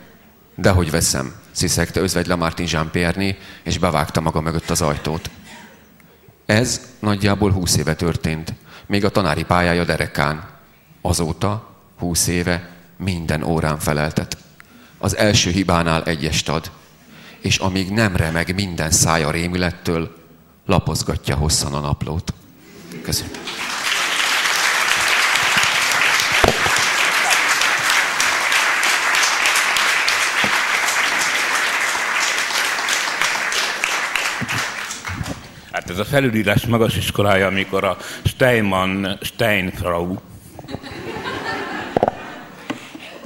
De 0.54 0.70
hogy 0.70 0.90
veszem, 0.90 1.34
sziszegte 1.50 2.00
özvegy 2.00 2.26
Lamartin 2.26 2.66
jean 2.70 2.90
és 3.62 3.78
bevágta 3.78 4.20
maga 4.20 4.40
mögött 4.40 4.70
az 4.70 4.82
ajtót. 4.82 5.30
Ez 6.46 6.80
nagyjából 6.98 7.50
húsz 7.50 7.76
éve 7.76 7.94
történt, 7.94 8.54
még 8.86 9.04
a 9.04 9.10
tanári 9.10 9.42
pályája 9.44 9.84
derekán. 9.84 10.48
Azóta, 11.00 11.69
húsz 12.00 12.26
éve, 12.26 12.68
minden 12.96 13.42
órán 13.42 13.78
feleltet. 13.78 14.36
Az 14.98 15.16
első 15.16 15.50
hibánál 15.50 16.02
egyest 16.02 16.48
ad, 16.48 16.70
és 17.40 17.56
amíg 17.56 17.90
nem 17.90 18.16
remeg 18.16 18.54
minden 18.54 18.90
szája 18.90 19.30
rémülettől, 19.30 20.16
lapozgatja 20.66 21.36
hosszan 21.36 21.74
a 21.74 21.80
naplót. 21.80 22.34
Köszönöm. 23.02 23.32
Hát 35.72 35.90
ez 35.90 35.98
a 35.98 36.04
felülírás 36.04 36.66
magas 36.66 36.96
iskolája, 36.96 37.46
amikor 37.46 37.84
a 37.84 37.96
Steinmann, 38.24 39.06
Steinfrau. 39.20 40.16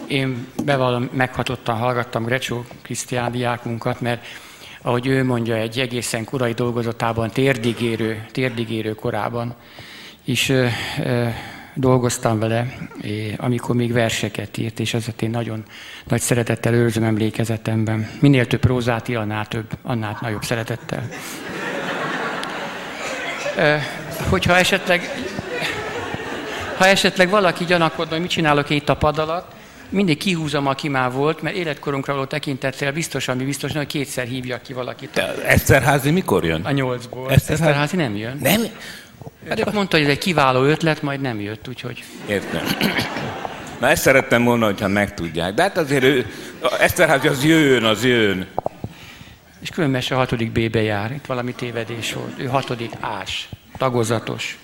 Én 0.06 0.46
bevallom, 0.64 1.08
meghatottan 1.12 1.76
hallgattam 1.76 2.24
Grecsó 2.24 2.64
Krisztián 2.82 3.32
diákunkat, 3.32 4.00
mert 4.00 4.24
ahogy 4.82 5.06
ő 5.06 5.24
mondja, 5.24 5.54
egy 5.54 5.78
egészen 5.78 6.24
korai 6.24 6.52
dolgozatában, 6.52 7.30
térdigérő, 7.30 8.26
térdigérő 8.32 8.94
korában 8.94 9.54
is 10.24 10.48
ö, 10.48 10.66
ö, 11.02 11.26
dolgoztam 11.74 12.38
vele, 12.38 12.66
amikor 13.36 13.74
még 13.74 13.92
verseket 13.92 14.58
írt, 14.58 14.80
és 14.80 14.94
ezért 14.94 15.22
én 15.22 15.30
nagyon 15.30 15.62
nagy 16.04 16.20
szeretettel 16.20 16.74
őrzöm 16.74 17.04
emlékezetemben. 17.04 18.10
Minél 18.20 18.46
több 18.46 18.60
prózát 18.60 19.08
ír, 19.08 19.16
annál 19.16 19.46
több, 19.46 19.66
annál 19.82 20.18
nagyobb 20.20 20.44
szeretettel 20.44 21.08
hogyha 24.28 24.56
esetleg, 24.56 25.08
ha 26.76 26.86
esetleg 26.86 27.30
valaki 27.30 27.64
gyanakodna, 27.64 28.12
hogy 28.12 28.20
mit 28.20 28.30
csinálok 28.30 28.70
itt 28.70 28.88
a 28.88 28.96
pad 28.96 29.18
alatt, 29.18 29.53
mindig 29.94 30.18
kihúzom, 30.18 30.66
aki 30.66 30.88
már 30.88 31.12
volt, 31.12 31.42
mert 31.42 31.56
életkorunkra 31.56 32.12
való 32.12 32.24
tekintettel 32.24 32.92
biztos, 32.92 33.28
ami 33.28 33.44
biztos, 33.44 33.72
hogy 33.72 33.86
kétszer 33.86 34.26
hívja 34.26 34.60
ki 34.62 34.72
valakit. 34.72 35.10
De 35.14 35.34
Eszterházi 35.46 36.10
mikor 36.10 36.44
jön? 36.44 36.60
A 36.64 36.70
nyolcból. 36.70 37.30
Eszterházi, 37.30 37.62
Eszterházi 37.62 37.96
nem 37.96 38.16
jön. 38.16 38.38
Nem? 38.42 38.60
Hát 39.48 39.58
csak 39.58 39.72
mondta, 39.72 39.96
hogy 39.96 40.04
ez 40.04 40.10
egy 40.12 40.18
kiváló 40.18 40.62
ötlet, 40.62 41.02
majd 41.02 41.20
nem 41.20 41.40
jött, 41.40 41.68
úgyhogy... 41.68 42.04
Értem. 42.26 42.66
Na 43.80 43.88
ezt 43.88 44.02
szerettem 44.02 44.44
volna, 44.44 44.64
hogyha 44.64 44.88
megtudják. 44.88 45.54
De 45.54 45.62
hát 45.62 45.78
azért 45.78 46.04
ő, 46.04 46.26
Eszterházi 46.80 47.28
az 47.28 47.44
jön, 47.44 47.84
az 47.84 48.04
jön. 48.04 48.46
És 49.60 49.68
különben 49.70 50.02
a 50.10 50.14
hatodik 50.14 50.52
B-be 50.52 50.82
jár, 50.82 51.12
itt 51.12 51.26
valami 51.26 51.52
tévedés 51.52 52.12
volt. 52.12 52.32
Ő 52.36 52.46
hatodik 52.46 52.92
ás, 53.00 53.48
tagozatos. 53.78 54.58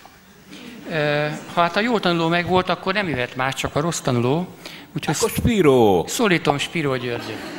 Ha 1.55 1.61
hát 1.61 1.77
a 1.77 1.81
jó 1.81 1.99
tanuló 1.99 2.29
meg 2.29 2.47
volt, 2.47 2.69
akkor 2.69 2.93
nem 2.93 3.09
jöhet 3.09 3.37
más, 3.37 3.55
csak 3.55 3.77
a 3.77 3.81
rossz 3.81 4.01
tanuló. 4.01 4.49
Úgyhogy 4.95 5.15
akkor 5.19 5.31
Spiro. 5.31 6.05
Szólítom 6.07 6.59
Spiro 6.59 6.97
Györgyöt. 6.97 7.59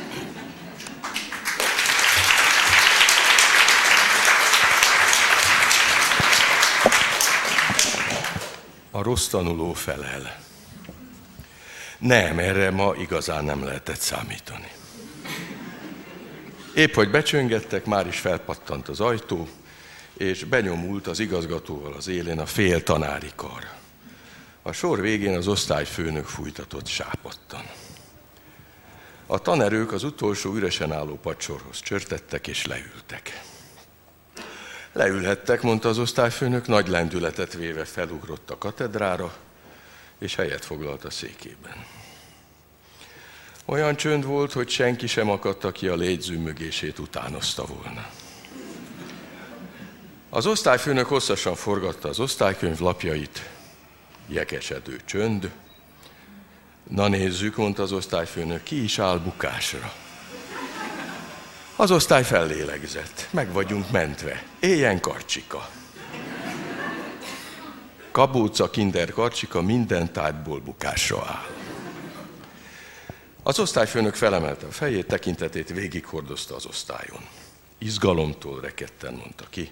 A 8.90 9.02
rossz 9.02 9.26
tanuló 9.26 9.72
felel. 9.72 10.40
Nem, 11.98 12.38
erre 12.38 12.70
ma 12.70 12.94
igazán 12.98 13.44
nem 13.44 13.64
lehetett 13.64 14.00
számítani. 14.00 14.70
Épp 16.74 16.94
hogy 16.94 17.10
becsöngettek, 17.10 17.84
már 17.84 18.06
is 18.06 18.18
felpattant 18.18 18.88
az 18.88 19.00
ajtó, 19.00 19.48
és 20.16 20.44
benyomult 20.44 21.06
az 21.06 21.20
igazgatóval 21.20 21.92
az 21.92 22.08
élén 22.08 22.38
a 22.38 22.46
fél 22.46 22.82
tanári 22.82 23.30
kar. 23.34 23.81
A 24.62 24.72
sor 24.72 25.00
végén 25.00 25.36
az 25.36 25.48
osztályfőnök 25.48 26.26
fújtatott 26.26 26.86
sápattan. 26.86 27.62
A 29.26 29.38
tanerők 29.38 29.92
az 29.92 30.04
utolsó 30.04 30.54
üresen 30.54 30.92
álló 30.92 31.18
pacsorhoz 31.22 31.80
csörtettek 31.80 32.46
és 32.46 32.66
leültek. 32.66 33.42
Leülhettek, 34.92 35.62
mondta 35.62 35.88
az 35.88 35.98
osztályfőnök, 35.98 36.66
nagy 36.66 36.88
lendületet 36.88 37.52
véve 37.52 37.84
felugrott 37.84 38.50
a 38.50 38.58
katedrára, 38.58 39.34
és 40.18 40.34
helyet 40.34 40.64
foglalt 40.64 41.04
a 41.04 41.10
székében. 41.10 41.86
Olyan 43.64 43.96
csönd 43.96 44.24
volt, 44.24 44.52
hogy 44.52 44.68
senki 44.68 45.06
sem 45.06 45.30
akadt, 45.30 45.64
aki 45.64 45.88
a 45.88 45.94
légy 45.94 46.20
zümmögését 46.20 46.98
utánozta 46.98 47.64
volna. 47.64 48.10
Az 50.30 50.46
osztályfőnök 50.46 51.06
hosszasan 51.06 51.54
forgatta 51.54 52.08
az 52.08 52.20
osztálykönyv 52.20 52.78
lapjait, 52.78 53.50
jekesedő 54.26 55.00
csönd. 55.04 55.50
Na 56.88 57.08
nézzük, 57.08 57.56
mondta 57.56 57.82
az 57.82 57.92
osztályfőnök, 57.92 58.62
ki 58.62 58.82
is 58.82 58.98
áll 58.98 59.18
bukásra. 59.18 59.92
Az 61.76 61.90
osztály 61.90 62.24
fellélegzett, 62.24 63.28
meg 63.30 63.52
vagyunk 63.52 63.90
mentve, 63.90 64.42
éljen 64.60 65.00
karcsika. 65.00 65.68
Kabóca, 68.10 68.70
kinder 68.70 69.10
karcsika 69.10 69.62
minden 69.62 70.12
tárgyból 70.12 70.60
bukásra 70.60 71.24
áll. 71.26 71.46
Az 73.42 73.58
osztályfőnök 73.58 74.14
felemelte 74.14 74.66
a 74.66 74.70
fejét, 74.70 75.06
tekintetét 75.06 75.68
végighordozta 75.68 76.54
az 76.54 76.66
osztályon. 76.66 77.20
Izgalomtól 77.78 78.60
rekedten 78.60 79.14
mondta 79.14 79.44
ki, 79.50 79.70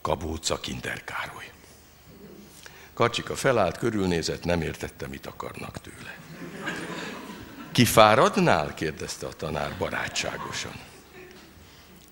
Kabóca 0.00 0.60
Kinder 0.60 1.04
Károly. 1.04 1.55
Karcsika 2.96 3.34
felállt, 3.34 3.78
körülnézett, 3.78 4.44
nem 4.44 4.60
értette, 4.60 5.06
mit 5.06 5.26
akarnak 5.26 5.80
tőle. 5.80 6.16
Kifáradnál? 7.72 8.74
kérdezte 8.74 9.26
a 9.26 9.32
tanár 9.32 9.74
barátságosan. 9.78 10.72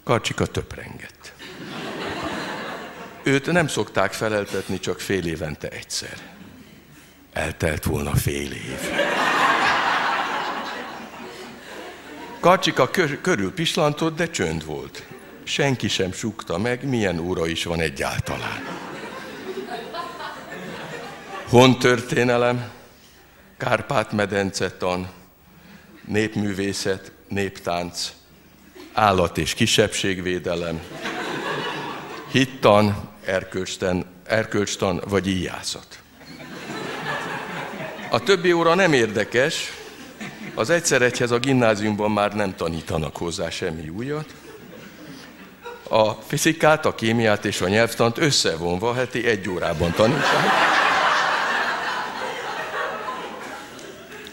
Karcsika 0.02 0.46
töprengett. 0.46 1.32
Őt 3.22 3.52
nem 3.52 3.68
szokták 3.68 4.12
feleltetni 4.12 4.80
csak 4.80 5.00
fél 5.00 5.26
évente 5.26 5.68
egyszer. 5.68 6.18
Eltelt 7.32 7.84
volna 7.84 8.14
fél 8.14 8.52
év. 8.52 8.90
Karcsika 12.40 12.90
kör, 12.90 13.20
körül 13.20 13.52
pislantott, 13.52 14.16
de 14.16 14.30
csönd 14.30 14.64
volt. 14.64 15.06
Senki 15.44 15.88
sem 15.88 16.12
sukta 16.12 16.58
meg, 16.58 16.88
milyen 16.88 17.18
óra 17.18 17.46
is 17.46 17.64
van 17.64 17.80
egyáltalán. 17.80 18.92
Hontörténelem, 21.54 22.70
Kárpát-medence 23.58 24.70
tan, 24.70 25.08
népművészet, 26.04 27.12
néptánc, 27.28 28.12
állat- 28.92 29.38
és 29.38 29.54
kisebbségvédelem, 29.54 30.80
hittan, 32.30 33.08
erkölcstan, 33.24 34.04
erkölcstan 34.26 35.02
vagy 35.08 35.28
íjászat. 35.28 35.86
A 38.10 38.20
többi 38.20 38.52
óra 38.52 38.74
nem 38.74 38.92
érdekes, 38.92 39.72
az 40.54 40.70
egyszer 40.70 41.02
egyhez 41.02 41.30
a 41.30 41.38
gimnáziumban 41.38 42.10
már 42.10 42.34
nem 42.34 42.56
tanítanak 42.56 43.16
hozzá 43.16 43.50
semmi 43.50 43.88
újat. 43.88 44.34
A 45.88 46.12
fizikát, 46.12 46.86
a 46.86 46.94
kémiát 46.94 47.44
és 47.44 47.60
a 47.60 47.68
nyelvtant 47.68 48.18
összevonva 48.18 48.94
heti 48.94 49.26
egy 49.26 49.48
órában 49.48 49.92
tanítják. 49.92 50.93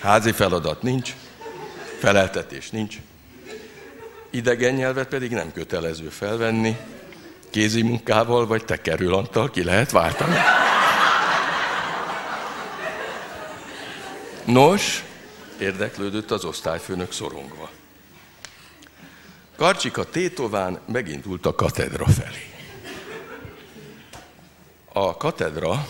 Házi 0.02 0.32
feladat 0.32 0.82
nincs, 0.82 1.16
feleltetés 1.99 2.70
nincs, 2.70 2.97
idegen 4.30 4.74
nyelvet 4.74 5.08
pedig 5.08 5.32
nem 5.32 5.52
kötelező 5.52 6.10
felvenni, 6.10 6.78
Kézi 7.49 7.82
munkával 7.82 8.47
vagy 8.47 8.66
tekerőlanttal 8.66 9.49
ki 9.49 9.64
lehet 9.64 9.91
váltani. 9.91 10.36
Nos, 14.45 15.04
érdeklődött 15.60 16.32
az 16.32 16.45
osztályfőnök 16.45 17.12
szorongva. 17.12 17.70
Karcsika 19.56 20.10
tétován 20.10 20.80
megindult 20.86 21.45
a 21.45 21.56
katedra 21.56 22.06
felé. 22.06 22.49
A 24.93 25.18
katedra 25.18 25.88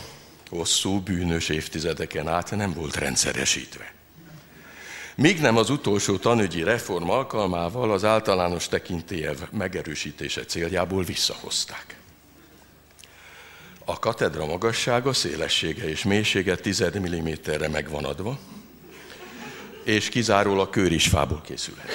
hosszú, 0.49 0.99
bűnös 0.99 1.49
évtizedeken 1.49 2.27
át 2.27 2.51
nem 2.51 2.73
volt 2.73 2.95
rendszeresítve. 2.95 3.93
Míg 5.21 5.39
nem 5.39 5.57
az 5.57 5.69
utolsó 5.69 6.17
tanügyi 6.17 6.63
reform 6.63 7.09
alkalmával 7.09 7.91
az 7.91 8.03
általános 8.03 8.67
tekintélyev 8.67 9.37
megerősítése 9.51 10.45
céljából 10.45 11.03
visszahozták. 11.03 11.95
A 13.85 13.99
katedra 13.99 14.45
magassága, 14.45 15.13
szélessége 15.13 15.89
és 15.89 16.03
mélysége 16.03 16.55
10 16.55 16.83
mm-re 16.97 17.67
megvan 17.67 18.05
adva, 18.05 18.39
és 19.83 20.09
kizárólag 20.09 20.69
kőrisfából 20.69 21.41
készülhet. 21.45 21.91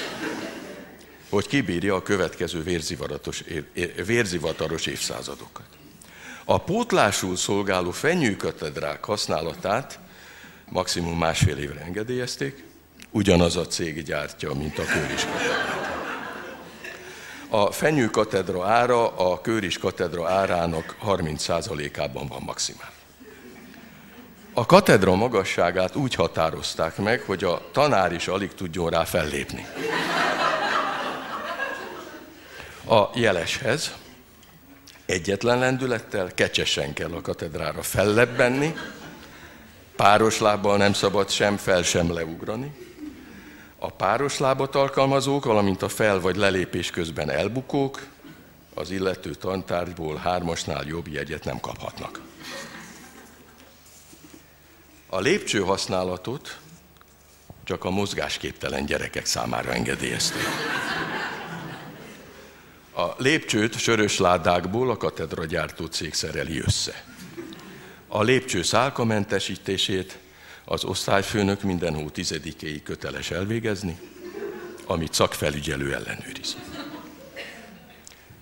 Hogy 1.29 1.47
kibírja 1.47 1.95
a 1.95 2.03
következő 2.03 2.63
vérzivataros, 2.63 3.45
vérzivataros 4.07 4.87
évszázadokat. 4.87 5.69
A 6.45 6.59
pótlásul 6.59 7.37
szolgáló 7.37 7.91
fenyőkatedrák 7.91 9.05
használatát 9.05 9.99
maximum 10.69 11.19
másfél 11.19 11.57
évre 11.57 11.81
engedélyezték, 11.81 12.65
ugyanaz 13.11 13.57
a 13.57 13.67
cég 13.67 14.03
gyártja, 14.03 14.55
mint 14.55 14.79
a 14.79 14.85
Kőris 14.85 15.25
katedrát. 15.25 15.87
A 17.49 17.73
Fenyő 17.73 18.07
katedra 18.07 18.67
ára 18.67 19.17
a 19.17 19.41
Kőris 19.41 19.79
katedra 19.79 20.29
árának 20.29 20.97
30%-ában 21.07 22.27
van 22.27 22.43
maximál. 22.45 22.91
A 24.53 24.67
katedra 24.67 25.15
magasságát 25.15 25.97
úgy 25.97 26.15
határozták 26.15 26.97
meg, 26.97 27.21
hogy 27.21 27.45
a 27.45 27.63
tanár 27.73 28.13
is 28.13 28.29
alig 28.29 28.55
tudjon 28.55 28.91
rá 28.91 29.05
fellépni. 29.05 29.67
A 32.89 33.09
jeleshez 33.15 33.93
egyetlen 35.07 35.59
lendülettel, 35.59 36.31
kecsesen 36.35 36.93
kell 36.93 37.13
a 37.13 37.21
katedrára 37.21 37.83
fellebbenni, 37.83 38.75
páros 39.97 40.39
lábbal 40.41 40.77
nem 40.77 40.93
szabad 40.93 41.31
sem 41.31 41.57
fel, 41.57 41.83
sem 41.83 42.13
leugrani, 42.13 42.86
a 43.79 43.91
páros 43.91 44.39
lábat 44.39 44.75
alkalmazók, 44.75 45.45
valamint 45.45 45.83
a 45.83 45.89
fel- 45.89 46.21
vagy 46.21 46.37
lelépés 46.37 46.91
közben 46.91 47.31
elbukók 47.31 48.07
az 48.75 48.91
illető 48.91 49.35
tantárgyból 49.35 50.17
hármasnál 50.17 50.85
jobb 50.87 51.09
jegyet 51.09 51.45
nem 51.45 51.61
kaphatnak. 51.61 52.21
A 55.07 55.21
lépcső 55.21 55.61
használatot 55.61 56.59
csak 57.65 57.85
a 57.85 57.91
mozgásképtelen 57.91 58.87
gyerekek 58.87 59.27
számára 59.27 59.73
engedélyezték. 59.73 60.43
A 62.95 63.15
lépcsőt 63.17 63.79
sörös 63.79 64.19
ládákból 64.19 64.91
a 64.91 64.97
katedra 64.97 65.45
gyártó 65.45 65.87
cég 65.87 66.15
szereli 66.15 66.61
össze. 66.61 67.05
A 68.09 68.23
lépcső 68.23 68.63
szálkamentesítését 68.63 70.19
az 70.69 70.85
osztályfőnök 70.85 71.63
minden 71.63 71.95
hó 71.95 72.09
tizedikéig 72.09 72.83
köteles 72.83 73.31
elvégezni, 73.31 73.99
amit 74.87 75.13
szakfelügyelő 75.13 75.95
ellenőriz. 75.95 76.57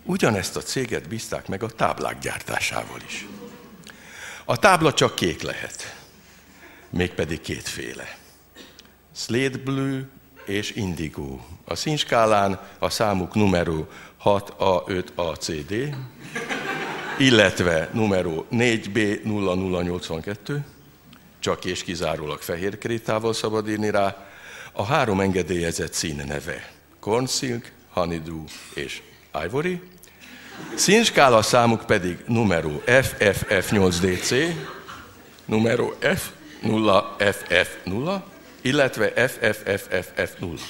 Ugyanezt 0.03 0.57
a 0.57 0.61
céget 0.61 1.09
bízták 1.09 1.49
meg 1.49 1.63
a 1.63 1.69
táblák 1.69 2.19
gyártásával 2.19 3.01
is. 3.07 3.29
A 4.45 4.57
tábla 4.57 4.93
csak 4.93 5.15
kék 5.15 5.43
lehet, 5.43 5.97
mégpedig 6.91 7.41
kétféle. 7.41 8.19
Slate 9.15 9.59
Blue 9.59 10.09
és 10.47 10.71
Indigo. 10.71 11.39
A 11.65 11.75
színskálán 11.75 12.61
a 12.79 12.91
számuk 12.91 13.35
numero 13.35 13.87
6A5ACD, 14.25 15.95
illetve 17.19 17.91
numero 17.93 18.45
4B0082, 18.51 20.61
csak 21.45 21.65
és 21.65 21.83
kizárólag 21.83 22.41
fehér 22.41 22.79
krétával 22.79 23.33
szabad 23.33 23.69
írni 23.69 23.91
rá, 23.91 24.27
a 24.73 24.85
három 24.85 25.21
engedélyezett 25.21 25.93
szín 25.93 26.23
neve. 26.27 26.71
Corn 27.01 27.27
Silk, 27.27 27.73
Honeydew 27.91 28.45
és 28.75 29.03
Ivory. 29.45 29.81
Színskála 30.75 31.43
számuk 31.43 31.87
pedig 31.87 32.19
numero 32.27 32.71
FFF8DC, 32.87 34.55
numero 35.45 35.93
F0FF0, 36.01 38.21
illetve 38.61 39.13
FFFFF0. 39.17 40.61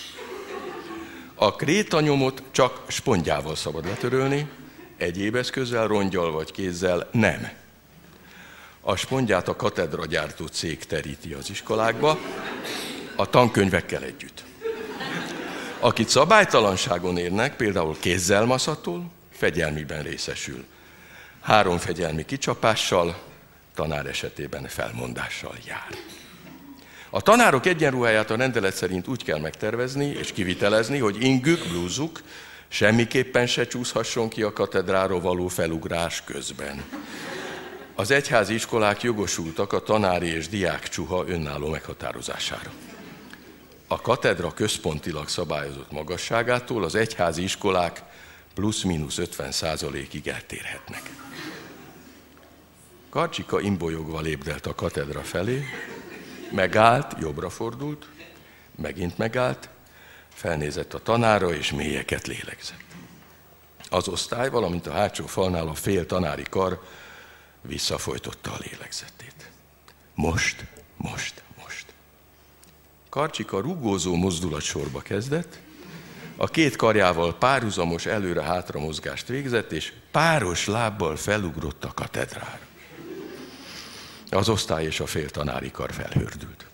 A 1.34 1.56
krétanyomot 1.56 2.42
csak 2.50 2.82
spontjával 2.86 3.56
szabad 3.56 3.84
letörölni, 3.84 4.48
egyéb 4.96 5.34
eszközzel, 5.34 5.86
rongyal 5.86 6.32
vagy 6.32 6.52
kézzel 6.52 7.08
nem 7.12 7.62
a 8.86 8.96
spondját 8.96 9.48
a 9.48 9.56
katedra 9.56 10.06
gyártó 10.06 10.46
cég 10.46 10.84
teríti 10.84 11.32
az 11.32 11.50
iskolákba, 11.50 12.18
a 13.16 13.30
tankönyvekkel 13.30 14.02
együtt. 14.02 14.44
Akit 15.80 16.08
szabálytalanságon 16.08 17.16
érnek, 17.16 17.56
például 17.56 17.96
kézzel 18.00 18.44
maszatol, 18.44 19.10
fegyelmiben 19.30 20.02
részesül. 20.02 20.64
Három 21.40 21.78
fegyelmi 21.78 22.24
kicsapással, 22.24 23.22
tanár 23.74 24.06
esetében 24.06 24.66
felmondással 24.68 25.56
jár. 25.66 25.88
A 27.10 27.20
tanárok 27.20 27.66
egyenruháját 27.66 28.30
a 28.30 28.36
rendelet 28.36 28.74
szerint 28.74 29.08
úgy 29.08 29.24
kell 29.24 29.40
megtervezni 29.40 30.06
és 30.06 30.32
kivitelezni, 30.32 30.98
hogy 30.98 31.22
ingük, 31.22 31.68
blúzuk 31.68 32.20
semmiképpen 32.68 33.46
se 33.46 33.66
csúszhasson 33.66 34.28
ki 34.28 34.42
a 34.42 34.52
katedráról 34.52 35.20
való 35.20 35.48
felugrás 35.48 36.22
közben. 36.24 36.84
Az 37.96 38.10
egyházi 38.10 38.54
iskolák 38.54 39.02
jogosultak 39.02 39.72
a 39.72 39.82
tanári 39.82 40.26
és 40.26 40.48
diák 40.48 40.88
csuha 40.88 41.24
önálló 41.26 41.68
meghatározására. 41.68 42.72
A 43.86 44.00
katedra 44.00 44.52
központilag 44.52 45.28
szabályozott 45.28 45.90
magasságától 45.90 46.84
az 46.84 46.94
egyházi 46.94 47.42
iskolák 47.42 48.02
plusz-minusz 48.54 49.18
50 49.18 49.52
százalékig 49.52 50.28
eltérhetnek. 50.28 51.02
Karcsika 53.10 53.60
imbolyogva 53.60 54.20
lépdelt 54.20 54.66
a 54.66 54.74
katedra 54.74 55.20
felé, 55.20 55.64
megállt, 56.50 57.16
jobbra 57.20 57.50
fordult, 57.50 58.06
megint 58.74 59.18
megállt, 59.18 59.68
felnézett 60.28 60.94
a 60.94 61.02
tanára 61.02 61.54
és 61.54 61.72
mélyeket 61.72 62.26
lélegzett. 62.26 62.84
Az 63.90 64.08
osztály, 64.08 64.50
valamint 64.50 64.86
a 64.86 64.92
hátsó 64.92 65.26
falnál 65.26 65.68
a 65.68 65.74
fél 65.74 66.06
tanári 66.06 66.44
kar 66.50 66.82
visszafolytotta 67.66 68.52
a 68.52 68.58
lélegzetét. 68.58 69.50
Most, 70.14 70.64
most, 70.96 71.42
most. 71.62 71.86
Karcsika 73.08 73.60
rugózó 73.60 74.14
mozdulatsorba 74.14 75.00
kezdett, 75.00 75.58
a 76.36 76.46
két 76.46 76.76
karjával 76.76 77.34
párhuzamos 77.34 78.06
előre-hátra 78.06 78.80
mozgást 78.80 79.26
végzett, 79.26 79.72
és 79.72 79.92
páros 80.10 80.66
lábbal 80.66 81.16
felugrott 81.16 81.84
a 81.84 81.92
katedrára. 81.94 82.58
Az 84.30 84.48
osztály 84.48 84.84
és 84.84 85.00
a 85.00 85.06
fél 85.06 85.30
tanári 85.30 85.70
kar 85.70 85.92
felhördült. 85.92 86.66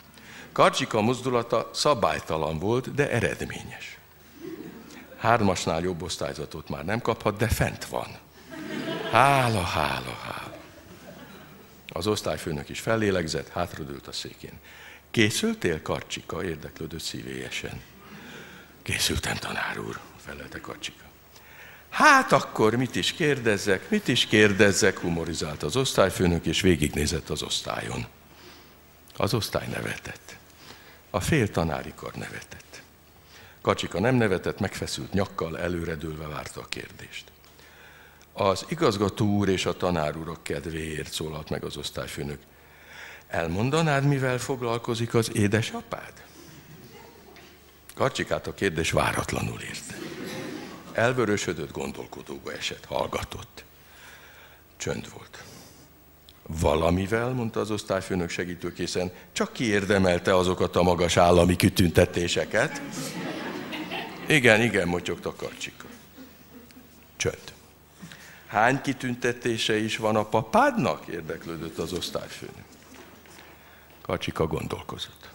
Karcsika 0.53 1.01
mozdulata 1.01 1.71
szabálytalan 1.73 2.59
volt, 2.59 2.95
de 2.95 3.11
eredményes. 3.11 3.99
Hármasnál 5.17 5.83
jobb 5.83 6.03
osztályzatot 6.03 6.69
már 6.69 6.85
nem 6.85 7.01
kaphat, 7.01 7.37
de 7.37 7.49
fent 7.49 7.85
van. 7.85 8.07
Hála, 9.11 9.63
hála, 9.63 10.19
hála. 10.23 10.40
Az 11.93 12.07
osztályfőnök 12.07 12.69
is 12.69 12.81
fellélegzett, 12.81 13.49
hátradőlt 13.49 14.07
a 14.07 14.13
székén. 14.13 14.59
Készültél, 15.11 15.83
Karcsika? 15.83 16.45
érdeklődött 16.45 17.01
szívélyesen. 17.01 17.81
Készültem, 18.83 19.37
tanár 19.37 19.79
úr, 19.79 20.01
felelte 20.25 20.61
Karcsika. 20.61 21.05
Hát 21.91 22.33
akkor 22.33 22.75
mit 22.75 22.97
is 22.97 23.13
kérdezzek, 23.13 23.91
mit 23.91 24.09
is 24.09 24.27
kérdezzek, 24.27 24.99
humorizált 24.99 25.63
az 25.63 25.77
osztályfőnök, 25.77 26.47
és 26.47 26.61
végignézett 26.61 27.29
az 27.29 27.43
osztályon. 27.43 28.07
Az 29.17 29.35
osztály 29.35 29.67
nevetett. 29.67 30.37
A 31.11 31.21
fél 31.21 31.51
tanári 31.51 31.93
kar 31.97 32.15
nevetett. 32.15 32.83
Kacsika 33.61 34.01
nem 34.01 34.15
nevetett, 34.15 34.61
megfeszült 34.61 35.13
nyakkal, 35.13 35.59
előredőlve 35.59 36.27
várta 36.27 36.61
a 36.61 36.67
kérdést. 36.69 37.25
Az 38.33 38.65
igazgató 38.69 39.27
úr 39.27 39.49
és 39.49 39.67
a 39.67 39.77
tanár 39.77 40.17
urak 40.17 40.43
kedvéért 40.43 41.13
szólalt 41.13 41.51
meg 41.51 41.65
az 41.65 41.77
osztályfőnök. 41.77 42.39
Elmondanád, 43.29 44.05
mivel 44.05 44.39
foglalkozik 44.39 45.15
az 45.15 45.37
édesapád? 45.37 46.13
Karcsikát 47.95 48.47
a 48.47 48.55
kérdés 48.55 48.91
váratlanul 48.91 49.61
érte. 49.61 49.99
Elvörösödött, 50.93 51.73
gondolkodóba 51.73 52.53
esett, 52.53 52.85
hallgatott. 52.85 53.65
Csönd 54.77 55.13
volt. 55.13 55.45
Valamivel, 56.47 57.29
mondta 57.29 57.61
az 57.61 57.71
osztályfőnök 57.71 58.31
segítőkészen, 58.31 59.11
csak 59.33 59.53
kiérdemelte 59.53 60.37
azokat 60.37 60.77
a 60.77 60.83
magas 60.83 61.17
állami 61.17 61.57
kitüntetéseket. 61.57 62.83
Igen, 64.27 64.61
igen, 64.61 64.89
motyogta 64.89 65.35
Karcsika. 65.35 65.87
Csönd. 67.17 67.53
Hány 68.51 68.81
kitüntetése 68.81 69.77
is 69.77 69.97
van 69.97 70.17
a 70.17 70.25
papádnak? 70.25 71.07
érdeklődött 71.07 71.79
az 71.79 71.93
osztályfőnök. 71.93 72.65
Kacsika 74.03 74.47
gondolkozott. 74.47 75.31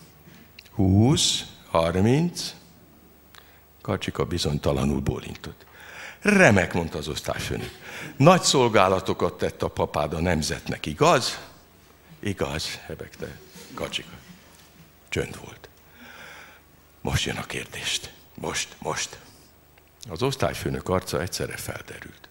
Húsz, 0.72 1.44
harminc. 1.70 2.56
Kacsika 3.82 4.26
bizonytalanul 4.26 5.00
bólintott. 5.00 5.66
Remek, 6.22 6.74
mondta 6.74 6.98
az 6.98 7.08
osztályfőnök. 7.08 7.72
Nagy 8.18 8.42
szolgálatokat 8.42 9.38
tett 9.38 9.62
a 9.62 9.68
papád 9.68 10.14
a 10.14 10.20
nemzetnek, 10.20 10.86
igaz? 10.86 11.40
Igaz, 12.20 12.80
hebegte 12.86 13.40
Kacsika. 13.74 14.16
Csönd 15.10 15.40
volt. 15.46 15.70
Most 17.02 17.26
jön 17.26 17.38
a 17.38 17.46
kérdést. 17.46 18.14
Most, 18.34 18.76
most. 18.80 19.20
Az 20.10 20.22
osztályfőnök 20.22 20.90
arca 20.90 21.22
egyszerre 21.22 21.58
felderült. 21.58 22.25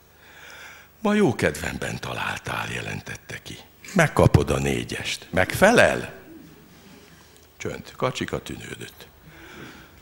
Ma 1.05 1.15
jó 1.15 1.35
kedvemben 1.35 2.01
találtál, 2.01 2.71
jelentette 2.73 3.43
ki. 3.43 3.57
Megkapod 3.95 4.51
a 4.51 4.59
négyest. 4.59 5.27
Megfelel? 5.31 6.15
Csönd. 7.57 7.93
Kacsika 7.97 8.43
tűnődött. 8.43 9.07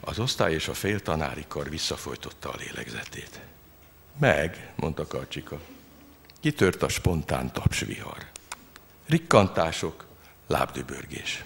Az 0.00 0.18
osztály 0.18 0.52
és 0.52 0.68
a 0.68 0.74
fél 0.74 1.00
tanári 1.00 1.44
kar 1.48 1.68
visszafolytotta 1.68 2.50
a 2.50 2.56
lélegzetét. 2.58 3.40
Meg, 4.18 4.72
mondta 4.76 5.06
Kacsika. 5.06 5.60
Kitört 6.40 6.82
a 6.82 6.88
spontán 6.88 7.52
tapsvihar. 7.52 8.26
Rikkantások, 9.06 10.06
lábdübörgés. 10.46 11.44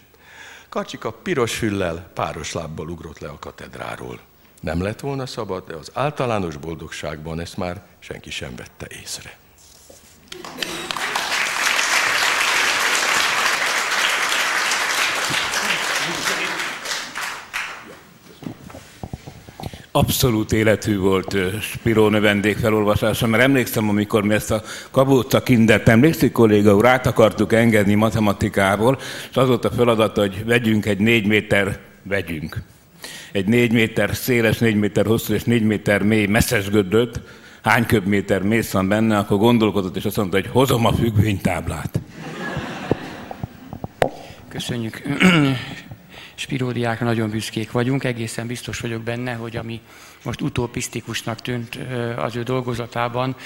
Kacsika 0.69 1.13
piros 1.13 1.57
füllel, 1.57 2.11
páros 2.15 2.53
lábbal 2.53 2.89
ugrott 2.89 3.19
le 3.19 3.29
a 3.29 3.39
katedráról. 3.39 4.21
Nem 4.61 4.83
lett 4.83 5.01
volna 5.01 5.27
szabad, 5.27 5.67
de 5.67 5.75
az 5.75 5.91
általános 5.95 6.57
boldogságban 6.57 7.41
ezt 7.41 7.57
már 7.57 7.87
senki 7.99 8.31
sem 8.31 8.57
vette 8.57 8.87
észre. 9.03 9.37
Abszolút 19.97 20.53
életű 20.53 20.99
volt 20.99 21.37
Spirónő 21.61 22.21
vendégfelolvasása, 22.21 23.27
mert 23.27 23.43
emlékszem, 23.43 23.89
amikor 23.89 24.23
mi 24.23 24.35
ezt 24.35 24.51
a 24.51 24.63
Kabóca 24.91 25.43
Kindert, 25.43 25.89
emlékszik 25.89 26.33
kolléga 26.33 26.75
úr, 26.75 26.87
át 26.87 27.07
akartuk 27.07 27.53
engedni 27.53 27.95
matematikából, 27.95 28.99
és 29.31 29.37
az 29.37 29.49
volt 29.49 29.65
a 29.65 29.71
feladat, 29.71 30.17
hogy 30.17 30.45
vegyünk 30.45 30.87
egy 30.87 30.99
négy 30.99 31.27
méter, 31.27 31.79
vegyünk, 32.03 32.57
egy 33.33 33.47
négy 33.47 33.73
méter 33.73 34.15
széles, 34.15 34.59
négy 34.59 34.77
méter 34.77 35.07
hosszú 35.07 35.33
és 35.35 35.45
négy 35.45 35.63
méter 35.63 36.03
mély 36.03 36.27
messzes 36.27 36.71
gödöt, 36.71 37.21
hány 37.67 37.87
köbméter 37.87 38.43
mész 38.43 38.73
van 38.73 38.89
benne, 38.89 39.19
akkor 39.19 39.39
gondolkodott, 39.39 39.97
és 39.97 40.05
azt 40.05 40.17
mondta, 40.17 40.37
hogy 40.37 40.49
hozom 40.53 40.87
a 40.87 40.93
függvénytáblát. 40.93 42.01
Köszönjük. 44.49 45.03
Spiródiákra 46.35 47.07
nagyon 47.07 47.31
büszkék 47.31 47.71
vagyunk, 47.71 48.05
egészen 48.05 48.47
biztos 48.47 48.81
vagyok 48.81 49.03
benne, 49.03 49.33
hogy 49.33 49.57
ami 49.57 49.81
most 50.25 50.41
utopisztikusnak 50.41 51.41
tűnt 51.41 51.79
az 52.17 52.37
ő 52.37 52.43
dolgozatában, 52.43 53.37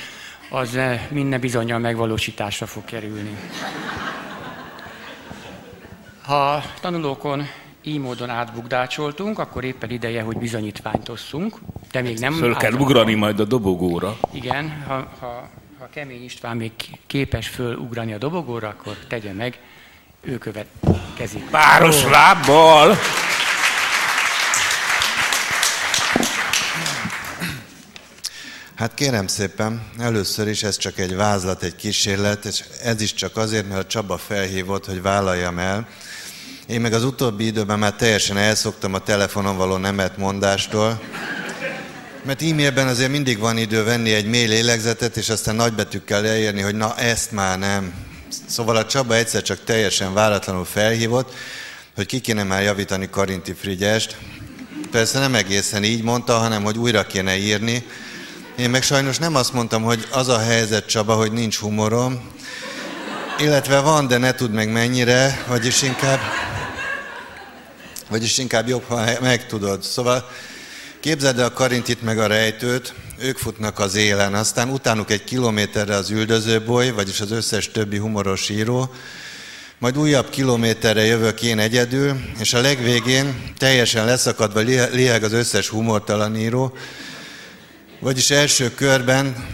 az 0.51 0.79
minden 1.09 1.41
bizonyal 1.41 1.79
megvalósításra 1.79 2.67
fog 2.67 2.85
kerülni. 2.85 3.37
Ha 6.23 6.63
tanulókon 6.81 7.47
így 7.83 7.99
módon 7.99 8.31
átbukdácsoltunk, 8.31 9.39
akkor 9.39 9.65
éppen 9.65 9.91
ideje, 9.91 10.23
hogy 10.23 10.37
bizonyítványt 10.37 11.09
osszunk. 11.09 11.57
De 11.91 12.01
még 12.01 12.19
nem... 12.19 12.33
Föl 12.33 12.55
kell 12.55 12.73
ugrani 12.73 13.15
majd 13.15 13.41
a 13.41 13.45
dobogóra. 13.45 14.17
Igen, 14.33 14.85
ha, 14.87 15.09
ha, 15.21 15.49
ha 15.79 15.89
Kemény 15.91 16.25
István 16.25 16.57
még 16.57 16.73
képes 17.07 17.49
fölugrani 17.49 18.13
a 18.13 18.19
dobogóra, 18.19 18.69
akkor 18.69 18.97
tegye 19.09 19.33
meg, 19.33 19.59
ő 20.21 20.39
következik. 20.39 21.51
Páros 21.51 22.05
lábbal! 22.05 22.97
Hát 28.75 28.95
kérem 28.95 29.27
szépen, 29.27 29.83
először 29.99 30.49
is 30.49 30.63
ez 30.63 30.77
csak 30.77 30.99
egy 30.99 31.17
vázlat, 31.17 31.63
egy 31.63 31.77
kísérlet, 31.77 32.45
és 32.45 32.65
ez 32.83 33.01
is 33.01 33.15
csak 33.15 33.37
azért, 33.37 33.69
mert 33.69 33.81
a 33.81 33.87
Csaba 33.87 34.19
felhívott, 34.19 34.87
hogy 34.87 35.03
vállaljam 35.03 35.59
el. 35.59 35.89
Én 36.71 36.81
meg 36.81 36.93
az 36.93 37.05
utóbbi 37.05 37.47
időben 37.47 37.79
már 37.79 37.93
teljesen 37.93 38.37
elszoktam 38.37 38.95
a 38.95 38.99
telefonon 38.99 39.57
való 39.57 39.77
nemet 39.77 40.17
mondástól, 40.17 41.01
mert 42.25 42.43
e-mailben 42.43 42.87
azért 42.87 43.11
mindig 43.11 43.39
van 43.39 43.57
idő 43.57 43.85
venni 43.85 44.13
egy 44.13 44.27
mély 44.27 44.47
lélegzetet, 44.47 45.17
és 45.17 45.29
aztán 45.29 45.55
nagybetűkkel 45.55 46.23
leírni, 46.23 46.61
hogy 46.61 46.75
na 46.75 46.97
ezt 46.97 47.33
már 47.33 47.59
nem. 47.59 47.95
Szóval 48.47 48.77
a 48.77 48.87
Csaba 48.87 49.15
egyszer 49.15 49.43
csak 49.43 49.65
teljesen 49.65 50.15
váratlanul 50.15 50.65
felhívott, 50.65 51.35
hogy 51.95 52.07
ki 52.07 52.21
kéne 52.21 52.43
már 52.43 52.63
javítani 52.63 53.11
Karinti 53.11 53.53
Frigyest. 53.53 54.17
Persze 54.91 55.19
nem 55.19 55.35
egészen 55.35 55.85
így 55.85 56.03
mondta, 56.03 56.39
hanem 56.39 56.63
hogy 56.63 56.79
újra 56.79 57.07
kéne 57.07 57.37
írni. 57.37 57.87
Én 58.57 58.71
meg 58.71 58.83
sajnos 58.83 59.19
nem 59.19 59.35
azt 59.35 59.53
mondtam, 59.53 59.83
hogy 59.83 60.07
az 60.11 60.29
a 60.29 60.39
helyzet, 60.39 60.87
Csaba, 60.87 61.15
hogy 61.15 61.33
nincs 61.33 61.59
humorom, 61.59 62.21
illetve 63.39 63.81
van, 63.81 64.07
de 64.07 64.19
ne 64.19 64.33
tud 64.33 64.53
meg 64.53 64.73
mennyire, 64.73 65.45
vagyis 65.49 65.83
inkább, 65.83 66.21
vagyis 68.11 68.39
inkább 68.39 68.69
jobb, 68.69 68.85
ha 68.89 69.05
megtudod. 69.21 69.83
Szóval 69.83 70.31
képzeld 71.01 71.39
el 71.39 71.45
a 71.45 71.53
Karintit 71.53 72.03
meg 72.03 72.19
a 72.19 72.27
rejtőt, 72.27 72.95
ők 73.19 73.39
futnak 73.39 73.79
az 73.79 73.95
élen, 73.95 74.35
aztán 74.35 74.69
utánuk 74.69 75.11
egy 75.11 75.25
kilométerre 75.25 75.95
az 75.95 76.11
üldözőboly, 76.11 76.91
vagyis 76.91 77.21
az 77.21 77.31
összes 77.31 77.71
többi 77.71 77.99
humoros 77.99 78.49
író, 78.49 78.95
majd 79.79 79.99
újabb 79.99 80.31
kilométerre 80.31 81.05
jövök 81.05 81.43
én 81.43 81.59
egyedül, 81.59 82.21
és 82.39 82.55
a 82.55 82.61
legvégén 82.61 83.53
teljesen 83.59 84.05
leszakadva 84.05 84.61
lieg 84.93 85.23
az 85.23 85.33
összes 85.33 85.69
humortalan 85.69 86.37
író, 86.37 86.73
vagyis 88.01 88.31
első 88.31 88.75
körben 88.75 89.47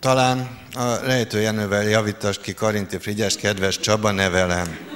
talán 0.00 0.58
a 0.74 0.94
rejtő 0.94 1.40
Jenővel 1.40 1.88
javítasd 1.88 2.40
ki 2.40 2.54
Karinti 2.54 2.98
Frigyes 2.98 3.36
kedves 3.36 3.78
Csaba 3.78 4.10
nevelem. 4.10 4.89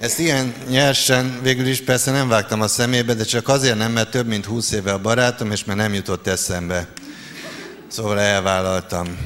Ezt 0.00 0.18
ilyen 0.18 0.54
nyersen 0.68 1.38
végül 1.42 1.66
is 1.66 1.80
persze 1.80 2.10
nem 2.10 2.28
vágtam 2.28 2.60
a 2.60 2.68
szemébe, 2.68 3.14
de 3.14 3.24
csak 3.24 3.48
azért 3.48 3.78
nem, 3.78 3.92
mert 3.92 4.10
több 4.10 4.26
mint 4.26 4.44
húsz 4.44 4.70
éve 4.70 4.92
a 4.92 4.98
barátom, 4.98 5.50
és 5.50 5.64
már 5.64 5.76
nem 5.76 5.94
jutott 5.94 6.26
eszembe. 6.26 6.88
Szóval 7.88 8.20
elvállaltam. 8.20 9.18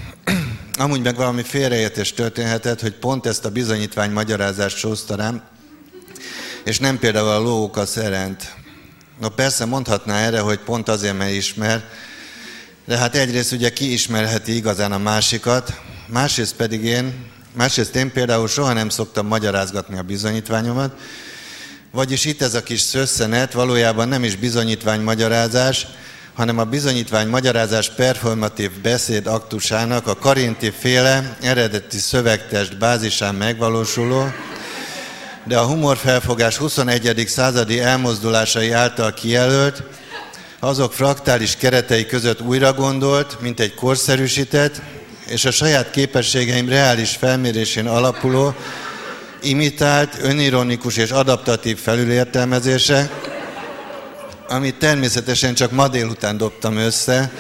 Amúgy 0.79 1.03
meg 1.03 1.17
valami 1.17 1.43
félreértés 1.43 2.13
történhetett, 2.13 2.81
hogy 2.81 2.95
pont 2.95 3.27
ezt 3.27 3.45
a 3.45 3.51
bizonyítvány 3.51 4.11
magyarázást 4.11 4.77
sózta 4.77 5.17
rám, 5.17 5.43
és 6.65 6.79
nem 6.79 6.99
például 6.99 7.29
a 7.29 7.39
lóóka 7.39 7.87
szerent. 7.87 8.55
No 9.21 9.29
persze 9.29 9.65
mondhatná 9.65 10.19
erre, 10.19 10.41
hogy 10.41 10.59
pont 10.59 10.89
azért, 10.89 11.19
mert 11.19 11.33
ismer, 11.33 11.85
de 12.87 12.97
hát 12.97 13.15
egyrészt 13.15 13.53
ugye 13.53 13.71
ki 13.71 13.93
ismerheti 13.93 14.55
igazán 14.55 14.93
a 14.93 14.99
másikat, 14.99 15.81
másrészt 16.07 16.57
pedig 16.57 16.85
én, 16.85 17.31
Másrészt 17.53 17.97
én 17.97 18.13
például 18.13 18.49
soha 18.49 18.73
nem 18.73 18.89
szoktam 18.89 19.27
magyarázgatni 19.27 19.99
a 19.99 20.03
bizonyítványomat, 20.03 20.97
vagyis 21.91 22.25
itt 22.25 22.43
ez 22.43 22.55
a 22.55 22.63
kis 22.63 22.81
szösszenet 22.81 23.53
valójában 23.53 24.09
nem 24.09 24.25
is 24.25 24.37
bizonyítvány 24.37 25.01
magyarázás, 25.01 25.87
hanem 26.35 26.59
a 26.59 26.65
bizonyítvány 26.65 27.29
magyarázás 27.29 27.91
performatív 27.91 28.71
beszéd 28.83 29.27
aktusának 29.27 30.07
a 30.07 30.17
Karinti 30.17 30.71
féle 30.71 31.37
eredeti 31.43 31.99
szövegtest 31.99 32.79
bázisán 32.79 33.35
megvalósuló, 33.35 34.27
de 35.45 35.59
a 35.59 35.67
humorfelfogás 35.67 36.57
21. 36.57 37.25
századi 37.27 37.81
elmozdulásai 37.81 38.71
által 38.71 39.15
kijelölt, 39.15 39.83
azok 40.59 40.93
fraktális 40.93 41.57
keretei 41.57 42.07
között 42.07 42.41
újra 42.41 42.73
gondolt, 42.73 43.41
mint 43.41 43.61
egy 43.61 43.75
korszerűsített, 43.75 44.81
és 45.33 45.45
a 45.45 45.51
saját 45.51 45.91
képességeim 45.91 46.69
reális 46.69 47.11
felmérésén 47.11 47.87
alapuló, 47.87 48.55
imitált, 49.43 50.19
önironikus 50.23 50.97
és 50.97 51.11
adaptatív 51.11 51.79
felülértelmezése, 51.79 53.11
amit 54.49 54.79
természetesen 54.79 55.55
csak 55.55 55.71
ma 55.71 55.89
délután 55.89 56.37
dobtam 56.37 56.77
össze, 56.77 57.31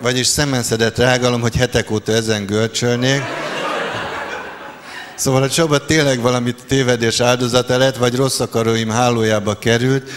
vagyis 0.00 0.26
szemenszedett 0.26 0.98
rágalom, 0.98 1.40
hogy 1.40 1.56
hetek 1.56 1.90
óta 1.90 2.12
ezen 2.12 2.46
görcsölnék. 2.46 3.22
Szóval 5.14 5.42
a 5.42 5.48
Csaba 5.48 5.84
tényleg 5.84 6.20
valamit 6.20 6.64
tévedés 6.66 7.20
áldozata 7.20 7.78
lett, 7.78 7.96
vagy 7.96 8.16
rossz 8.16 8.40
akaróim 8.40 8.90
hálójába 8.90 9.58
került, 9.58 10.10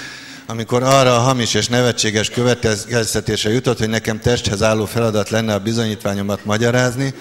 amikor 0.48 0.84
arra 0.84 1.16
a 1.16 1.20
hamis 1.20 1.54
és 1.54 1.68
nevetséges 1.68 2.30
következtetésre 2.30 3.50
jutott, 3.50 3.78
hogy 3.78 3.90
nekem 3.90 4.20
testhez 4.20 4.62
álló 4.62 4.86
feladat 4.86 5.30
lenne 5.30 5.54
a 5.54 5.60
bizonyítványomat 5.60 6.46
magyarázni, 6.46 7.14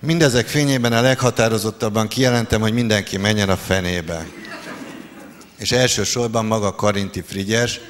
mindezek 0.00 0.46
fényében 0.46 0.92
a 0.92 1.00
leghatározottabban 1.00 2.08
kijelentem, 2.08 2.60
hogy 2.60 2.72
mindenki 2.72 3.16
menjen 3.16 3.48
a 3.48 3.56
fenébe. 3.56 4.26
És 5.58 5.72
elsősorban 5.72 6.44
maga 6.44 6.74
Karinti 6.74 7.22
Frigyes, 7.26 7.80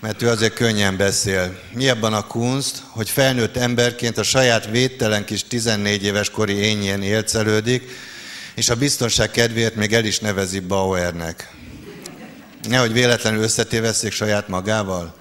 mert 0.00 0.22
ő 0.22 0.28
azért 0.28 0.54
könnyen 0.54 0.96
beszél. 0.96 1.58
Mi 1.72 1.88
ebben 1.88 2.12
a 2.12 2.26
kunst, 2.26 2.82
hogy 2.88 3.10
felnőtt 3.10 3.56
emberként 3.56 4.18
a 4.18 4.22
saját 4.22 4.70
védtelen 4.70 5.24
kis 5.24 5.44
14 5.44 6.04
éves 6.04 6.30
kori 6.30 6.54
énjén 6.54 7.02
élcelődik, 7.02 7.90
és 8.54 8.68
a 8.68 8.76
biztonság 8.76 9.30
kedvéért 9.30 9.74
még 9.74 9.92
el 9.92 10.04
is 10.04 10.18
nevezi 10.18 10.58
Bauernek. 10.58 11.55
Nehogy 12.68 12.92
véletlenül 12.92 13.42
összetévesszék 13.42 14.12
saját 14.12 14.48
magával. 14.48 15.14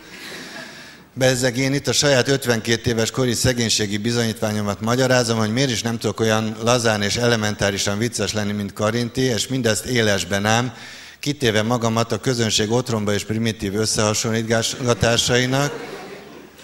Bezzeg 1.14 1.58
én 1.58 1.74
itt 1.74 1.88
a 1.88 1.94
saját 1.94 2.28
52 2.28 2.90
éves 2.90 3.12
kori 3.12 3.34
szegénységi 3.34 3.98
bizonyítványomat 3.98 4.82
magyarázom, 4.82 5.38
hogy 5.38 5.54
miért 5.54 5.70
is 5.70 5.82
nem 5.82 5.98
tudok 5.98 6.20
olyan 6.20 6.56
lazán 6.64 7.02
és 7.02 7.16
elementárisan 7.16 7.98
vicces 7.98 8.34
lenni, 8.34 8.52
mint 8.52 8.74
Karinti, 8.74 9.22
és 9.22 9.48
mindezt 9.48 9.86
élesben 9.86 10.46
ám, 10.46 10.74
kitéve 11.20 11.62
magamat 11.62 12.12
a 12.12 12.20
közönség 12.20 12.72
otromba 12.72 13.14
és 13.14 13.24
primitív 13.24 13.76
összehasonlításainak, 13.76 15.74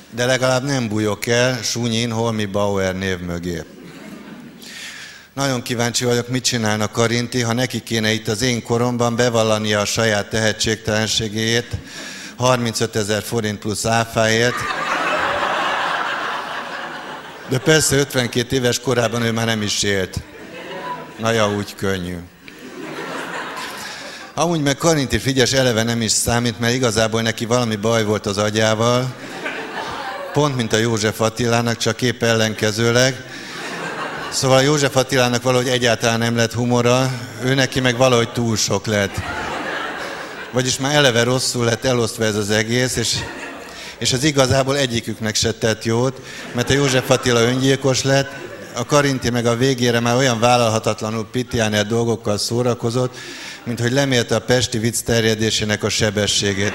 de 0.10 0.26
legalább 0.26 0.64
nem 0.64 0.88
bújok 0.88 1.26
el 1.26 1.64
Sunyin 1.64 2.12
Holmi 2.12 2.46
Bauer 2.46 2.96
név 2.96 3.20
mögé. 3.20 3.64
Nagyon 5.34 5.62
kíváncsi 5.62 6.06
vagyok, 6.06 6.28
mit 6.28 6.44
csinálna 6.44 6.92
Karinti, 6.92 7.42
ha 7.42 7.54
neki 7.54 7.84
kéne 7.84 8.12
itt 8.12 8.28
az 8.28 8.42
én 8.42 8.64
koromban 8.64 9.16
bevallania 9.16 9.80
a 9.80 9.86
saját 9.86 10.30
tehetségtelenségét, 10.30 11.78
35 12.38 12.96
ezer 12.96 13.24
forint 13.24 13.60
plusz 13.60 13.86
áfáért. 13.86 14.56
De 17.50 17.58
persze 17.58 17.96
52 17.96 18.56
éves 18.56 18.80
korában 18.80 19.22
ő 19.22 19.32
már 19.32 19.46
nem 19.46 19.62
is 19.62 19.84
élt. 19.84 20.20
Na 21.20 21.32
ja, 21.32 21.52
úgy 21.56 21.76
könnyű. 21.76 22.18
Amúgy 24.34 24.62
meg 24.62 24.78
Karinti 24.78 25.18
Figyes 25.18 25.52
eleve 25.52 25.84
nem 25.84 26.02
is 26.02 26.12
számít, 26.12 26.60
mert 26.60 26.74
igazából 26.74 27.22
neki 27.22 27.46
valami 27.46 27.76
baj 27.76 28.04
volt 28.04 28.26
az 28.26 28.38
agyával, 28.38 29.16
pont 30.34 30.56
mint 30.56 30.74
a 30.74 30.78
József 30.78 31.22
Attilának, 31.22 31.78
csak 31.78 32.02
épp 32.02 32.24
ellenkezőleg. 32.24 33.31
Szóval 34.32 34.62
József 34.62 34.96
Attilának 34.96 35.42
valahogy 35.42 35.68
egyáltalán 35.68 36.20
nem 36.20 36.36
lett 36.36 36.54
humora, 36.54 37.12
ő 37.44 37.54
neki 37.54 37.80
meg 37.80 37.98
valahogy 37.98 38.32
túl 38.32 38.56
sok 38.56 38.86
lett. 38.86 39.16
Vagyis 40.52 40.78
már 40.78 40.96
eleve 40.96 41.24
rosszul 41.24 41.66
lett 41.66 41.86
elosztva 41.86 42.24
ez 42.24 42.36
az 42.36 42.50
egész, 42.50 42.96
és, 42.96 43.18
és 43.98 44.14
ez 44.14 44.24
igazából 44.24 44.78
egyiküknek 44.78 45.36
se 45.36 45.52
tett 45.52 45.84
jót, 45.84 46.22
mert 46.54 46.70
a 46.70 46.74
József 46.74 47.10
Attila 47.10 47.42
öngyilkos 47.42 48.04
lett, 48.04 48.32
a 48.76 48.86
Karinti 48.86 49.30
meg 49.30 49.46
a 49.46 49.56
végére 49.56 50.00
már 50.00 50.16
olyan 50.16 50.40
vállalhatatlanul 50.40 51.28
pitiáner 51.32 51.88
dolgokkal 51.88 52.38
szórakozott, 52.38 53.18
mint 53.64 53.80
hogy 53.80 53.92
lemérte 53.92 54.36
a 54.36 54.40
pesti 54.40 54.78
vicc 54.78 55.00
terjedésének 55.00 55.84
a 55.84 55.90
sebességét. 55.90 56.74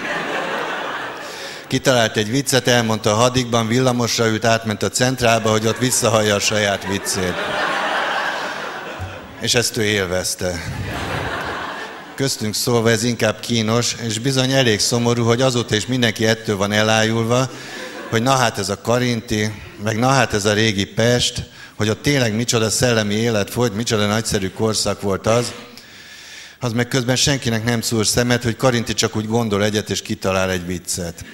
Kitalált 1.68 2.16
egy 2.16 2.30
viccet, 2.30 2.68
elmondta 2.68 3.10
a 3.10 3.14
hadikban, 3.14 3.66
villamosra 3.66 4.26
ült, 4.26 4.44
átment 4.44 4.82
a 4.82 4.88
centrálba, 4.88 5.50
hogy 5.50 5.66
ott 5.66 5.78
visszahallja 5.78 6.34
a 6.34 6.38
saját 6.38 6.86
viccét. 6.86 7.34
És 9.40 9.54
ezt 9.54 9.76
ő 9.76 9.82
élvezte. 9.82 10.62
Köztünk 12.14 12.54
szólva 12.54 12.90
ez 12.90 13.02
inkább 13.02 13.40
kínos, 13.40 13.96
és 14.06 14.18
bizony 14.18 14.52
elég 14.52 14.80
szomorú, 14.80 15.24
hogy 15.24 15.40
azóta 15.40 15.74
is 15.74 15.86
mindenki 15.86 16.26
ettől 16.26 16.56
van 16.56 16.72
elájulva, 16.72 17.50
hogy 18.10 18.22
na 18.22 18.36
hát 18.36 18.58
ez 18.58 18.68
a 18.68 18.80
Karinti, 18.80 19.62
meg 19.84 19.98
na 19.98 20.08
hát 20.08 20.34
ez 20.34 20.44
a 20.44 20.52
régi 20.52 20.84
Pest, 20.84 21.42
hogy 21.76 21.88
ott 21.88 22.02
tényleg 22.02 22.34
micsoda 22.34 22.70
szellemi 22.70 23.14
élet 23.14 23.52
volt, 23.52 23.74
micsoda 23.74 24.06
nagyszerű 24.06 24.50
korszak 24.50 25.00
volt 25.00 25.26
az, 25.26 25.52
az 26.60 26.72
meg 26.72 26.88
közben 26.88 27.16
senkinek 27.16 27.64
nem 27.64 27.80
szúr 27.80 28.06
szemet, 28.06 28.42
hogy 28.42 28.56
Karinti 28.56 28.94
csak 28.94 29.16
úgy 29.16 29.26
gondol 29.26 29.64
egyet 29.64 29.90
és 29.90 30.02
kitalál 30.02 30.50
egy 30.50 30.66
viccet. 30.66 31.24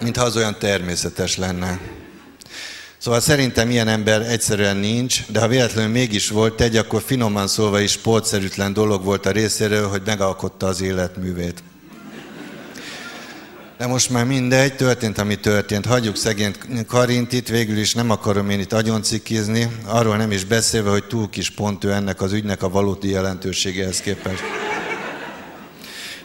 Mintha 0.00 0.24
az 0.24 0.36
olyan 0.36 0.56
természetes 0.58 1.36
lenne. 1.36 1.80
Szóval 2.98 3.20
szerintem 3.20 3.70
ilyen 3.70 3.88
ember 3.88 4.20
egyszerűen 4.20 4.76
nincs, 4.76 5.26
de 5.26 5.40
ha 5.40 5.48
véletlenül 5.48 5.90
mégis 5.90 6.28
volt 6.28 6.60
egy, 6.60 6.76
akkor 6.76 7.02
finoman 7.02 7.48
szólva 7.48 7.80
is 7.80 7.90
sportszerűtlen 7.90 8.72
dolog 8.72 9.04
volt 9.04 9.26
a 9.26 9.30
részéről, 9.30 9.88
hogy 9.88 10.02
megalkotta 10.04 10.66
az 10.66 10.80
életművét. 10.80 11.62
De 13.78 13.86
most 13.86 14.10
már 14.10 14.24
mindegy, 14.24 14.76
történt, 14.76 15.18
ami 15.18 15.36
történt. 15.36 15.86
Hagyjuk 15.86 16.16
szegény 16.16 16.54
Karintit, 16.86 17.48
végül 17.48 17.78
is 17.78 17.94
nem 17.94 18.10
akarom 18.10 18.50
én 18.50 18.60
itt 18.60 18.72
agyoncikizni, 18.72 19.76
arról 19.84 20.16
nem 20.16 20.30
is 20.30 20.44
beszélve, 20.44 20.90
hogy 20.90 21.04
túl 21.04 21.30
kis 21.30 21.50
pont 21.50 21.84
ő 21.84 21.92
ennek 21.92 22.20
az 22.20 22.32
ügynek 22.32 22.62
a 22.62 22.68
valódi 22.68 23.10
jelentőségehez 23.10 24.00
képest. 24.00 24.42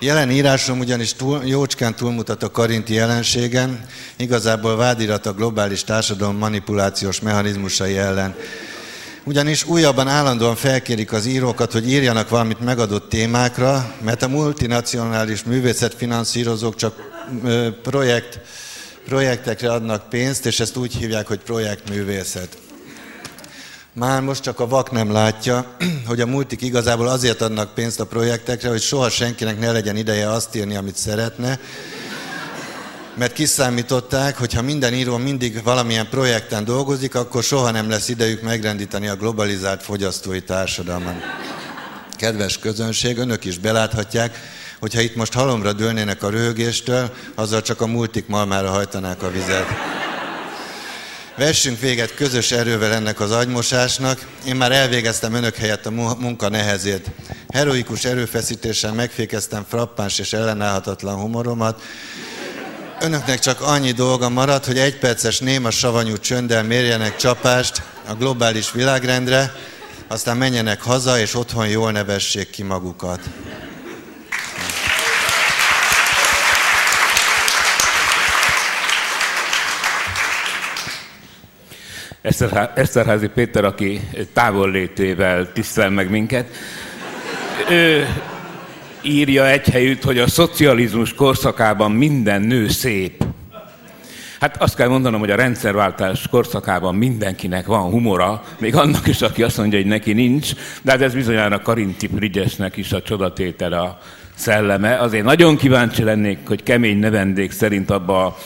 Jelen 0.05 0.31
írásom 0.31 0.79
ugyanis 0.79 1.13
túl, 1.13 1.41
jócskán 1.45 1.95
túlmutat 1.95 2.43
a 2.43 2.51
karinti 2.51 2.93
jelenségen, 2.93 3.85
igazából 4.17 4.75
vádirat 4.75 5.25
a 5.25 5.33
globális 5.33 5.83
társadalom 5.83 6.37
manipulációs 6.37 7.21
mechanizmusai 7.21 7.97
ellen. 7.97 8.35
Ugyanis 9.23 9.63
újabban 9.63 10.07
állandóan 10.07 10.55
felkérik 10.55 11.11
az 11.11 11.25
írókat, 11.25 11.71
hogy 11.71 11.89
írjanak 11.89 12.29
valamit 12.29 12.59
megadott 12.59 13.09
témákra, 13.09 13.95
mert 14.03 14.21
a 14.21 14.27
multinacionális 14.27 15.43
művészetfinanszírozók 15.43 16.75
csak 16.75 16.95
projekt, 17.81 18.39
projektekre 19.05 19.71
adnak 19.71 20.09
pénzt, 20.09 20.45
és 20.45 20.59
ezt 20.59 20.77
úgy 20.77 20.95
hívják, 20.95 21.27
hogy 21.27 21.39
projektművészet. 21.39 22.57
Már 23.95 24.21
most 24.21 24.41
csak 24.41 24.59
a 24.59 24.67
vak 24.67 24.91
nem 24.91 25.11
látja, 25.11 25.65
hogy 26.07 26.21
a 26.21 26.25
multik 26.25 26.61
igazából 26.61 27.07
azért 27.07 27.41
adnak 27.41 27.73
pénzt 27.73 27.99
a 27.99 28.05
projektekre, 28.05 28.69
hogy 28.69 28.81
soha 28.81 29.09
senkinek 29.09 29.59
ne 29.59 29.71
legyen 29.71 29.95
ideje 29.95 30.29
azt 30.29 30.55
írni, 30.55 30.75
amit 30.75 30.95
szeretne, 30.95 31.59
mert 33.17 33.33
kiszámították, 33.33 34.37
hogy 34.37 34.53
ha 34.53 34.61
minden 34.61 34.93
író 34.93 35.17
mindig 35.17 35.63
valamilyen 35.63 36.09
projekten 36.09 36.65
dolgozik, 36.65 37.15
akkor 37.15 37.43
soha 37.43 37.71
nem 37.71 37.89
lesz 37.89 38.09
idejük 38.09 38.41
megrendíteni 38.41 39.07
a 39.07 39.15
globalizált 39.15 39.83
fogyasztói 39.83 40.41
társadalmat. 40.41 41.15
Kedves 42.17 42.59
közönség, 42.59 43.17
önök 43.17 43.45
is 43.45 43.57
beláthatják, 43.57 44.39
hogyha 44.79 45.01
itt 45.01 45.15
most 45.15 45.33
halomra 45.33 45.73
dőlnének 45.73 46.23
a 46.23 46.29
röhögéstől, 46.29 47.13
azzal 47.35 47.61
csak 47.61 47.81
a 47.81 47.87
multik 47.87 48.27
malmára 48.27 48.69
hajtanák 48.69 49.23
a 49.23 49.31
vizet. 49.31 49.94
Vessünk 51.37 51.79
véget 51.79 52.13
közös 52.13 52.51
erővel 52.51 52.93
ennek 52.93 53.19
az 53.19 53.31
agymosásnak. 53.31 54.27
Én 54.45 54.55
már 54.55 54.71
elvégeztem 54.71 55.33
önök 55.33 55.55
helyett 55.55 55.85
a 55.85 55.91
munka 55.91 56.49
nehezét. 56.49 57.11
Heroikus 57.49 58.05
erőfeszítéssel 58.05 58.93
megfékeztem 58.93 59.65
frappáns 59.69 60.19
és 60.19 60.33
ellenállhatatlan 60.33 61.15
humoromat. 61.15 61.81
Önöknek 62.99 63.39
csak 63.39 63.61
annyi 63.61 63.91
dolga 63.91 64.29
maradt, 64.29 64.65
hogy 64.65 64.77
egy 64.77 64.97
perces 64.97 65.39
néma 65.39 65.71
savanyú 65.71 66.17
csönddel 66.17 66.63
mérjenek 66.63 67.15
csapást 67.15 67.81
a 68.07 68.13
globális 68.13 68.71
világrendre, 68.71 69.53
aztán 70.07 70.37
menjenek 70.37 70.81
haza, 70.81 71.19
és 71.19 71.35
otthon 71.35 71.67
jól 71.67 71.91
nevessék 71.91 72.49
ki 72.49 72.63
magukat. 72.63 73.19
Eszterházi 82.75 83.27
Péter, 83.27 83.65
aki 83.65 84.01
távollétével 84.33 85.51
tisztel 85.51 85.89
meg 85.89 86.09
minket, 86.09 86.49
ő 87.69 88.07
írja 89.01 89.47
egy 89.47 89.67
helyütt, 89.69 90.03
hogy 90.03 90.19
a 90.19 90.27
szocializmus 90.27 91.13
korszakában 91.13 91.91
minden 91.91 92.41
nő 92.41 92.67
szép. 92.67 93.23
Hát 94.39 94.61
azt 94.61 94.75
kell 94.75 94.87
mondanom, 94.87 95.19
hogy 95.19 95.31
a 95.31 95.35
rendszerváltás 95.35 96.27
korszakában 96.27 96.95
mindenkinek 96.95 97.65
van 97.65 97.81
humora, 97.81 98.43
még 98.59 98.75
annak 98.75 99.07
is, 99.07 99.21
aki 99.21 99.43
azt 99.43 99.57
mondja, 99.57 99.79
hogy 99.79 99.87
neki 99.87 100.13
nincs, 100.13 100.51
de 100.81 100.91
hát 100.91 101.01
ez 101.01 101.13
bizonyára 101.13 101.61
Karinti 101.61 102.09
Frigyesnek 102.15 102.77
is 102.77 102.91
a 102.91 103.01
csodatétel 103.01 103.73
a 103.73 103.99
szelleme. 104.35 104.97
Azért 104.97 105.23
nagyon 105.23 105.57
kíváncsi 105.57 106.03
lennék, 106.03 106.37
hogy 106.47 106.63
kemény 106.63 106.97
nevendék 106.97 107.51
szerint 107.51 107.89
abba 107.89 108.25
a 108.25 108.37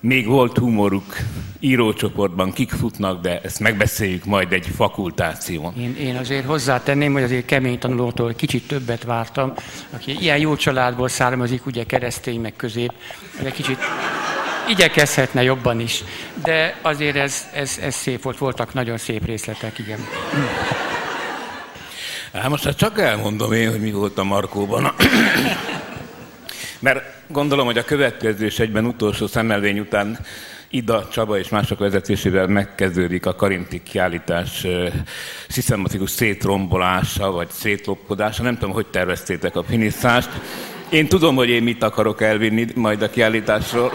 még 0.00 0.26
volt 0.26 0.58
humoruk 0.58 1.16
írócsoportban, 1.58 2.52
kik 2.52 2.70
futnak, 2.70 3.20
de 3.20 3.40
ezt 3.40 3.60
megbeszéljük 3.60 4.24
majd 4.24 4.52
egy 4.52 4.66
fakultáción. 4.76 5.74
Én, 5.78 5.96
én 5.96 6.16
azért 6.16 6.44
hozzátenném, 6.46 7.12
hogy 7.12 7.22
azért 7.22 7.44
kemény 7.44 7.78
tanulótól 7.78 8.32
kicsit 8.34 8.66
többet 8.66 9.04
vártam, 9.04 9.52
aki 9.90 10.16
ilyen 10.20 10.38
jó 10.38 10.56
családból 10.56 11.08
származik, 11.08 11.66
ugye 11.66 11.84
keresztény 11.84 12.40
meg 12.40 12.56
közép, 12.56 12.92
de 13.42 13.50
kicsit 13.50 13.78
igyekezhetne 14.68 15.42
jobban 15.42 15.80
is. 15.80 16.04
De 16.42 16.78
azért 16.82 17.16
ez, 17.16 17.48
ez, 17.52 17.78
ez 17.82 17.94
szép 17.94 18.22
volt, 18.22 18.38
voltak 18.38 18.74
nagyon 18.74 18.98
szép 18.98 19.24
részletek, 19.24 19.78
igen. 19.78 19.98
Hát 22.32 22.48
most 22.48 22.64
hát 22.64 22.76
csak 22.76 22.98
elmondom 22.98 23.52
én, 23.52 23.70
hogy 23.70 23.80
mi 23.80 23.92
volt 23.92 24.18
a 24.18 24.24
Markóban. 24.24 24.92
Mert 26.80 27.04
gondolom, 27.26 27.66
hogy 27.66 27.78
a 27.78 27.84
következő 27.84 28.44
és 28.44 28.58
egyben 28.58 28.84
utolsó 28.84 29.26
szemelvény 29.26 29.78
után 29.78 30.18
Ida 30.68 31.08
Csaba 31.12 31.38
és 31.38 31.48
mások 31.48 31.78
vezetésével 31.78 32.46
megkezdődik 32.46 33.26
a 33.26 33.34
karinti 33.34 33.82
kiállítás 33.82 34.66
szisztematikus 35.48 36.10
szétrombolása, 36.10 37.30
vagy 37.30 37.48
szétlopkodása. 37.48 38.42
Nem 38.42 38.54
tudom, 38.54 38.74
hogy 38.74 38.86
terveztétek 38.86 39.56
a 39.56 39.62
finiszást. 39.62 40.30
Én 40.90 41.08
tudom, 41.08 41.34
hogy 41.34 41.48
én 41.48 41.62
mit 41.62 41.82
akarok 41.82 42.22
elvinni 42.22 42.66
majd 42.74 43.02
a 43.02 43.10
kiállításról, 43.10 43.92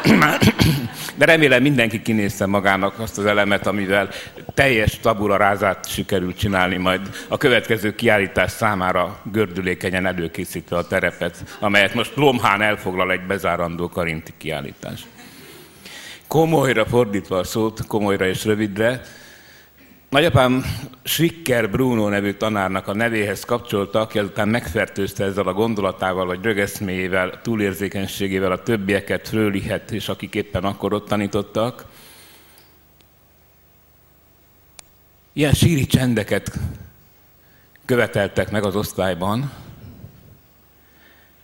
de 1.17 1.25
remélem 1.25 1.61
mindenki 1.61 2.01
kinézte 2.01 2.45
magának 2.45 2.99
azt 2.99 3.17
az 3.17 3.25
elemet, 3.25 3.67
amivel 3.67 4.09
teljes 4.53 4.99
tabula 4.99 5.37
rázát 5.37 5.89
sikerül 5.89 6.33
csinálni 6.33 6.77
majd 6.77 7.01
a 7.27 7.37
következő 7.37 7.95
kiállítás 7.95 8.51
számára 8.51 9.19
gördülékenyen 9.31 10.05
előkészítve 10.05 10.77
a 10.77 10.87
terepet, 10.87 11.57
amelyet 11.59 11.93
most 11.93 12.15
Lomhán 12.15 12.61
elfoglal 12.61 13.11
egy 13.11 13.25
bezárandó 13.27 13.89
karinti 13.89 14.31
kiállítás. 14.37 15.01
Komolyra 16.27 16.85
fordítva 16.85 17.37
a 17.37 17.43
szót, 17.43 17.85
komolyra 17.87 18.27
és 18.27 18.45
rövidre, 18.45 19.01
Nagyapám 20.15 20.65
Svikker 21.03 21.69
Bruno 21.69 22.09
nevű 22.09 22.31
tanárnak 22.33 22.87
a 22.87 22.93
nevéhez 22.93 23.43
kapcsolta, 23.43 23.99
aki 23.99 24.19
azután 24.19 24.47
megfertőzte 24.47 25.23
ezzel 25.23 25.47
a 25.47 25.53
gondolatával, 25.53 26.25
vagy 26.25 26.43
rögeszméjével, 26.43 27.41
túlérzékenységével 27.41 28.51
a 28.51 28.63
többieket, 28.63 29.27
Frölihet, 29.27 29.91
és 29.91 30.09
akik 30.09 30.35
éppen 30.35 30.63
akkor 30.63 30.93
ott 30.93 31.07
tanítottak. 31.07 31.85
Ilyen 35.33 35.53
síri 35.53 35.85
csendeket 35.85 36.59
követeltek 37.85 38.51
meg 38.51 38.63
az 38.63 38.75
osztályban, 38.75 39.51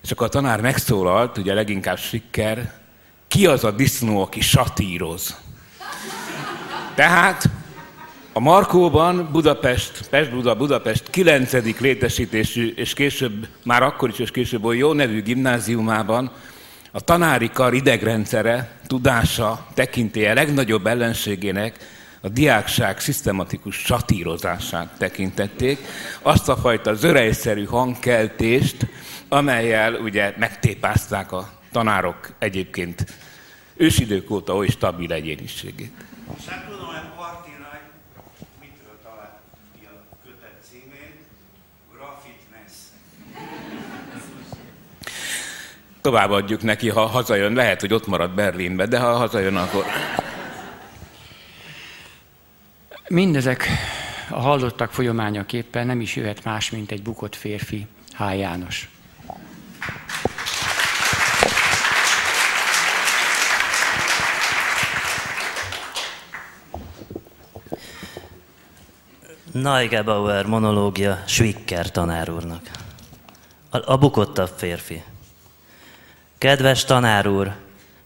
és 0.03 0.11
akkor 0.11 0.27
a 0.27 0.29
tanár 0.29 0.61
megszólalt, 0.61 1.37
ugye 1.37 1.53
leginkább 1.53 1.97
Sikker, 1.97 2.73
ki 3.27 3.45
az 3.45 3.63
a 3.63 3.71
disznó, 3.71 4.21
aki 4.21 4.41
satíroz? 4.41 5.37
Tehát 6.95 7.49
a 8.33 8.39
Markóban 8.39 9.29
Budapest, 9.31 10.07
Pest-Buda, 10.09 10.55
Budapest 10.55 11.09
9. 11.09 11.79
létesítésű, 11.79 12.73
és 12.75 12.93
később, 12.93 13.47
már 13.63 13.83
akkor 13.83 14.09
is, 14.09 14.19
és 14.19 14.31
később 14.31 14.63
olyan 14.63 14.79
jó 14.79 14.93
nevű 14.93 15.21
gimnáziumában 15.21 16.31
a 16.91 17.01
tanári 17.01 17.49
kar 17.49 17.73
idegrendszere, 17.73 18.79
tudása, 18.87 19.67
tekintélye 19.73 20.33
legnagyobb 20.33 20.87
ellenségének 20.87 21.77
a 22.21 22.29
diákság 22.29 22.99
szisztematikus 22.99 23.75
satírozását 23.75 24.95
tekintették, 24.97 25.79
azt 26.21 26.49
a 26.49 26.55
fajta 26.55 26.93
zörejszerű 26.93 27.65
hangkeltést, 27.65 28.87
amelyel 29.29 29.93
ugye 29.93 30.33
megtépázták 30.37 31.31
a 31.31 31.49
tanárok 31.71 32.33
egyébként 32.39 33.05
ősidők 33.75 34.31
óta 34.31 34.55
oly 34.55 34.67
stabil 34.67 35.11
egyéniségét. 35.11 35.91
Továbbadjuk 46.01 46.61
neki, 46.61 46.89
ha 46.89 47.05
hazajön. 47.05 47.53
Lehet, 47.53 47.81
hogy 47.81 47.93
ott 47.93 48.07
marad 48.07 48.31
Berlinbe, 48.31 48.85
de 48.85 48.99
ha 48.99 49.15
hazajön, 49.15 49.55
akkor... 49.55 49.85
Mindezek 53.07 53.67
a 54.29 54.39
hallottak 54.39 54.91
folyamányaképpen 54.91 55.85
nem 55.85 56.01
is 56.01 56.15
jöhet 56.15 56.43
más, 56.43 56.69
mint 56.69 56.91
egy 56.91 57.01
bukott 57.01 57.35
férfi, 57.35 57.87
H. 58.17 58.37
János. 58.37 58.89
Neugebauer 69.51 70.45
monológia 70.45 71.23
Schwicker 71.25 71.91
tanár 71.91 72.29
úrnak. 72.29 72.61
A, 73.69 73.91
a 73.91 73.97
bukottabb 73.97 74.49
férfi. 74.57 75.03
Kedves 76.41 76.85
tanár 76.85 77.27
úr, 77.27 77.51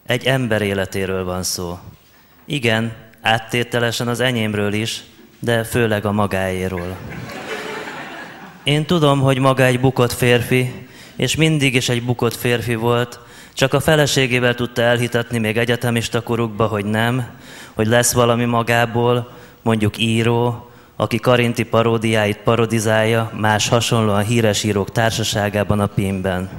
egy 0.06 0.24
ember 0.24 0.62
életéről 0.62 1.24
van 1.24 1.42
szó. 1.42 1.78
Igen, 2.44 2.92
áttételesen 3.20 4.08
az 4.08 4.20
enyémről 4.20 4.72
is, 4.72 5.02
de 5.38 5.64
főleg 5.64 6.04
a 6.04 6.12
magáéról. 6.12 6.96
Én 8.64 8.84
tudom, 8.84 9.20
hogy 9.20 9.38
maga 9.38 9.64
egy 9.64 9.80
bukott 9.80 10.12
férfi, 10.12 10.88
és 11.16 11.36
mindig 11.36 11.74
is 11.74 11.88
egy 11.88 12.02
bukott 12.02 12.34
férfi 12.34 12.74
volt, 12.74 13.18
csak 13.52 13.74
a 13.74 13.80
feleségével 13.80 14.54
tudta 14.54 14.82
elhitetni 14.82 15.38
még 15.38 15.56
egyetemista 15.56 16.22
korukba, 16.22 16.66
hogy 16.66 16.84
nem, 16.84 17.26
hogy 17.74 17.86
lesz 17.86 18.12
valami 18.12 18.44
magából, 18.44 19.32
mondjuk 19.62 19.98
író, 19.98 20.70
aki 20.96 21.18
Karinti 21.18 21.64
paródiáit 21.64 22.38
parodizálja 22.38 23.32
más 23.40 23.68
hasonlóan 23.68 24.24
híres 24.24 24.64
írók 24.64 24.92
társaságában 24.92 25.80
a 25.80 25.86
PIM-ben. 25.86 26.50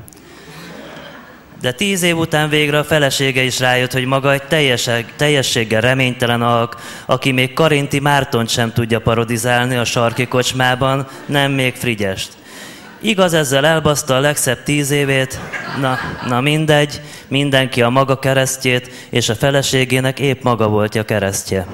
De 1.68 1.74
tíz 1.74 2.04
év 2.04 2.18
után 2.18 2.50
végre 2.50 2.78
a 2.78 2.84
felesége 2.84 3.42
is 3.42 3.60
rájött, 3.60 3.92
hogy 3.92 4.06
maga 4.06 4.34
egy 4.34 4.44
teljeseg, 4.44 5.14
teljességgel 5.16 5.82
reménytelen 5.82 6.42
alk, 6.42 6.76
aki 7.06 7.32
még 7.32 7.54
Karinti 7.54 8.00
Mártont 8.00 8.50
sem 8.50 8.74
tudja 8.74 9.00
parodizálni 9.00 9.76
a 9.76 9.84
sarki 9.84 10.28
kocsmában, 10.28 11.08
nem 11.26 11.52
még 11.52 11.76
Frigyest. 11.76 12.30
Igaz, 13.02 13.34
ezzel 13.34 13.66
elbaszta 13.66 14.16
a 14.16 14.20
legszebb 14.20 14.64
tíz 14.64 14.92
évét, 14.92 15.40
na, 15.82 15.98
na 16.28 16.42
mindegy, 16.42 17.02
mindenki 17.28 17.82
a 17.82 17.90
maga 17.90 18.20
keresztjét, 18.20 18.92
és 19.10 19.30
a 19.30 19.36
feleségének 19.36 20.20
épp 20.20 20.44
maga 20.44 20.68
voltja 20.68 21.04
keresztje. 21.04 21.66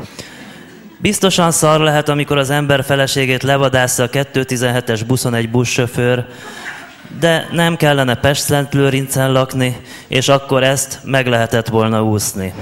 Biztosan 0.97 1.51
szar 1.51 1.79
lehet, 1.79 2.09
amikor 2.09 2.37
az 2.37 2.49
ember 2.49 2.83
feleségét 2.83 3.43
levadásza 3.43 4.03
a 4.03 4.09
217-es 4.09 5.01
buszon 5.07 5.33
egy 5.33 5.49
buszsofőr, 5.49 6.25
de 7.19 7.47
nem 7.51 7.75
kellene 7.75 8.15
Pest-Szent 8.15 8.73
lakni, 9.13 9.81
és 10.07 10.27
akkor 10.27 10.63
ezt 10.63 10.99
meg 11.03 11.27
lehetett 11.27 11.67
volna 11.67 12.03
úszni. 12.03 12.53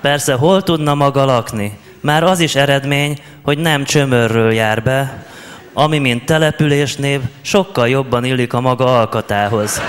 Persze, 0.00 0.32
hol 0.32 0.62
tudna 0.62 0.94
maga 0.94 1.24
lakni? 1.24 1.78
Már 2.00 2.22
az 2.22 2.40
is 2.40 2.54
eredmény, 2.54 3.18
hogy 3.42 3.58
nem 3.58 3.84
csömörről 3.84 4.52
jár 4.52 4.82
be, 4.82 5.24
ami 5.72 5.98
mint 5.98 6.24
településnév 6.24 7.20
sokkal 7.40 7.88
jobban 7.88 8.24
illik 8.24 8.52
a 8.52 8.60
maga 8.60 8.98
alkatához. 8.98 9.80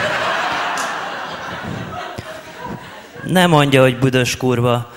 Nem 3.24 3.50
mondja, 3.50 3.82
hogy 3.82 3.98
büdös 3.98 4.38
kurva, 4.38 4.92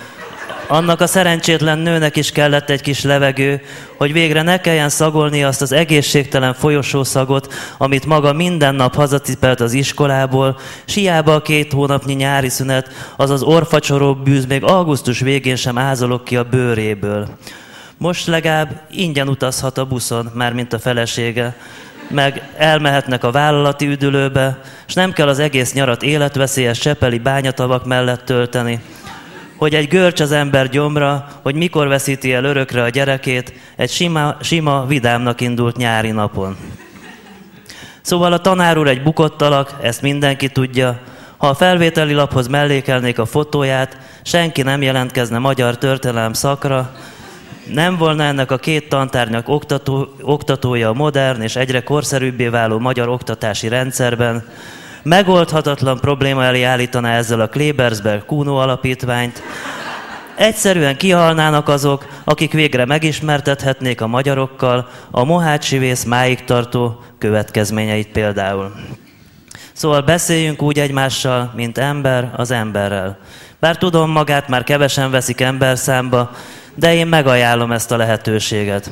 annak 0.67 1.01
a 1.01 1.07
szerencsétlen 1.07 1.77
nőnek 1.77 2.15
is 2.15 2.31
kellett 2.31 2.69
egy 2.69 2.81
kis 2.81 3.03
levegő, 3.03 3.61
hogy 3.97 4.13
végre 4.13 4.41
ne 4.41 4.61
kelljen 4.61 4.89
szagolni 4.89 5.43
azt 5.43 5.61
az 5.61 5.71
egészségtelen 5.71 6.53
folyosószagot, 6.53 7.53
amit 7.77 8.05
maga 8.05 8.33
minden 8.33 8.75
nap 8.75 8.95
hazacipelt 8.95 9.59
az 9.59 9.73
iskolából, 9.73 10.59
siába 10.85 11.33
a 11.33 11.41
két 11.41 11.71
hónapnyi 11.71 12.13
nyári 12.13 12.49
szünet, 12.49 12.89
az 13.17 13.29
az 13.29 13.41
orfacsoró 13.41 14.15
bűz 14.15 14.45
még 14.45 14.63
augusztus 14.63 15.19
végén 15.19 15.55
sem 15.55 15.77
ázolok 15.77 16.23
ki 16.23 16.37
a 16.37 16.43
bőréből. 16.43 17.27
Most 17.97 18.27
legalább 18.27 18.81
ingyen 18.91 19.27
utazhat 19.27 19.77
a 19.77 19.85
buszon, 19.85 20.31
mármint 20.33 20.73
a 20.73 20.79
felesége, 20.79 21.55
meg 22.09 22.49
elmehetnek 22.57 23.23
a 23.23 23.31
vállalati 23.31 23.87
üdülőbe, 23.87 24.61
és 24.87 24.93
nem 24.93 25.13
kell 25.13 25.27
az 25.27 25.39
egész 25.39 25.73
nyarat 25.73 26.03
életveszélyes 26.03 26.79
csepeli 26.79 27.17
bányatavak 27.17 27.85
mellett 27.85 28.25
tölteni, 28.25 28.81
hogy 29.63 29.75
egy 29.75 29.87
görcs 29.87 30.19
az 30.19 30.31
ember 30.31 30.69
gyomra, 30.69 31.27
hogy 31.41 31.55
mikor 31.55 31.87
veszíti 31.87 32.33
el 32.33 32.43
örökre 32.43 32.83
a 32.83 32.89
gyerekét 32.89 33.53
egy 33.75 33.89
sima, 33.89 34.35
sima 34.41 34.85
vidámnak 34.85 35.41
indult 35.41 35.77
nyári 35.77 36.11
napon. 36.11 36.57
Szóval 38.01 38.33
a 38.33 38.37
tanár 38.37 38.77
úr 38.77 38.87
egy 38.87 39.03
bukott 39.03 39.41
alak, 39.41 39.75
ezt 39.81 40.01
mindenki 40.01 40.49
tudja. 40.49 40.99
Ha 41.37 41.47
a 41.47 41.53
felvételi 41.53 42.13
laphoz 42.13 42.47
mellékelnék 42.47 43.19
a 43.19 43.25
fotóját, 43.25 43.97
senki 44.23 44.61
nem 44.61 44.81
jelentkezne 44.81 45.37
magyar 45.37 45.77
történelem 45.77 46.33
szakra, 46.33 46.95
nem 47.73 47.97
volna 47.97 48.23
ennek 48.23 48.51
a 48.51 48.57
két 48.57 48.89
tantárnyak 48.89 49.49
oktató, 49.49 50.15
oktatója 50.21 50.89
a 50.89 50.93
modern 50.93 51.41
és 51.41 51.55
egyre 51.55 51.83
korszerűbbé 51.83 52.47
váló 52.47 52.79
magyar 52.79 53.09
oktatási 53.09 53.67
rendszerben, 53.67 54.45
megoldhatatlan 55.03 55.99
probléma 55.99 56.43
elé 56.43 56.63
állítaná 56.63 57.17
ezzel 57.17 57.39
a 57.39 57.47
Klebersberg 57.47 58.25
Kuno 58.25 58.55
alapítványt, 58.55 59.43
Egyszerűen 60.35 60.97
kihalnának 60.97 61.67
azok, 61.67 62.07
akik 62.23 62.51
végre 62.51 62.85
megismertethetnék 62.85 64.01
a 64.01 64.07
magyarokkal 64.07 64.89
a 65.11 65.23
mohácsi 65.23 65.77
vész 65.77 66.03
máig 66.03 66.43
tartó 66.43 66.99
következményeit 67.17 68.07
például. 68.07 68.73
Szóval 69.73 70.01
beszéljünk 70.01 70.61
úgy 70.61 70.79
egymással, 70.79 71.51
mint 71.55 71.77
ember 71.77 72.31
az 72.35 72.51
emberrel. 72.51 73.17
Bár 73.59 73.77
tudom, 73.77 74.11
magát 74.11 74.47
már 74.47 74.63
kevesen 74.63 75.11
veszik 75.11 75.41
ember 75.41 75.77
számba, 75.77 76.31
de 76.75 76.93
én 76.93 77.07
megajánlom 77.07 77.71
ezt 77.71 77.91
a 77.91 77.97
lehetőséget 77.97 78.91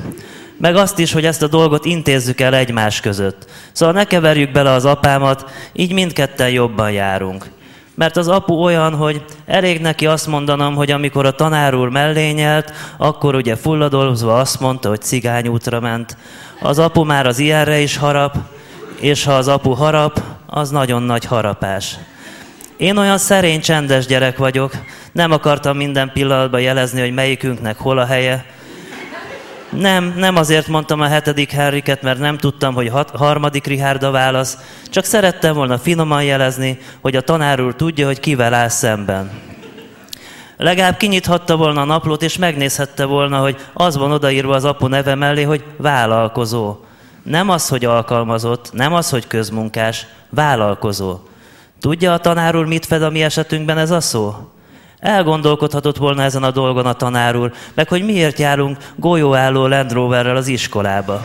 meg 0.62 0.76
azt 0.76 0.98
is, 0.98 1.12
hogy 1.12 1.24
ezt 1.24 1.42
a 1.42 1.46
dolgot 1.46 1.84
intézzük 1.84 2.40
el 2.40 2.54
egymás 2.54 3.00
között. 3.00 3.46
Szóval 3.72 3.94
ne 3.94 4.04
keverjük 4.04 4.52
bele 4.52 4.70
az 4.70 4.84
apámat, 4.84 5.50
így 5.72 5.92
mindketten 5.92 6.50
jobban 6.50 6.90
járunk. 6.90 7.46
Mert 7.94 8.16
az 8.16 8.28
apu 8.28 8.54
olyan, 8.54 8.94
hogy 8.94 9.24
elég 9.46 9.80
neki 9.80 10.06
azt 10.06 10.26
mondanom, 10.26 10.74
hogy 10.74 10.90
amikor 10.90 11.26
a 11.26 11.30
tanár 11.30 11.74
úr 11.74 11.88
mellé 11.88 12.30
nyelt, 12.30 12.72
akkor 12.96 13.34
ugye 13.34 13.56
fulladolzva 13.56 14.38
azt 14.38 14.60
mondta, 14.60 14.88
hogy 14.88 15.00
cigányútra 15.00 15.80
ment. 15.80 16.16
Az 16.60 16.78
apu 16.78 17.04
már 17.04 17.26
az 17.26 17.38
ilyenre 17.38 17.78
is 17.78 17.96
harap, 17.96 18.36
és 19.00 19.24
ha 19.24 19.32
az 19.32 19.48
apu 19.48 19.70
harap, 19.70 20.22
az 20.46 20.70
nagyon 20.70 21.02
nagy 21.02 21.24
harapás. 21.24 21.98
Én 22.76 22.96
olyan 22.96 23.18
szerény, 23.18 23.60
csendes 23.60 24.06
gyerek 24.06 24.38
vagyok, 24.38 24.72
nem 25.12 25.32
akartam 25.32 25.76
minden 25.76 26.10
pillanatban 26.12 26.60
jelezni, 26.60 27.00
hogy 27.00 27.14
melyikünknek 27.14 27.78
hol 27.78 27.98
a 27.98 28.06
helye. 28.06 28.44
Nem, 29.76 30.14
nem 30.16 30.36
azért 30.36 30.66
mondtam 30.66 31.00
a 31.00 31.06
hetedik 31.06 31.50
Henriket, 31.50 32.02
mert 32.02 32.18
nem 32.18 32.38
tudtam, 32.38 32.74
hogy 32.74 32.88
hat, 32.88 33.10
harmadik 33.10 33.66
Richard 33.66 34.02
a 34.02 34.10
válasz, 34.10 34.58
csak 34.90 35.04
szerettem 35.04 35.54
volna 35.54 35.78
finoman 35.78 36.24
jelezni, 36.24 36.78
hogy 37.00 37.16
a 37.16 37.20
tanár 37.20 37.60
úr 37.60 37.74
tudja, 37.74 38.06
hogy 38.06 38.20
kivel 38.20 38.54
áll 38.54 38.68
szemben. 38.68 39.30
Legalább 40.56 40.96
kinyithatta 40.96 41.56
volna 41.56 41.80
a 41.80 41.84
naplót, 41.84 42.22
és 42.22 42.38
megnézhette 42.38 43.04
volna, 43.04 43.38
hogy 43.38 43.56
az 43.72 43.96
van 43.96 44.12
odaírva 44.12 44.54
az 44.54 44.64
apu 44.64 44.86
neve 44.86 45.14
mellé, 45.14 45.42
hogy 45.42 45.64
vállalkozó. 45.76 46.76
Nem 47.22 47.48
az, 47.48 47.68
hogy 47.68 47.84
alkalmazott, 47.84 48.72
nem 48.72 48.94
az, 48.94 49.10
hogy 49.10 49.26
közmunkás, 49.26 50.06
vállalkozó. 50.30 51.18
Tudja 51.80 52.12
a 52.12 52.18
tanár 52.18 52.56
úr, 52.56 52.66
mit 52.66 52.86
fed 52.86 53.02
a 53.02 53.10
mi 53.10 53.22
esetünkben 53.22 53.78
ez 53.78 53.90
a 53.90 54.00
szó? 54.00 54.34
Elgondolkodhatott 55.02 55.96
volna 55.96 56.22
ezen 56.22 56.42
a 56.42 56.50
dolgon 56.50 56.86
a 56.86 56.92
tanár 56.92 57.36
úr, 57.36 57.52
meg 57.74 57.88
hogy 57.88 58.04
miért 58.04 58.38
járunk 58.38 58.76
golyóálló 58.96 59.66
Land 59.66 59.92
Roverrel 59.92 60.36
az 60.36 60.46
iskolába. 60.46 61.20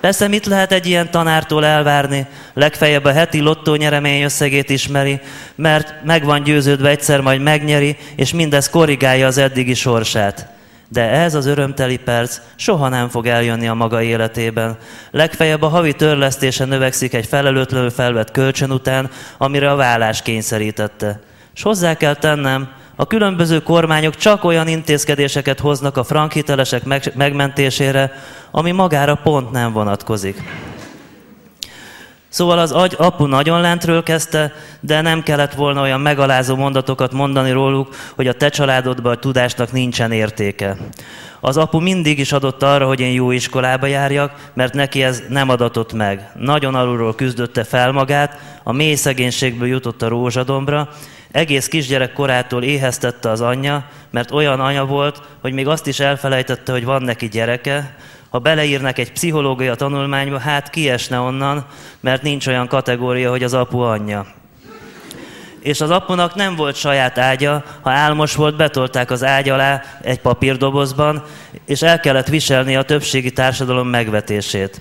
Persze 0.00 0.28
mit 0.28 0.46
lehet 0.46 0.72
egy 0.72 0.86
ilyen 0.86 1.10
tanártól 1.10 1.64
elvárni? 1.64 2.26
Legfeljebb 2.54 3.04
a 3.04 3.12
heti 3.12 3.40
lottó 3.40 3.74
nyeremény 3.74 4.22
összegét 4.22 4.70
ismeri, 4.70 5.20
mert 5.54 5.94
meg 6.04 6.24
van 6.24 6.42
győződve 6.42 6.88
egyszer 6.88 7.20
majd 7.20 7.40
megnyeri, 7.40 7.96
és 8.16 8.32
mindez 8.32 8.70
korrigálja 8.70 9.26
az 9.26 9.38
eddigi 9.38 9.74
sorsát. 9.74 10.46
De 10.88 11.10
ez 11.10 11.34
az 11.34 11.46
örömteli 11.46 11.96
perc 11.96 12.38
soha 12.56 12.88
nem 12.88 13.08
fog 13.08 13.26
eljönni 13.26 13.68
a 13.68 13.74
maga 13.74 14.02
életében. 14.02 14.76
Legfeljebb 15.10 15.62
a 15.62 15.68
havi 15.68 15.92
törlesztése 15.92 16.64
növekszik 16.64 17.14
egy 17.14 17.26
felelőtlenül 17.26 17.90
felvett 17.90 18.30
kölcsön 18.30 18.70
után, 18.70 19.10
amire 19.38 19.70
a 19.70 19.76
vállás 19.76 20.22
kényszerítette. 20.22 21.20
És 21.54 21.62
hozzá 21.62 21.94
kell 21.94 22.14
tennem, 22.14 22.68
a 22.96 23.06
különböző 23.06 23.62
kormányok 23.62 24.16
csak 24.16 24.44
olyan 24.44 24.68
intézkedéseket 24.68 25.60
hoznak 25.60 25.96
a 25.96 26.04
frankhitelesek 26.04 26.82
megmentésére, 27.14 28.12
ami 28.50 28.70
magára 28.70 29.14
pont 29.14 29.50
nem 29.50 29.72
vonatkozik. 29.72 30.42
Szóval 32.28 32.58
az 32.58 32.72
agy 32.72 32.94
apu 32.98 33.26
nagyon 33.26 33.60
lentről 33.60 34.02
kezdte, 34.02 34.52
de 34.80 35.00
nem 35.00 35.22
kellett 35.22 35.54
volna 35.54 35.80
olyan 35.80 36.00
megalázó 36.00 36.56
mondatokat 36.56 37.12
mondani 37.12 37.50
róluk, 37.50 37.94
hogy 38.14 38.26
a 38.26 38.32
te 38.32 38.48
családodban 38.48 39.12
a 39.12 39.18
tudásnak 39.18 39.72
nincsen 39.72 40.12
értéke. 40.12 40.76
Az 41.40 41.56
apu 41.56 41.80
mindig 41.80 42.18
is 42.18 42.32
adott 42.32 42.62
arra, 42.62 42.86
hogy 42.86 43.00
én 43.00 43.12
jó 43.12 43.30
iskolába 43.30 43.86
járjak, 43.86 44.50
mert 44.54 44.74
neki 44.74 45.02
ez 45.02 45.22
nem 45.28 45.48
adatott 45.48 45.92
meg. 45.92 46.30
Nagyon 46.38 46.74
alulról 46.74 47.14
küzdötte 47.14 47.64
fel 47.64 47.92
magát, 47.92 48.38
a 48.62 48.72
mély 48.72 48.94
szegénységből 48.94 49.68
jutott 49.68 50.02
a 50.02 50.08
rózsadombra, 50.08 50.88
egész 51.32 51.68
kisgyerek 51.68 52.12
korától 52.12 52.62
éheztette 52.62 53.30
az 53.30 53.40
anyja, 53.40 53.84
mert 54.10 54.30
olyan 54.30 54.60
anya 54.60 54.84
volt, 54.84 55.22
hogy 55.40 55.52
még 55.52 55.68
azt 55.68 55.86
is 55.86 56.00
elfelejtette, 56.00 56.72
hogy 56.72 56.84
van 56.84 57.02
neki 57.02 57.28
gyereke, 57.28 57.96
ha 58.28 58.38
beleírnak 58.38 58.98
egy 58.98 59.12
pszichológia 59.12 59.74
tanulmányba, 59.74 60.38
hát 60.38 60.70
kiesne 60.70 61.18
onnan, 61.18 61.66
mert 62.00 62.22
nincs 62.22 62.46
olyan 62.46 62.66
kategória, 62.66 63.30
hogy 63.30 63.42
az 63.42 63.54
apu 63.54 63.78
anyja. 63.78 64.26
És 65.60 65.80
az 65.80 65.90
apunak 65.90 66.34
nem 66.34 66.56
volt 66.56 66.76
saját 66.76 67.18
ágya, 67.18 67.64
ha 67.80 67.90
álmos 67.90 68.34
volt, 68.34 68.56
betolták 68.56 69.10
az 69.10 69.24
ágy 69.24 69.48
alá 69.48 69.82
egy 70.00 70.20
papírdobozban, 70.20 71.22
és 71.66 71.82
el 71.82 72.00
kellett 72.00 72.28
viselni 72.28 72.76
a 72.76 72.82
többségi 72.82 73.30
társadalom 73.30 73.88
megvetését. 73.88 74.80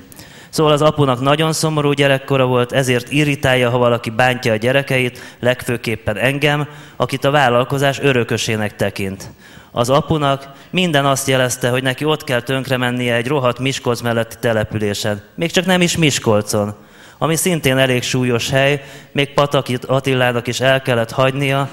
Szóval 0.51 0.71
az 0.71 0.81
apunak 0.81 1.21
nagyon 1.21 1.53
szomorú 1.53 1.91
gyerekkora 1.91 2.45
volt, 2.45 2.71
ezért 2.71 3.11
irritálja, 3.11 3.69
ha 3.69 3.77
valaki 3.77 4.09
bántja 4.09 4.53
a 4.53 4.55
gyerekeit, 4.55 5.35
legfőképpen 5.39 6.17
engem, 6.17 6.67
akit 6.95 7.25
a 7.25 7.31
vállalkozás 7.31 7.99
örökösének 7.99 8.75
tekint. 8.75 9.29
Az 9.71 9.89
apunak 9.89 10.49
minden 10.69 11.05
azt 11.05 11.27
jelezte, 11.27 11.69
hogy 11.69 11.83
neki 11.83 12.05
ott 12.05 12.23
kell 12.23 12.41
tönkre 12.41 12.77
mennie 12.77 13.15
egy 13.15 13.27
rohadt 13.27 13.59
Miskolc 13.59 14.01
melletti 14.01 14.35
településen. 14.39 15.21
Még 15.35 15.51
csak 15.51 15.65
nem 15.65 15.81
is 15.81 15.97
Miskolcon, 15.97 16.75
ami 17.17 17.35
szintén 17.35 17.77
elég 17.77 18.03
súlyos 18.03 18.49
hely, 18.49 18.83
még 19.11 19.33
Patakit 19.33 19.85
Attilának 19.85 20.47
is 20.47 20.59
el 20.59 20.81
kellett 20.81 21.11
hagynia. 21.11 21.69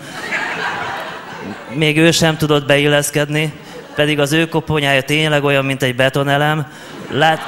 Még 1.72 1.98
ő 1.98 2.10
sem 2.10 2.36
tudott 2.36 2.66
beilleszkedni, 2.66 3.52
pedig 3.94 4.20
az 4.20 4.32
ő 4.32 4.48
koponyája 4.48 5.02
tényleg 5.02 5.44
olyan, 5.44 5.64
mint 5.64 5.82
egy 5.82 5.94
betonelem. 5.94 6.66
Lát, 7.10 7.40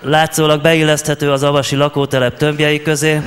látszólag 0.00 0.60
beilleszthető 0.60 1.30
az 1.30 1.42
avasi 1.42 1.76
lakótelep 1.76 2.36
tömbjei 2.36 2.82
közé. 2.82 3.20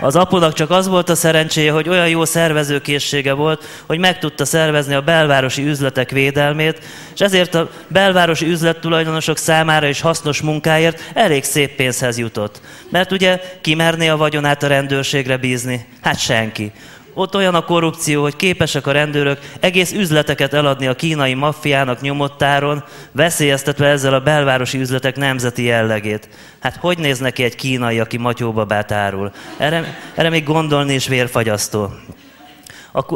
Az 0.00 0.16
apunak 0.16 0.52
csak 0.52 0.70
az 0.70 0.88
volt 0.88 1.08
a 1.08 1.14
szerencséje, 1.14 1.72
hogy 1.72 1.88
olyan 1.88 2.08
jó 2.08 2.24
szervezőkészsége 2.24 3.32
volt, 3.32 3.64
hogy 3.86 3.98
meg 3.98 4.18
tudta 4.18 4.44
szervezni 4.44 4.94
a 4.94 5.00
belvárosi 5.00 5.66
üzletek 5.66 6.10
védelmét, 6.10 6.84
és 7.14 7.20
ezért 7.20 7.54
a 7.54 7.70
belvárosi 7.88 8.46
üzlettulajdonosok 8.46 9.36
számára 9.36 9.86
is 9.86 10.00
hasznos 10.00 10.40
munkáért 10.40 11.10
elég 11.14 11.44
szép 11.44 11.76
pénzhez 11.76 12.18
jutott. 12.18 12.60
Mert 12.90 13.12
ugye 13.12 13.40
ki 13.60 13.74
merné 13.74 14.08
a 14.08 14.16
vagyonát 14.16 14.62
a 14.62 14.66
rendőrségre 14.66 15.36
bízni? 15.36 15.86
Hát 16.00 16.18
senki. 16.18 16.72
Ott 17.18 17.36
olyan 17.36 17.54
a 17.54 17.64
korrupció, 17.64 18.22
hogy 18.22 18.36
képesek 18.36 18.86
a 18.86 18.92
rendőrök 18.92 19.38
egész 19.60 19.92
üzleteket 19.92 20.52
eladni 20.52 20.86
a 20.86 20.94
kínai 20.94 21.34
maffiának 21.34 22.00
nyomottáron, 22.00 22.84
veszélyeztetve 23.12 23.86
ezzel 23.86 24.14
a 24.14 24.20
belvárosi 24.20 24.78
üzletek 24.78 25.16
nemzeti 25.16 25.62
jellegét. 25.62 26.28
Hát 26.58 26.76
hogy 26.76 26.98
néz 26.98 27.18
neki 27.18 27.42
egy 27.42 27.54
kínai, 27.54 28.00
aki 28.00 28.16
matyóbabát 28.16 28.92
árul? 28.92 29.32
Erre, 29.56 29.98
erre 30.14 30.28
még 30.28 30.44
gondolni 30.44 30.94
is 30.94 31.08
vérfagyasztó. 31.08 31.92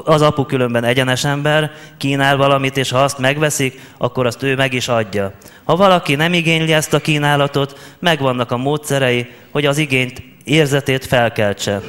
Az 0.04 0.22
apu 0.22 0.44
különben 0.44 0.84
egyenes 0.84 1.24
ember, 1.24 1.72
kínál 1.96 2.36
valamit, 2.36 2.76
és 2.76 2.90
ha 2.90 3.02
azt 3.02 3.18
megveszik, 3.18 3.80
akkor 3.98 4.26
azt 4.26 4.42
ő 4.42 4.54
meg 4.54 4.72
is 4.72 4.88
adja. 4.88 5.32
Ha 5.64 5.76
valaki 5.76 6.14
nem 6.14 6.32
igényli 6.32 6.72
ezt 6.72 6.94
a 6.94 7.00
kínálatot, 7.00 7.78
megvannak 7.98 8.50
a 8.50 8.56
módszerei, 8.56 9.30
hogy 9.50 9.66
az 9.66 9.78
igényt 9.78 10.22
érzetét 10.44 11.06
felkeltse. 11.06 11.80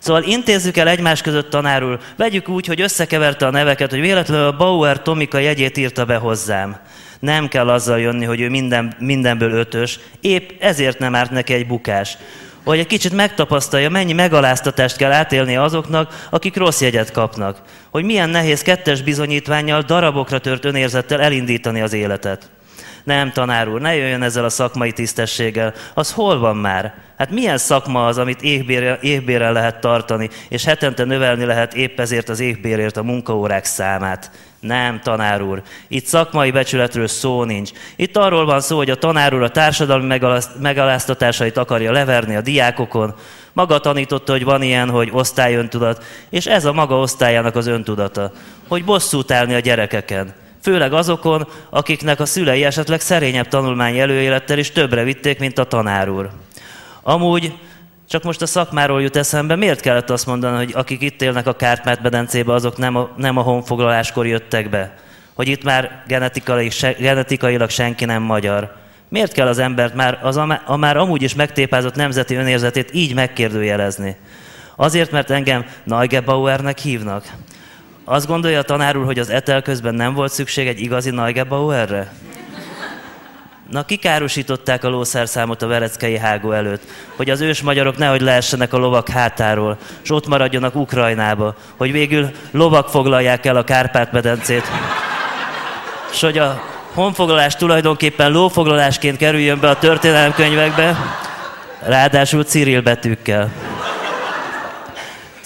Szóval 0.00 0.22
intézzük 0.22 0.76
el 0.76 0.88
egymás 0.88 1.22
között 1.22 1.50
tanárul, 1.50 2.00
vegyük 2.16 2.48
úgy, 2.48 2.66
hogy 2.66 2.80
összekeverte 2.80 3.46
a 3.46 3.50
neveket, 3.50 3.90
hogy 3.90 4.00
véletlenül 4.00 4.46
a 4.46 4.56
Bauer 4.56 5.02
Tomika 5.02 5.38
jegyét 5.38 5.76
írta 5.76 6.04
be 6.04 6.16
hozzám. 6.16 6.76
Nem 7.18 7.48
kell 7.48 7.68
azzal 7.68 8.00
jönni, 8.00 8.24
hogy 8.24 8.40
ő 8.40 8.48
minden, 8.48 8.94
mindenből 8.98 9.52
ötös, 9.52 9.98
épp 10.20 10.50
ezért 10.58 10.98
nem 10.98 11.14
árt 11.14 11.30
neki 11.30 11.52
egy 11.52 11.66
bukás. 11.66 12.16
Hogy 12.64 12.78
egy 12.78 12.86
kicsit 12.86 13.12
megtapasztalja, 13.12 13.90
mennyi 13.90 14.12
megaláztatást 14.12 14.96
kell 14.96 15.12
átélni 15.12 15.56
azoknak, 15.56 16.26
akik 16.30 16.56
rossz 16.56 16.80
jegyet 16.80 17.12
kapnak. 17.12 17.62
Hogy 17.90 18.04
milyen 18.04 18.28
nehéz 18.28 18.62
kettes 18.62 19.02
bizonyítványjal, 19.02 19.82
darabokra 19.82 20.38
tört 20.38 20.64
önérzettel 20.64 21.20
elindítani 21.20 21.80
az 21.80 21.92
életet. 21.92 22.50
Nem, 23.10 23.32
tanár 23.32 23.68
úr, 23.68 23.80
ne 23.80 23.94
jöjjön 23.94 24.22
ezzel 24.22 24.44
a 24.44 24.48
szakmai 24.48 24.92
tisztességgel. 24.92 25.74
Az 25.94 26.12
hol 26.12 26.38
van 26.38 26.56
már? 26.56 26.94
Hát 27.18 27.30
milyen 27.30 27.58
szakma 27.58 28.06
az, 28.06 28.18
amit 28.18 28.42
éhbérrel, 28.42 28.98
éhbérrel 29.00 29.52
lehet 29.52 29.80
tartani, 29.80 30.30
és 30.48 30.64
hetente 30.64 31.04
növelni 31.04 31.44
lehet 31.44 31.74
épp 31.74 32.00
ezért 32.00 32.28
az 32.28 32.40
éhbérért 32.40 32.96
a 32.96 33.02
munkaórák 33.02 33.64
számát? 33.64 34.30
Nem, 34.60 35.00
tanár 35.02 35.42
úr. 35.42 35.62
Itt 35.88 36.04
szakmai 36.04 36.50
becsületről 36.50 37.06
szó 37.06 37.44
nincs. 37.44 37.70
Itt 37.96 38.16
arról 38.16 38.44
van 38.44 38.60
szó, 38.60 38.76
hogy 38.76 38.90
a 38.90 38.98
tanár 38.98 39.34
úr 39.34 39.42
a 39.42 39.50
társadalmi 39.50 40.18
megaláztatásait 40.60 41.56
akarja 41.56 41.92
leverni 41.92 42.36
a 42.36 42.40
diákokon. 42.40 43.14
Maga 43.52 43.78
tanította, 43.78 44.32
hogy 44.32 44.44
van 44.44 44.62
ilyen, 44.62 44.90
hogy 44.90 45.08
osztályöntudat, 45.12 46.04
és 46.28 46.46
ez 46.46 46.64
a 46.64 46.72
maga 46.72 46.98
osztályának 46.98 47.56
az 47.56 47.66
öntudata. 47.66 48.32
Hogy 48.68 48.84
bosszút 48.84 49.30
állni 49.30 49.54
a 49.54 49.58
gyerekeken. 49.58 50.34
Főleg 50.62 50.92
azokon, 50.92 51.48
akiknek 51.70 52.20
a 52.20 52.26
szülei 52.26 52.64
esetleg 52.64 53.00
szerényebb 53.00 53.48
tanulmány 53.48 53.98
előélettel 53.98 54.58
is 54.58 54.70
többre 54.72 55.02
vitték, 55.02 55.38
mint 55.38 55.58
a 55.58 55.64
tanár 55.64 56.08
úr. 56.08 56.30
Amúgy 57.02 57.52
csak 58.08 58.22
most 58.22 58.42
a 58.42 58.46
szakmáról 58.46 59.02
jut 59.02 59.16
eszembe, 59.16 59.56
miért 59.56 59.80
kellett 59.80 60.10
azt 60.10 60.26
mondani, 60.26 60.56
hogy 60.56 60.72
akik 60.74 61.00
itt 61.02 61.22
élnek 61.22 61.46
a 61.46 61.56
Kárpát 61.56 62.02
medencébe, 62.02 62.52
azok 62.52 62.76
nem 62.76 62.96
a, 62.96 63.10
nem 63.16 63.36
a 63.36 63.42
honfoglaláskor 63.42 64.26
jöttek 64.26 64.70
be? 64.70 64.94
Hogy 65.34 65.48
itt 65.48 65.62
már 65.62 66.02
genetikai, 66.06 66.70
se, 66.70 66.92
genetikailag 66.92 67.70
senki 67.70 68.04
nem 68.04 68.22
magyar. 68.22 68.76
Miért 69.08 69.32
kell 69.32 69.46
az 69.46 69.58
embert 69.58 69.94
már, 69.94 70.18
az 70.22 70.36
a, 70.36 70.62
a 70.64 70.76
már 70.76 70.96
amúgy 70.96 71.22
is 71.22 71.34
megtépázott 71.34 71.94
nemzeti 71.94 72.34
önérzetét 72.34 72.90
így 72.92 73.14
megkérdőjelezni? 73.14 74.16
Azért, 74.76 75.10
mert 75.10 75.30
engem 75.30 75.64
Neugebauernek 75.84 76.78
hívnak. 76.78 77.24
Azt 78.10 78.26
gondolja 78.26 78.58
a 78.58 78.62
tanár 78.62 78.96
úr, 78.96 79.04
hogy 79.04 79.18
az 79.18 79.30
etel 79.30 79.62
közben 79.62 79.94
nem 79.94 80.14
volt 80.14 80.32
szükség 80.32 80.66
egy 80.66 80.80
igazi 80.80 81.10
Neugebauerre? 81.10 82.12
Na, 83.70 83.84
kikárosították 83.84 84.84
a 84.84 84.88
lószerszámot 84.88 85.62
a 85.62 85.66
vereckei 85.66 86.18
hágó 86.18 86.52
előtt, 86.52 86.82
hogy 87.16 87.30
az 87.30 87.40
ős 87.40 87.62
magyarok 87.62 87.96
nehogy 87.96 88.20
leessenek 88.20 88.72
a 88.72 88.78
lovak 88.78 89.08
hátáról, 89.08 89.78
és 90.02 90.10
ott 90.10 90.26
maradjanak 90.26 90.74
Ukrajnába, 90.74 91.54
hogy 91.76 91.92
végül 91.92 92.30
lovak 92.50 92.88
foglalják 92.88 93.46
el 93.46 93.56
a 93.56 93.64
Kárpát-medencét. 93.64 94.64
És 96.12 96.20
hogy 96.20 96.38
a 96.38 96.62
honfoglalás 96.94 97.56
tulajdonképpen 97.56 98.30
lófoglalásként 98.30 99.16
kerüljön 99.16 99.60
be 99.60 99.68
a 99.68 99.78
történelemkönyvekbe, 99.78 100.96
ráadásul 101.80 102.44
Cyril 102.44 102.80
betűkkel. 102.80 103.50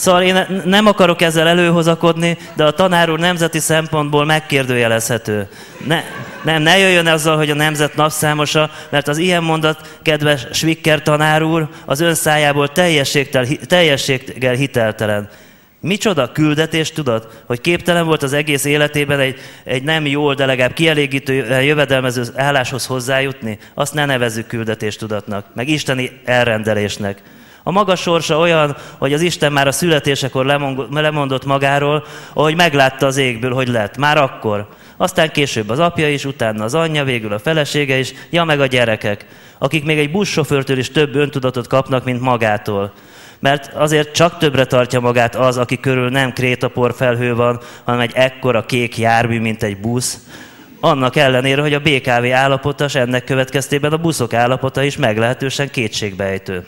Szóval 0.04 0.22
én 0.22 0.62
nem 0.64 0.86
akarok 0.86 1.22
ezzel 1.22 1.48
előhozakodni, 1.48 2.38
de 2.56 2.64
a 2.64 2.70
tanár 2.70 3.10
úr 3.10 3.18
nemzeti 3.18 3.58
szempontból 3.58 4.24
megkérdőjelezhető. 4.24 5.48
Ne, 5.86 6.02
nem, 6.42 6.62
ne 6.62 6.78
jöjjön 6.78 7.06
azzal, 7.06 7.36
hogy 7.36 7.50
a 7.50 7.54
nemzet 7.54 7.94
napszámosa, 7.94 8.70
mert 8.90 9.08
az 9.08 9.18
ilyen 9.18 9.42
mondat, 9.42 9.98
kedves 10.02 10.46
Svikker 10.52 11.02
tanár 11.02 11.42
úr, 11.42 11.68
az 11.84 12.00
ön 12.00 12.14
szájából 12.14 12.72
teljességgel 13.66 14.54
hiteltelen. 14.54 15.28
Micsoda 15.80 16.32
küldetés, 16.32 16.92
tudod, 16.92 17.28
hogy 17.46 17.60
képtelen 17.60 18.06
volt 18.06 18.22
az 18.22 18.32
egész 18.32 18.64
életében 18.64 19.20
egy, 19.20 19.38
egy 19.64 19.82
nem 19.82 20.06
jól, 20.06 20.34
de 20.34 20.46
legalább 20.46 20.72
kielégítő 20.72 21.60
jövedelmező 21.60 22.24
álláshoz 22.36 22.86
hozzájutni? 22.86 23.58
Azt 23.74 23.94
ne 23.94 24.04
nevezzük 24.04 24.46
küldetéstudatnak, 24.46 25.46
meg 25.54 25.68
isteni 25.68 26.10
elrendelésnek. 26.24 27.22
A 27.66 27.70
maga 27.70 27.96
sorsa 27.96 28.38
olyan, 28.38 28.76
hogy 28.98 29.12
az 29.12 29.20
Isten 29.20 29.52
már 29.52 29.66
a 29.66 29.72
születésekor 29.72 30.44
lemondott 30.90 31.44
magáról, 31.44 32.04
ahogy 32.32 32.56
meglátta 32.56 33.06
az 33.06 33.16
égből, 33.16 33.52
hogy 33.52 33.68
lett. 33.68 33.96
Már 33.96 34.16
akkor. 34.16 34.68
Aztán 34.96 35.30
később 35.30 35.68
az 35.68 35.78
apja 35.78 36.08
is, 36.08 36.24
utána 36.24 36.64
az 36.64 36.74
anyja, 36.74 37.04
végül 37.04 37.32
a 37.32 37.38
felesége 37.38 37.98
is, 37.98 38.12
ja 38.30 38.44
meg 38.44 38.60
a 38.60 38.66
gyerekek, 38.66 39.26
akik 39.58 39.84
még 39.84 39.98
egy 39.98 40.10
buszsofőrtől 40.10 40.78
is 40.78 40.90
több 40.90 41.14
öntudatot 41.14 41.66
kapnak, 41.66 42.04
mint 42.04 42.20
magától. 42.20 42.92
Mert 43.38 43.74
azért 43.74 44.14
csak 44.14 44.38
többre 44.38 44.64
tartja 44.64 45.00
magát 45.00 45.34
az, 45.34 45.56
aki 45.58 45.80
körül 45.80 46.08
nem 46.08 46.32
krétapor 46.32 46.94
felhő 46.94 47.34
van, 47.34 47.60
hanem 47.84 48.00
egy 48.00 48.12
ekkora 48.14 48.66
kék 48.66 48.98
jármű, 48.98 49.40
mint 49.40 49.62
egy 49.62 49.76
busz, 49.80 50.18
annak 50.80 51.16
ellenére, 51.16 51.60
hogy 51.60 51.74
a 51.74 51.80
BKV 51.80 52.32
állapota, 52.32 52.84
és 52.84 52.94
ennek 52.94 53.24
következtében 53.24 53.92
a 53.92 53.96
buszok 53.96 54.32
állapota 54.32 54.82
is 54.82 54.96
meglehetősen 54.96 55.70
kétségbejtő. 55.70 56.66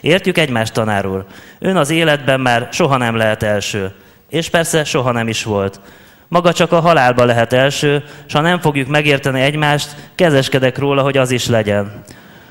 Értjük 0.00 0.38
egymást, 0.38 0.72
tanár 0.72 1.06
úr. 1.06 1.24
Ön 1.58 1.76
az 1.76 1.90
életben 1.90 2.40
már 2.40 2.68
soha 2.72 2.96
nem 2.96 3.16
lehet 3.16 3.42
első. 3.42 3.92
És 4.28 4.48
persze 4.48 4.84
soha 4.84 5.12
nem 5.12 5.28
is 5.28 5.44
volt. 5.44 5.80
Maga 6.28 6.52
csak 6.52 6.72
a 6.72 6.80
halálba 6.80 7.24
lehet 7.24 7.52
első, 7.52 8.04
és 8.26 8.32
ha 8.32 8.40
nem 8.40 8.60
fogjuk 8.60 8.88
megérteni 8.88 9.40
egymást, 9.40 9.96
kezeskedek 10.14 10.78
róla, 10.78 11.02
hogy 11.02 11.16
az 11.16 11.30
is 11.30 11.46
legyen. 11.46 12.02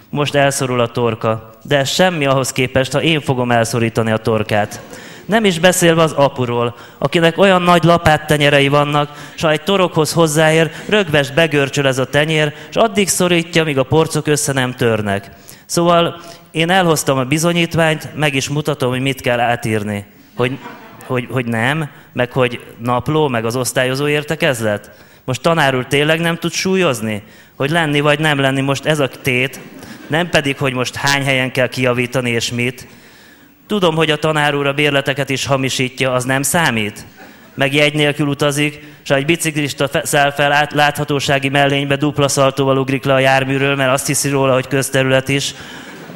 Most 0.09 0.36
elszorul 0.36 0.80
a 0.80 0.88
torka, 0.88 1.49
de 1.63 1.77
ez 1.77 1.89
semmi 1.89 2.25
ahhoz 2.25 2.51
képest, 2.51 2.91
ha 2.91 3.01
én 3.01 3.21
fogom 3.21 3.51
elszorítani 3.51 4.11
a 4.11 4.17
torkát. 4.17 4.82
Nem 5.25 5.45
is 5.45 5.59
beszélve 5.59 6.01
az 6.01 6.11
apuról, 6.11 6.75
akinek 6.97 7.38
olyan 7.38 7.61
nagy 7.61 7.84
lapát 7.84 8.27
tenyerei 8.27 8.67
vannak, 8.67 9.11
s 9.36 9.41
ha 9.41 9.51
egy 9.51 9.61
torokhoz 9.61 10.13
hozzáér, 10.13 10.71
rögvest 10.88 11.34
begörcsöl 11.34 11.88
ez 11.88 11.97
a 11.97 12.05
tenyér, 12.05 12.53
és 12.69 12.75
addig 12.75 13.07
szorítja, 13.07 13.63
míg 13.63 13.77
a 13.77 13.84
porcok 13.84 14.27
össze 14.27 14.53
nem 14.53 14.73
törnek. 14.73 15.32
Szóval 15.70 16.22
én 16.51 16.70
elhoztam 16.70 17.17
a 17.17 17.24
bizonyítványt, 17.24 18.15
meg 18.15 18.36
is 18.36 18.49
mutatom, 18.49 18.89
hogy 18.89 19.01
mit 19.01 19.22
kell 19.22 19.39
átírni. 19.39 20.05
Hogy, 20.36 20.57
hogy, 21.05 21.28
hogy 21.32 21.45
nem, 21.45 21.89
meg 22.13 22.32
hogy 22.32 22.65
napló, 22.78 23.28
meg 23.28 23.45
az 23.45 23.55
osztályozó 23.55 24.07
értekezlet. 24.07 24.91
Most 25.24 25.41
tanár 25.41 25.76
úr 25.76 25.86
tényleg 25.86 26.20
nem 26.20 26.36
tud 26.36 26.51
súlyozni? 26.51 27.24
Hogy 27.55 27.70
lenni 27.70 27.99
vagy 27.99 28.20
nem 28.20 28.39
lenni 28.39 28.61
most 28.61 28.86
ez 28.86 28.99
a 28.99 29.07
tét, 29.07 29.59
nem 30.07 30.30
pedig, 30.30 30.57
hogy 30.57 30.74
most 30.74 30.95
hány 30.95 31.24
helyen 31.24 31.51
kell 31.51 31.67
kiavítani 31.67 32.30
és 32.30 32.51
mit. 32.51 32.88
Tudom, 33.67 33.95
hogy 33.95 34.11
a 34.11 34.17
tanár 34.17 34.55
úr 34.55 34.67
a 34.67 34.74
bérleteket 34.74 35.30
is 35.30 35.45
hamisítja, 35.45 36.13
az 36.13 36.24
nem 36.24 36.41
számít? 36.41 37.05
Meg 37.60 37.74
jegy 37.74 37.93
nélkül 37.93 38.28
utazik, 38.28 38.80
és 39.03 39.10
egy 39.10 39.26
biciklista 39.26 39.89
száll 40.03 40.32
fel 40.32 40.68
láthatósági 40.72 41.49
mellénybe 41.49 41.95
dupla 41.95 42.28
szaltóval 42.28 42.78
ugrik 42.78 43.03
le 43.03 43.14
a 43.14 43.20
járműről, 43.20 43.76
mert 43.76 43.91
azt 43.91 44.07
hiszi 44.07 44.30
róla, 44.30 44.53
hogy 44.53 44.68
közterület 44.68 45.30
is, 45.30 45.53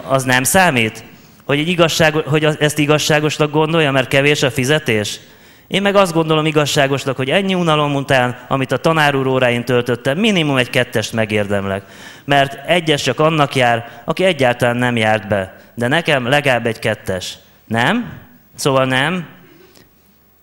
az 0.08 0.24
nem 0.24 0.44
számít? 0.44 1.04
Hogy, 1.46 1.60
egy 1.60 1.68
igazság, 1.68 2.14
hogy 2.14 2.44
ezt 2.60 2.80
igazságosnak 2.80 3.52
gondolja, 3.52 3.92
mert 3.92 4.08
kevés 4.08 4.44
a 4.44 4.52
fizetés? 4.52 5.20
Én 5.68 5.82
meg 5.82 5.96
azt 5.96 6.14
gondolom 6.14 6.46
igazságosnak, 6.46 7.16
hogy 7.16 7.30
ennyi 7.30 7.54
unalom 7.54 7.96
után, 7.96 8.38
amit 8.48 8.72
a 8.72 8.78
tanár 8.78 9.16
úr 9.16 9.28
óráin 9.28 9.66
töltöttem, 9.66 10.18
minimum 10.18 10.58
egy 10.58 10.70
kettest 10.70 11.14
megérdemlek. 11.14 11.84
Mert 12.26 12.70
egyes 12.70 13.02
csak 13.02 13.20
annak 13.20 13.56
jár, 13.56 14.02
aki 14.06 14.24
egyáltalán 14.24 14.78
nem 14.78 14.98
járt 14.98 15.28
be. 15.28 15.56
De 15.76 15.88
nekem 15.88 16.28
legalább 16.28 16.66
egy 16.66 16.80
kettes. 16.80 17.38
Nem? 17.68 18.12
Szóval 18.56 18.86
nem? 18.86 19.33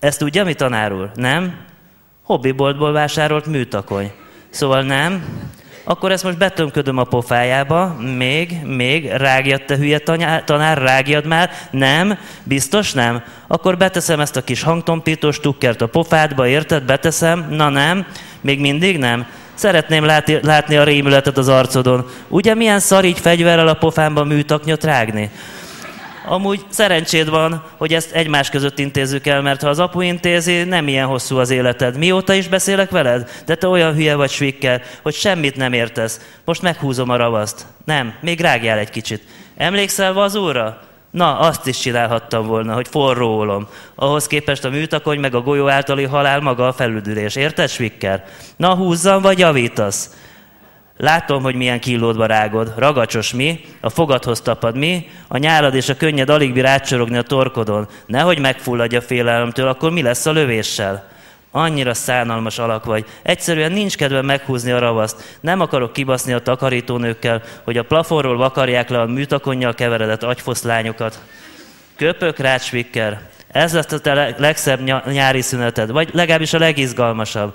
Ezt 0.00 0.18
tudja, 0.18 0.44
mi 0.44 0.54
tanár 0.54 0.92
úr? 0.92 1.10
Nem? 1.14 1.54
Hobbiboltból 2.22 2.92
vásárolt 2.92 3.46
műtakony. 3.46 4.12
Szóval 4.50 4.82
nem? 4.82 5.24
akkor 5.84 6.12
ezt 6.12 6.24
most 6.24 6.38
betömködöm 6.38 6.98
a 6.98 7.04
pofájába, 7.04 7.96
még, 8.16 8.62
még, 8.64 9.10
rágjad 9.10 9.64
te 9.64 9.76
hülye 9.76 9.98
tanár, 10.44 10.78
rágjad 10.78 11.26
már, 11.26 11.50
nem, 11.70 12.18
biztos 12.42 12.92
nem, 12.92 13.22
akkor 13.46 13.76
beteszem 13.76 14.20
ezt 14.20 14.36
a 14.36 14.44
kis 14.44 14.62
hangtompítós 14.62 15.40
tukkert 15.40 15.80
a 15.80 15.86
pofádba, 15.86 16.46
érted, 16.46 16.82
beteszem, 16.82 17.46
na 17.50 17.68
nem, 17.68 18.06
még 18.40 18.60
mindig 18.60 18.98
nem, 18.98 19.26
Szeretném 19.54 20.04
látni, 20.04 20.38
látni 20.42 20.76
a 20.76 20.84
rémületet 20.84 21.38
az 21.38 21.48
arcodon. 21.48 22.06
Ugye 22.28 22.54
milyen 22.54 22.78
szar 22.78 23.04
így 23.04 23.18
fegyverrel 23.18 23.68
a 23.68 23.74
pofámba 23.74 24.24
műtaknyot 24.24 24.84
rágni? 24.84 25.30
Amúgy 26.24 26.64
szerencséd 26.68 27.30
van, 27.30 27.64
hogy 27.76 27.94
ezt 27.94 28.12
egymás 28.12 28.50
között 28.50 28.78
intézzük 28.78 29.26
el, 29.26 29.42
mert 29.42 29.62
ha 29.62 29.68
az 29.68 29.78
apu 29.78 30.00
intézi, 30.00 30.62
nem 30.64 30.88
ilyen 30.88 31.06
hosszú 31.06 31.36
az 31.36 31.50
életed. 31.50 31.98
Mióta 31.98 32.32
is 32.32 32.48
beszélek 32.48 32.90
veled? 32.90 33.30
De 33.46 33.54
te 33.54 33.68
olyan 33.68 33.94
hülye 33.94 34.14
vagy 34.14 34.30
svikkel, 34.30 34.82
hogy 35.02 35.14
semmit 35.14 35.56
nem 35.56 35.72
értesz. 35.72 36.20
Most 36.44 36.62
meghúzom 36.62 37.10
a 37.10 37.16
ravaszt. 37.16 37.66
Nem, 37.84 38.14
még 38.20 38.40
rágjál 38.40 38.78
egy 38.78 38.90
kicsit. 38.90 39.22
Emlékszel 39.56 40.12
vazúra? 40.12 40.80
Na, 41.10 41.38
azt 41.38 41.66
is 41.66 41.78
csinálhattam 41.78 42.46
volna, 42.46 42.74
hogy 42.74 42.88
forróolom. 42.88 43.68
Ahhoz 43.94 44.26
képest 44.26 44.64
a 44.64 44.70
műtakony 44.70 45.20
meg 45.20 45.34
a 45.34 45.40
golyó 45.40 45.68
általi 45.68 46.04
halál 46.04 46.40
maga 46.40 46.66
a 46.66 46.72
felüldülés. 46.72 47.36
Érted, 47.36 47.68
Svikker? 47.68 48.24
Na, 48.56 48.74
húzzam, 48.74 49.22
vagy 49.22 49.38
javítasz? 49.38 50.10
Látom, 51.00 51.42
hogy 51.42 51.54
milyen 51.54 51.80
kilódba 51.80 52.26
rágod. 52.26 52.72
Ragacsos 52.76 53.32
mi, 53.32 53.60
a 53.80 53.90
fogadhoz 53.90 54.40
tapad 54.40 54.76
mi, 54.76 55.06
a 55.28 55.36
nyálad 55.36 55.74
és 55.74 55.88
a 55.88 55.96
könnyed 55.96 56.30
alig 56.30 56.52
bír 56.52 56.66
átsorogni 56.66 57.16
a 57.16 57.22
torkodon. 57.22 57.88
Nehogy 58.06 58.38
megfulladj 58.38 58.96
a 58.96 59.00
félelemtől, 59.00 59.68
akkor 59.68 59.90
mi 59.90 60.02
lesz 60.02 60.26
a 60.26 60.32
lövéssel? 60.32 61.08
Annyira 61.50 61.94
szánalmas 61.94 62.58
alak 62.58 62.84
vagy. 62.84 63.04
Egyszerűen 63.22 63.72
nincs 63.72 63.96
kedve 63.96 64.22
meghúzni 64.22 64.70
a 64.70 64.78
ravaszt. 64.78 65.38
Nem 65.40 65.60
akarok 65.60 65.92
kibaszni 65.92 66.32
a 66.32 66.42
takarítónőkkel, 66.42 67.42
hogy 67.64 67.76
a 67.76 67.84
plafonról 67.84 68.36
vakarják 68.36 68.88
le 68.88 69.00
a 69.00 69.06
műtakonnyal 69.06 69.74
keveredett 69.74 70.22
agyfoszlányokat. 70.22 71.22
Köpök, 71.96 72.38
rácsvikker. 72.38 73.28
Ez 73.52 73.72
lesz 73.72 73.92
a 73.92 73.98
te 73.98 74.34
legszebb 74.38 74.80
nyári 75.06 75.40
szüneted, 75.40 75.90
vagy 75.90 76.08
legalábbis 76.12 76.52
a 76.52 76.58
legizgalmasabb. 76.58 77.54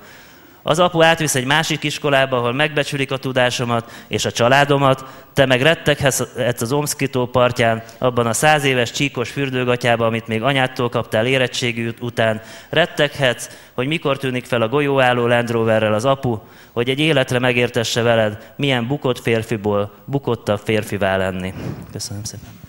Az 0.67 0.79
apu 0.79 1.01
átvisz 1.01 1.35
egy 1.35 1.45
másik 1.45 1.83
iskolába, 1.83 2.37
ahol 2.37 2.53
megbecsülik 2.53 3.11
a 3.11 3.17
tudásomat 3.17 3.91
és 4.07 4.25
a 4.25 4.31
családomat, 4.31 5.05
te 5.33 5.45
meg 5.45 5.61
retteghetsz 5.61 6.61
az 6.61 6.71
Omszkitó 6.71 7.25
partján, 7.25 7.83
abban 7.97 8.25
a 8.25 8.33
száz 8.33 8.63
éves 8.63 8.91
csíkos 8.91 9.29
fürdőgatyában, 9.29 10.07
amit 10.07 10.27
még 10.27 10.41
anyától 10.41 10.89
kaptál 10.89 11.25
érettségi 11.25 11.93
után. 11.99 12.41
Retteghetsz, 12.69 13.49
hogy 13.73 13.87
mikor 13.87 14.17
tűnik 14.17 14.45
fel 14.45 14.61
a 14.61 14.69
golyóálló 14.69 15.27
Land 15.27 15.49
Roverrel 15.49 15.93
az 15.93 16.05
apu, 16.05 16.39
hogy 16.71 16.89
egy 16.89 16.99
életre 16.99 17.39
megértesse 17.39 18.01
veled, 18.01 18.53
milyen 18.55 18.87
bukott 18.87 19.19
férfiból 19.19 19.91
bukottabb 20.05 20.59
férfivá 20.63 21.17
lenni. 21.17 21.53
Köszönöm 21.91 22.23
szépen. 22.23 22.64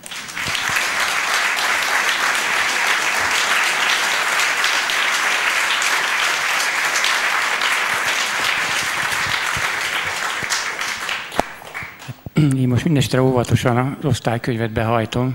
Én 12.36 12.68
most 12.68 12.84
mindestre 12.84 13.22
óvatosan 13.22 13.96
az 13.98 14.04
osztálykönyvet 14.04 14.70
behajtom, 14.70 15.30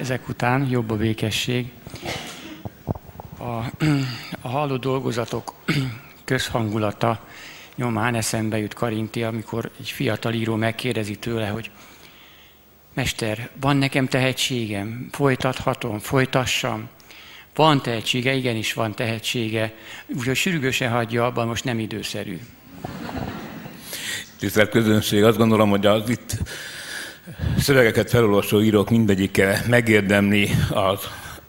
ezek 0.00 0.28
után 0.28 0.68
jobb 0.70 0.90
a 0.90 0.96
békesség. 0.96 1.72
A, 3.38 3.44
a 4.40 4.48
halló 4.48 4.76
dolgozatok 4.76 5.54
közhangulata 6.24 7.24
nyomán 7.74 8.14
eszembe 8.14 8.58
jut 8.58 8.74
Karinti, 8.74 9.22
amikor 9.22 9.70
egy 9.78 9.90
fiatal 9.90 10.32
író 10.32 10.54
megkérdezi 10.54 11.16
tőle, 11.16 11.48
hogy 11.48 11.70
Mester, 12.94 13.50
van 13.60 13.76
nekem 13.76 14.06
tehetségem, 14.06 15.08
folytathatom, 15.10 15.98
folytassam. 15.98 16.88
Van 17.54 17.82
tehetsége, 17.82 18.34
igenis 18.34 18.72
van 18.72 18.94
tehetsége, 18.94 19.74
úgyhogy 20.06 20.36
sürgősen 20.36 20.90
hagyja 20.90 21.24
abban, 21.24 21.46
most 21.46 21.64
nem 21.64 21.78
időszerű. 21.78 22.40
Tisztelt 24.40 24.70
közönség, 24.70 25.24
azt 25.24 25.36
gondolom, 25.36 25.70
hogy 25.70 25.86
az 25.86 26.08
itt 26.08 26.36
szövegeket 27.58 28.10
felolvasó 28.10 28.60
írók 28.60 28.90
mindegyike 28.90 29.64
megérdemli 29.68 30.50
az 30.70 30.98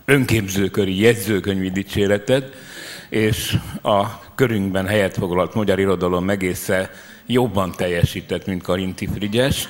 önképzőköri 0.05 0.99
jegyzőkönyvi 0.99 1.69
dicséretet, 1.69 2.55
és 3.09 3.57
a 3.81 4.19
körünkben 4.35 4.87
helyet 4.87 5.17
foglalt 5.17 5.53
magyar 5.53 5.79
irodalom 5.79 6.29
egésze 6.29 6.91
jobban 7.25 7.71
teljesített, 7.71 8.45
mint 8.45 8.63
Karinti 8.63 9.07
Frigyes. 9.13 9.67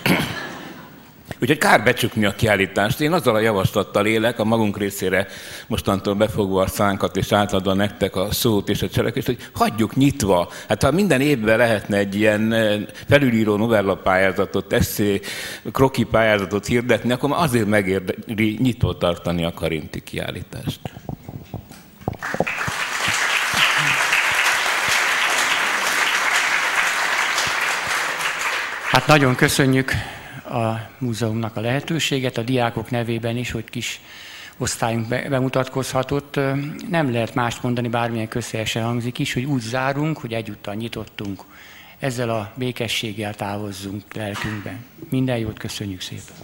Úgyhogy 1.41 1.57
kár 1.57 1.83
becsukni 1.83 2.25
a 2.25 2.35
kiállítást. 2.35 3.01
Én 3.01 3.11
azzal 3.11 3.35
a 3.35 3.39
javaslattal 3.39 4.05
élek, 4.05 4.39
a 4.39 4.43
magunk 4.43 4.77
részére 4.77 5.27
mostantól 5.67 6.13
befogva 6.13 6.61
a 6.61 6.67
szánkat, 6.67 7.17
és 7.17 7.31
átadva 7.31 7.73
nektek 7.73 8.15
a 8.15 8.31
szót 8.31 8.69
és 8.69 8.81
a 8.81 8.89
cselekvést, 8.89 9.25
hogy 9.25 9.37
hagyjuk 9.53 9.95
nyitva. 9.95 10.49
Hát 10.67 10.83
ha 10.83 10.91
minden 10.91 11.21
évben 11.21 11.57
lehetne 11.57 11.97
egy 11.97 12.15
ilyen 12.15 12.53
eh, 12.53 12.79
felülíró 13.07 13.55
novella 13.55 13.95
pályázatot, 13.95 14.73
eszé, 14.73 15.21
kroki 15.71 16.03
pályázatot 16.03 16.65
hirdetni, 16.65 17.11
akkor 17.11 17.29
azért 17.33 17.67
megéri 17.67 18.57
nyitva 18.59 18.97
tartani 18.97 19.43
a 19.45 19.53
karinti 19.53 20.03
kiállítást. 20.03 20.79
Hát 28.91 29.07
nagyon 29.07 29.35
köszönjük 29.35 29.91
a 30.51 30.89
múzeumnak 30.97 31.55
a 31.55 31.61
lehetőséget, 31.61 32.37
a 32.37 32.41
diákok 32.41 32.89
nevében 32.89 33.37
is, 33.37 33.51
hogy 33.51 33.63
kis 33.63 34.01
osztályunk 34.57 35.07
bemutatkozhatott. 35.07 36.39
Nem 36.89 37.11
lehet 37.11 37.35
mást 37.35 37.63
mondani, 37.63 37.87
bármilyen 37.87 38.27
közhelyesen 38.27 38.83
hangzik 38.83 39.19
is, 39.19 39.33
hogy 39.33 39.43
úgy 39.45 39.61
zárunk, 39.61 40.17
hogy 40.17 40.33
egyúttal 40.33 40.73
nyitottunk. 40.73 41.43
Ezzel 41.99 42.29
a 42.29 42.51
békességgel 42.55 43.33
távozzunk 43.33 44.13
lelkünkben. 44.13 44.85
Minden 45.09 45.37
jót 45.37 45.57
köszönjük 45.57 46.01
szépen! 46.01 46.35